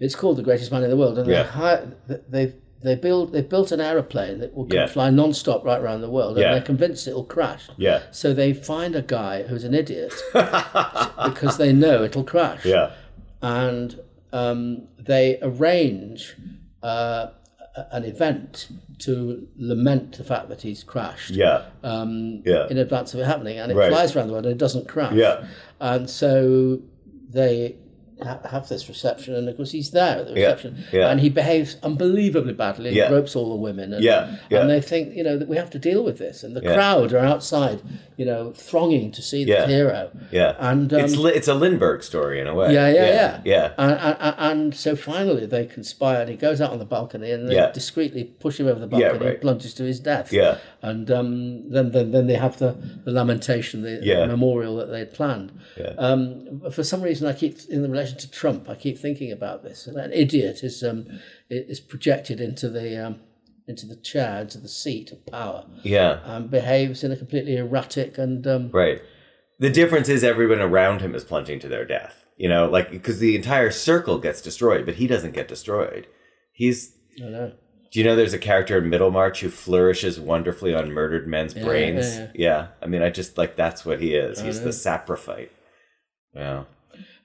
It's 0.00 0.14
called 0.14 0.36
the 0.36 0.42
greatest 0.42 0.70
man 0.72 0.82
in 0.82 0.90
the 0.90 0.96
world, 0.96 1.18
and 1.18 1.28
Yeah. 1.28 1.42
they 1.42 1.48
hire 1.48 1.88
they 2.28 2.54
they 2.82 2.94
build 2.96 3.32
they 3.32 3.42
built 3.42 3.70
an 3.70 3.80
aeroplane 3.80 4.38
that 4.40 4.54
will 4.54 4.66
Yeah. 4.70 4.86
fly 4.86 5.08
non-stop 5.10 5.64
right 5.64 5.80
around 5.80 6.00
the 6.00 6.10
world, 6.10 6.32
and 6.32 6.40
Yeah. 6.42 6.52
they're 6.52 6.62
convinced 6.62 7.06
it'll 7.06 7.22
crash. 7.24 7.68
Yeah. 7.76 8.00
So 8.10 8.32
they 8.34 8.52
find 8.52 8.96
a 8.96 9.02
guy 9.02 9.44
who's 9.44 9.62
an 9.64 9.72
idiot 9.74 10.12
because 10.32 11.56
they 11.58 11.72
know 11.72 12.02
it'll 12.02 12.24
crash. 12.24 12.64
yeah, 12.64 12.90
And 13.40 14.00
um, 14.32 14.88
they 14.98 15.38
arrange 15.42 16.36
uh, 16.82 16.86
a- 16.86 17.32
an 17.90 18.04
event 18.04 18.68
to 18.98 19.48
lament 19.56 20.18
the 20.18 20.24
fact 20.24 20.48
that 20.50 20.60
he's 20.62 20.84
crashed 20.84 21.30
yeah, 21.30 21.62
um, 21.82 22.42
Yeah. 22.44 22.66
in 22.68 22.76
advance 22.78 23.14
of 23.14 23.20
it 23.20 23.24
happening. 23.26 23.58
And 23.58 23.72
it 23.72 23.74
Right. 23.76 23.90
flies 23.90 24.14
around 24.14 24.26
the 24.28 24.32
world 24.34 24.44
and 24.46 24.52
it 24.54 24.58
doesn't 24.58 24.88
crash. 24.88 25.14
Yeah. 25.14 25.44
And 25.80 26.08
so 26.10 26.80
they 27.30 27.76
ha- 28.24 28.40
have 28.50 28.68
this 28.68 28.88
reception, 28.88 29.34
and 29.34 29.48
of 29.48 29.56
course 29.56 29.72
he's 29.72 29.90
there 29.90 30.18
at 30.20 30.26
the 30.28 30.34
reception, 30.34 30.84
yeah. 30.92 31.08
and 31.10 31.20
he 31.20 31.28
behaves 31.28 31.76
unbelievably 31.82 32.54
badly 32.54 32.88
and 32.88 32.96
Yeah. 32.96 33.08
gropes 33.08 33.36
all 33.36 33.50
the 33.50 33.56
women, 33.56 33.92
and, 33.92 34.02
Yeah, 34.02 34.36
yeah. 34.50 34.60
and 34.60 34.70
they 34.70 34.80
think 34.80 35.14
you 35.16 35.22
know 35.24 35.36
that 35.38 35.48
we 35.48 35.56
have 35.56 35.70
to 35.70 35.78
deal 35.78 36.02
with 36.02 36.18
this, 36.18 36.42
and 36.42 36.56
the 36.56 36.62
Yeah. 36.62 36.74
crowd 36.74 37.12
are 37.12 37.18
outside, 37.18 37.80
you 38.16 38.24
know, 38.24 38.52
thronging 38.54 39.10
to 39.12 39.22
see 39.22 39.44
Yeah. 39.44 39.62
the 39.66 39.72
hero, 39.72 40.10
yeah. 40.30 40.54
and 40.58 40.92
um, 40.92 41.00
it's 41.00 41.14
it's 41.14 41.48
a 41.48 41.54
Lindbergh 41.54 42.02
story 42.02 42.40
in 42.40 42.46
a 42.46 42.54
way. 42.54 42.72
yeah, 42.72 42.88
yeah, 42.88 43.06
yeah, 43.06 43.40
yeah. 43.44 43.70
And, 43.78 43.92
and, 44.20 44.34
and 44.38 44.74
so 44.74 44.96
finally 44.96 45.46
they 45.46 45.66
conspire, 45.66 46.20
and 46.22 46.30
he 46.30 46.36
goes 46.36 46.60
out 46.60 46.70
on 46.70 46.78
the 46.78 46.84
balcony, 46.84 47.30
and 47.30 47.48
they 47.48 47.54
Yeah. 47.54 47.70
discreetly 47.70 48.24
push 48.24 48.58
him 48.60 48.66
over 48.66 48.80
the 48.84 48.96
Yeah, 48.96 49.08
balcony 49.08 49.24
right. 49.26 49.32
and 49.34 49.40
plunges 49.40 49.74
to 49.74 49.84
his 49.84 50.00
death. 50.00 50.32
Yeah. 50.32 50.56
And 50.84 51.08
um, 51.12 51.70
then, 51.70 51.92
then 51.92 52.10
then 52.10 52.26
they 52.26 52.34
have 52.34 52.58
the, 52.58 52.72
the 53.04 53.12
lamentation, 53.12 53.82
the, 53.82 54.00
Yeah. 54.02 54.20
the 54.20 54.26
memorial 54.26 54.76
that 54.76 54.86
they 54.90 54.98
had 54.98 55.14
planned. 55.14 55.52
Yeah. 55.78 55.94
Um, 55.96 56.60
for 56.72 56.82
some 56.82 57.02
reason, 57.02 57.28
I 57.28 57.34
keep 57.34 57.58
in 57.70 57.82
relation 57.88 58.18
to 58.18 58.30
Trump, 58.30 58.68
I 58.68 58.74
keep 58.74 58.98
thinking 58.98 59.30
about 59.30 59.62
this. 59.62 59.86
An 59.86 60.12
idiot 60.12 60.64
is 60.64 60.82
um, 60.82 61.06
is 61.48 61.78
projected 61.80 62.40
into 62.40 62.68
the 62.68 63.06
um, 63.06 63.20
into 63.68 63.86
the 63.86 63.94
chair, 63.96 64.40
into 64.40 64.58
the 64.58 64.68
seat 64.68 65.12
of 65.12 65.24
power, 65.26 65.64
yeah. 65.84 66.18
and 66.24 66.50
behaves 66.50 67.04
in 67.04 67.12
a 67.12 67.16
completely 67.16 67.56
erratic 67.56 68.18
and 68.18 68.44
um, 68.46 68.70
Right. 68.72 69.00
The 69.60 69.70
difference 69.70 70.08
is 70.08 70.24
everyone 70.24 70.58
around 70.60 71.00
him 71.00 71.14
is 71.14 71.22
plunging 71.22 71.60
to 71.60 71.68
their 71.68 71.84
death. 71.84 72.26
You 72.36 72.48
know, 72.48 72.68
like 72.68 72.90
because 72.90 73.20
the 73.20 73.36
entire 73.36 73.70
circle 73.70 74.18
gets 74.18 74.40
destroyed, 74.40 74.84
but 74.84 74.96
he 74.96 75.06
doesn't 75.06 75.32
get 75.32 75.46
destroyed. 75.46 76.08
He's. 76.52 76.96
I 77.24 77.28
know. 77.28 77.52
Do 77.92 77.98
you 77.98 78.04
know 78.06 78.16
there's 78.16 78.32
a 78.32 78.38
character 78.38 78.78
in 78.78 78.88
Middlemarch 78.88 79.40
who 79.42 79.50
flourishes 79.50 80.18
wonderfully 80.18 80.74
on 80.74 80.90
murdered 80.92 81.28
men's 81.28 81.52
brains? 81.52 82.16
yeah, 82.16 82.28
Yeah, 82.34 82.66
I 82.82 82.86
mean, 82.86 83.02
I 83.02 83.10
just 83.10 83.36
like 83.36 83.54
that's 83.54 83.84
what 83.84 84.00
he 84.00 84.14
is. 84.14 84.40
He's 84.40 84.62
the 84.62 84.70
saprophyte. 84.70 85.50
Yeah. 86.34 86.64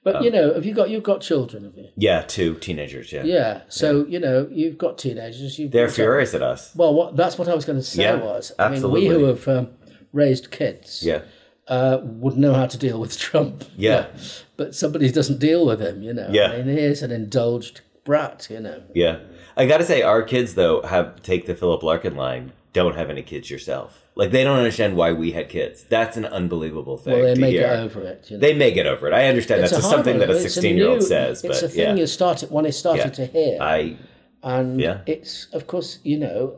But 0.04 0.16
Um, 0.16 0.24
you 0.24 0.30
know, 0.30 0.52
have 0.54 0.64
you 0.66 0.74
got 0.74 0.90
you've 0.90 1.02
got 1.02 1.22
children, 1.22 1.64
have 1.64 1.76
you? 1.76 1.88
Yeah, 1.96 2.20
two 2.22 2.54
teenagers. 2.56 3.12
Yeah. 3.12 3.24
Yeah. 3.24 3.60
So 3.68 4.04
you 4.06 4.18
know, 4.20 4.46
you've 4.50 4.76
got 4.78 4.98
teenagers. 4.98 5.58
You've 5.58 5.72
They're 5.72 5.88
furious 5.88 6.34
at 6.34 6.42
us. 6.42 6.72
Well, 6.76 6.92
what, 6.94 7.16
that's 7.16 7.38
what 7.38 7.48
I 7.48 7.54
was 7.54 7.64
going 7.64 7.78
to 7.78 7.84
say. 7.84 8.02
Yeah, 8.02 8.16
was 8.16 8.52
I 8.58 8.68
mean, 8.68 8.74
absolutely. 8.74 9.08
we 9.08 9.14
who 9.14 9.24
have 9.24 9.48
um, 9.48 9.68
raised 10.12 10.50
kids, 10.50 11.02
Yeah. 11.02 11.22
uh, 11.66 11.98
would 12.02 12.36
know 12.36 12.52
how 12.54 12.66
to 12.66 12.78
deal 12.78 13.00
with 13.00 13.18
Trump. 13.26 13.64
Yeah. 13.76 14.06
But, 14.12 14.44
but 14.58 14.74
somebody 14.74 15.10
doesn't 15.10 15.38
deal 15.40 15.64
with 15.66 15.80
him. 15.80 16.02
You 16.02 16.12
know. 16.12 16.28
Yeah. 16.30 16.52
I 16.52 16.56
mean, 16.62 16.76
he 16.76 16.82
is 16.82 17.02
an 17.02 17.10
indulged 17.10 17.80
brat. 18.04 18.48
You 18.50 18.60
know. 18.60 18.82
Yeah. 18.94 19.18
I 19.58 19.66
got 19.66 19.78
to 19.78 19.84
say, 19.84 20.02
our 20.02 20.22
kids 20.22 20.54
though 20.54 20.82
have 20.82 21.20
take 21.22 21.46
the 21.46 21.54
Philip 21.54 21.82
Larkin 21.82 22.14
line. 22.16 22.52
Don't 22.72 22.94
have 22.96 23.10
any 23.10 23.22
kids 23.22 23.50
yourself. 23.50 24.06
Like 24.14 24.30
they 24.30 24.44
don't 24.44 24.58
understand 24.58 24.94
why 24.96 25.12
we 25.12 25.32
had 25.32 25.48
kids. 25.48 25.84
That's 25.84 26.16
an 26.16 26.24
unbelievable 26.26 26.96
thing. 26.96 27.14
Well, 27.14 27.22
they 27.24 27.34
to 27.34 27.40
may 27.40 27.50
hear. 27.50 27.60
get 27.62 27.78
over 27.80 28.00
it. 28.02 28.26
You 28.30 28.36
know. 28.36 28.40
They 28.40 28.54
may 28.54 28.70
get 28.72 28.86
over 28.86 29.08
it. 29.08 29.14
I 29.14 29.26
understand 29.26 29.62
It's 29.62 29.72
that's 29.72 29.88
something 29.88 30.18
one. 30.18 30.28
that 30.28 30.30
a 30.30 30.38
16 30.38 30.76
year 30.76 30.88
old 30.88 31.00
new- 31.00 31.04
says. 31.06 31.42
It's 31.44 31.60
but 31.60 31.62
a 31.62 31.68
thing 31.68 31.80
yeah. 31.96 32.00
you 32.00 32.06
started 32.06 32.50
one 32.50 32.66
is 32.66 32.76
starting 32.78 33.06
Yeah. 33.06 33.10
to 33.12 33.26
hear. 33.26 33.58
I 33.60 33.96
And 34.42 34.80
Yeah. 34.80 35.00
it's, 35.06 35.46
of 35.52 35.66
course, 35.66 35.98
you 36.04 36.16
know, 36.18 36.54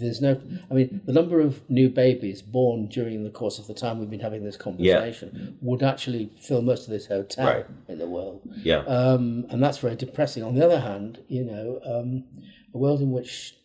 there's 0.00 0.20
no, 0.20 0.40
I 0.70 0.74
mean, 0.74 1.00
the 1.04 1.12
number 1.12 1.40
of 1.40 1.68
new 1.68 1.88
babies 1.88 2.40
born 2.42 2.86
during 2.86 3.24
the 3.24 3.30
course 3.30 3.58
of 3.58 3.66
the 3.66 3.74
time 3.74 3.98
we've 3.98 4.08
been 4.10 4.20
having 4.20 4.44
this 4.44 4.56
conversation 4.56 5.58
would 5.60 5.82
actually 5.82 6.30
fill 6.40 6.62
most 6.62 6.84
of 6.84 6.90
this 6.90 7.06
hotel 7.06 7.46
Right. 7.46 7.66
in 7.88 7.98
the 7.98 8.06
world. 8.06 8.40
yeah. 8.62 8.80
Um, 8.86 9.46
and 9.50 9.60
that's 9.62 9.78
very 9.78 9.96
depressing. 9.96 10.42
On 10.44 10.54
the 10.54 10.64
other 10.64 10.78
hand, 10.80 11.18
you 11.28 11.44
know, 11.44 11.80
um, 11.84 12.24
a 12.72 12.78
world 12.78 13.00
in 13.00 13.10
which 13.10 13.56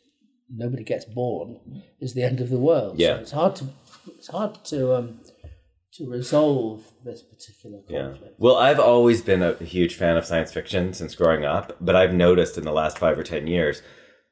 nobody 0.49 0.83
gets 0.83 1.05
born 1.05 1.59
is 1.99 2.15
the 2.15 2.23
end 2.23 2.41
of 2.41 2.49
the 2.49 2.57
world. 2.57 2.99
Yeah. 2.99 3.17
So 3.17 3.21
it's 3.21 3.31
hard 3.31 3.55
to, 3.57 3.65
it's 4.17 4.27
hard 4.29 4.63
to, 4.65 4.95
um, 4.95 5.19
to 5.99 6.09
resolve 6.09 6.91
this 7.03 7.21
particular 7.21 7.79
conflict. 7.79 8.23
Yeah. 8.23 8.35
Well, 8.37 8.55
I've 8.55 8.79
always 8.79 9.21
been 9.21 9.43
a 9.43 9.53
huge 9.55 9.95
fan 9.95 10.17
of 10.17 10.25
science 10.25 10.51
fiction 10.51 10.93
since 10.93 11.13
growing 11.13 11.45
up, 11.45 11.75
but 11.81 11.95
I've 11.95 12.13
noticed 12.13 12.57
in 12.57 12.63
the 12.63 12.71
last 12.71 12.97
five 12.97 13.19
or 13.19 13.23
10 13.23 13.47
years, 13.47 13.81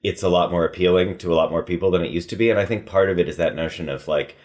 it's 0.01 0.23
a 0.23 0.29
lot 0.29 0.49
more 0.49 0.65
appealing 0.65 1.17
to 1.19 1.31
a 1.31 1.35
lot 1.35 1.51
more 1.51 1.63
people 1.63 1.91
than 1.91 2.03
it 2.03 2.11
used 2.11 2.29
to 2.29 2.35
be. 2.35 2.49
And 2.49 2.57
I 2.57 2.65
think 2.65 2.85
part 2.85 3.09
of 3.09 3.19
it 3.19 3.27
is 3.27 3.37
that 3.37 3.55
notion 3.55 3.89
of 3.89 4.07
like, 4.07 4.37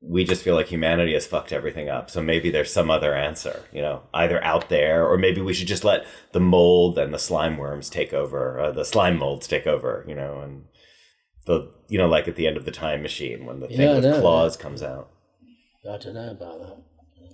we 0.00 0.24
just 0.24 0.42
feel 0.42 0.56
like 0.56 0.66
humanity 0.66 1.12
has 1.12 1.28
fucked 1.28 1.52
everything 1.52 1.88
up. 1.88 2.10
So 2.10 2.20
maybe 2.20 2.50
there's 2.50 2.72
some 2.72 2.90
other 2.90 3.14
answer, 3.14 3.62
you 3.72 3.80
know, 3.80 4.02
either 4.12 4.42
out 4.42 4.68
there, 4.68 5.06
or 5.06 5.16
maybe 5.16 5.40
we 5.40 5.54
should 5.54 5.68
just 5.68 5.84
let 5.84 6.04
the 6.32 6.40
mold 6.40 6.98
and 6.98 7.14
the 7.14 7.20
slime 7.20 7.56
worms 7.56 7.88
take 7.88 8.12
over, 8.12 8.58
uh, 8.58 8.72
the 8.72 8.84
slime 8.84 9.16
molds 9.16 9.46
take 9.46 9.68
over, 9.68 10.04
you 10.08 10.16
know, 10.16 10.40
and 10.40 10.64
the, 11.46 11.70
you 11.88 11.98
know, 11.98 12.08
like 12.08 12.26
at 12.26 12.34
the 12.34 12.48
end 12.48 12.56
of 12.56 12.64
the 12.64 12.72
time 12.72 13.00
machine 13.00 13.46
when 13.46 13.60
the 13.60 13.68
thing 13.68 13.80
Yeah, 13.80 13.94
with 13.94 14.04
know, 14.04 14.20
claws 14.20 14.56
comes 14.56 14.82
out. 14.82 15.11
I 15.88 15.96
don't 15.98 16.14
know 16.14 16.30
about 16.30 16.60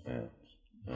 that. 0.06 0.30
Yeah. 0.88 0.94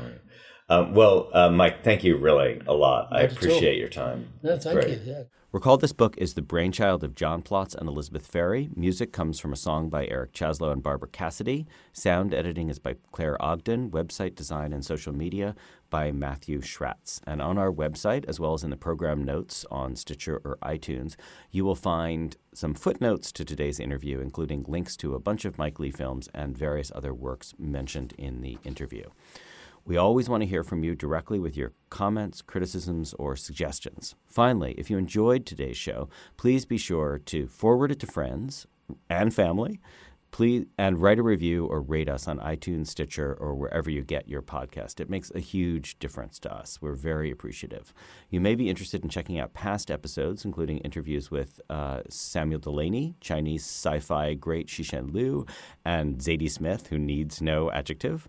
Um, 0.69 0.95
well, 0.95 1.29
uh, 1.35 1.51
Mike, 1.51 1.85
thank 1.85 2.03
you 2.03 2.17
really 2.17 2.61
a 2.67 2.73
lot. 2.73 3.09
I 3.13 3.23
Not 3.23 3.25
at 3.25 3.31
all. 3.33 3.37
appreciate 3.37 3.79
your 3.79 3.89
time. 3.91 4.33
No, 4.43 4.55
It's 4.55 4.65
thank 4.65 4.81
great. 4.81 5.01
you. 5.03 5.13
Yeah. 5.13 5.23
Recall 5.51 5.77
this 5.77 5.93
book 5.93 6.17
is 6.17 6.33
the 6.33 6.41
brainchild 6.41 7.05
of 7.05 7.15
John 7.15 7.43
Plotz 7.43 7.75
and 7.75 7.87
Elizabeth 7.87 8.27
Ferry. 8.27 8.71
Music 8.75 9.13
comes 9.13 9.39
from 9.39 9.53
a 9.53 9.57
song 9.57 9.91
by 9.91 10.07
Eric 10.07 10.33
Chasalow 10.33 10.73
and 10.73 10.83
Barbara 10.83 11.11
Cassidy. 11.11 11.67
Sound 11.93 12.33
editing 12.33 12.71
is 12.71 12.79
by 12.79 12.97
Claire 13.13 13.37
Ogden. 13.43 13.91
Website 13.91 14.35
design 14.35 14.73
and 14.73 14.83
social 14.83 15.13
media 15.15 15.55
by 15.93 16.11
Matthew 16.11 16.63
Schratz. 16.63 17.21
And 17.27 17.43
on 17.43 17.59
our 17.59 17.71
website, 17.71 18.25
as 18.27 18.41
well 18.41 18.55
as 18.55 18.65
in 18.65 18.71
the 18.71 18.77
program 18.79 19.23
notes 19.23 19.67
on 19.71 19.95
Stitcher 19.95 20.41
or 20.43 20.57
iTunes, 20.63 21.17
you 21.51 21.67
will 21.67 21.75
find 21.75 22.35
some 22.55 22.73
footnotes 22.73 23.31
to 23.33 23.45
today's 23.45 23.79
interview, 23.79 24.19
including 24.19 24.65
links 24.67 24.97
to 24.97 25.15
a 25.15 25.21
bunch 25.21 25.45
of 25.45 25.59
Mike 25.59 25.79
Leigh 25.79 25.91
films 25.91 26.31
and 26.33 26.57
various 26.57 26.91
other 26.95 27.13
works 27.13 27.53
mentioned 27.59 28.15
in 28.17 28.41
the 28.41 28.57
interview. 28.65 29.05
We 29.85 29.99
always 29.99 30.31
want 30.31 30.43
to 30.43 30.49
hear 30.49 30.65
from 30.65 30.83
you 30.83 30.95
directly 30.95 31.39
with 31.39 31.59
your 31.59 31.73
comments, 31.91 32.41
criticisms, 32.41 33.13
or 33.19 33.37
suggestions. 33.37 34.15
Finally, 34.27 34.75
if 34.79 34.89
you 34.89 34.97
enjoyed 34.97 35.45
today's 35.45 35.77
show, 35.77 36.09
please 36.39 36.65
be 36.65 36.79
sure 36.79 37.19
to 37.27 37.47
forward 37.49 37.93
it 37.93 38.01
to 38.01 38.07
friends 38.07 38.67
and 39.11 39.35
family. 39.35 39.79
Please 40.33 40.65
and 40.79 40.99
write 40.99 41.19
a 41.19 41.23
review 41.23 41.67
or 41.67 41.83
rate 41.83 42.09
us 42.09 42.27
on 42.27 42.39
iTunes, 42.39 42.87
Stitcher, 42.87 43.35
or 43.39 43.55
wherever 43.55 43.91
you 43.91 44.03
get 44.03 44.27
your 44.27 44.41
podcast. 44.41 44.99
It 44.99 45.11
makes 45.11 45.31
a 45.35 45.41
huge 45.41 45.99
difference 45.99 46.39
to 46.39 46.53
us. 46.53 46.79
We're 46.81 46.95
very 46.95 47.31
appreciative. 47.31 47.93
You 48.31 48.41
may 48.41 48.55
be 48.55 48.71
interested 48.71 49.05
in 49.05 49.11
checking 49.11 49.39
out 49.39 49.53
past 49.53 49.91
episodes, 49.91 50.47
including 50.47 50.79
interviews 50.79 51.31
with 51.31 51.61
uh, 51.69 52.01
Samuel 52.09 52.61
Delany, 52.61 53.15
Chinese 53.21 53.63
sci-fi 53.63 54.33
great 54.33 54.69
Cixin 54.69 55.13
Liu, 55.13 55.45
and 55.85 56.17
Zadie 56.17 56.51
Smith, 56.51 56.87
who 56.87 56.99
needs 56.99 57.43
no 57.43 57.71
adjective. 57.71 58.27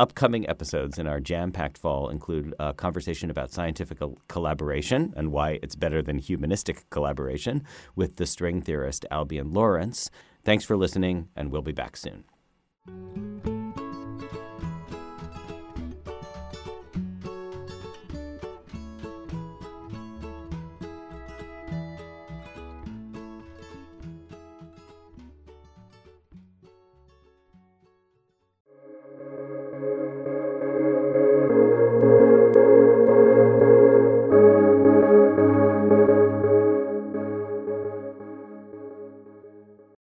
Upcoming 0.00 0.48
episodes 0.48 0.98
in 0.98 1.06
our 1.06 1.20
jam 1.20 1.52
packed 1.52 1.78
fall 1.78 2.08
include 2.08 2.54
a 2.58 2.74
conversation 2.74 3.30
about 3.30 3.52
scientific 3.52 3.98
collaboration 4.26 5.14
and 5.16 5.30
why 5.30 5.60
it's 5.62 5.76
better 5.76 6.02
than 6.02 6.18
humanistic 6.18 6.90
collaboration 6.90 7.62
with 7.94 8.16
the 8.16 8.26
string 8.26 8.60
theorist 8.60 9.06
Albion 9.12 9.52
Lawrence. 9.52 10.10
Thanks 10.46 10.64
for 10.64 10.76
listening, 10.76 11.28
and 11.34 11.50
we'll 11.50 11.60
be 11.60 11.72
back 11.72 11.96
soon. 11.96 12.22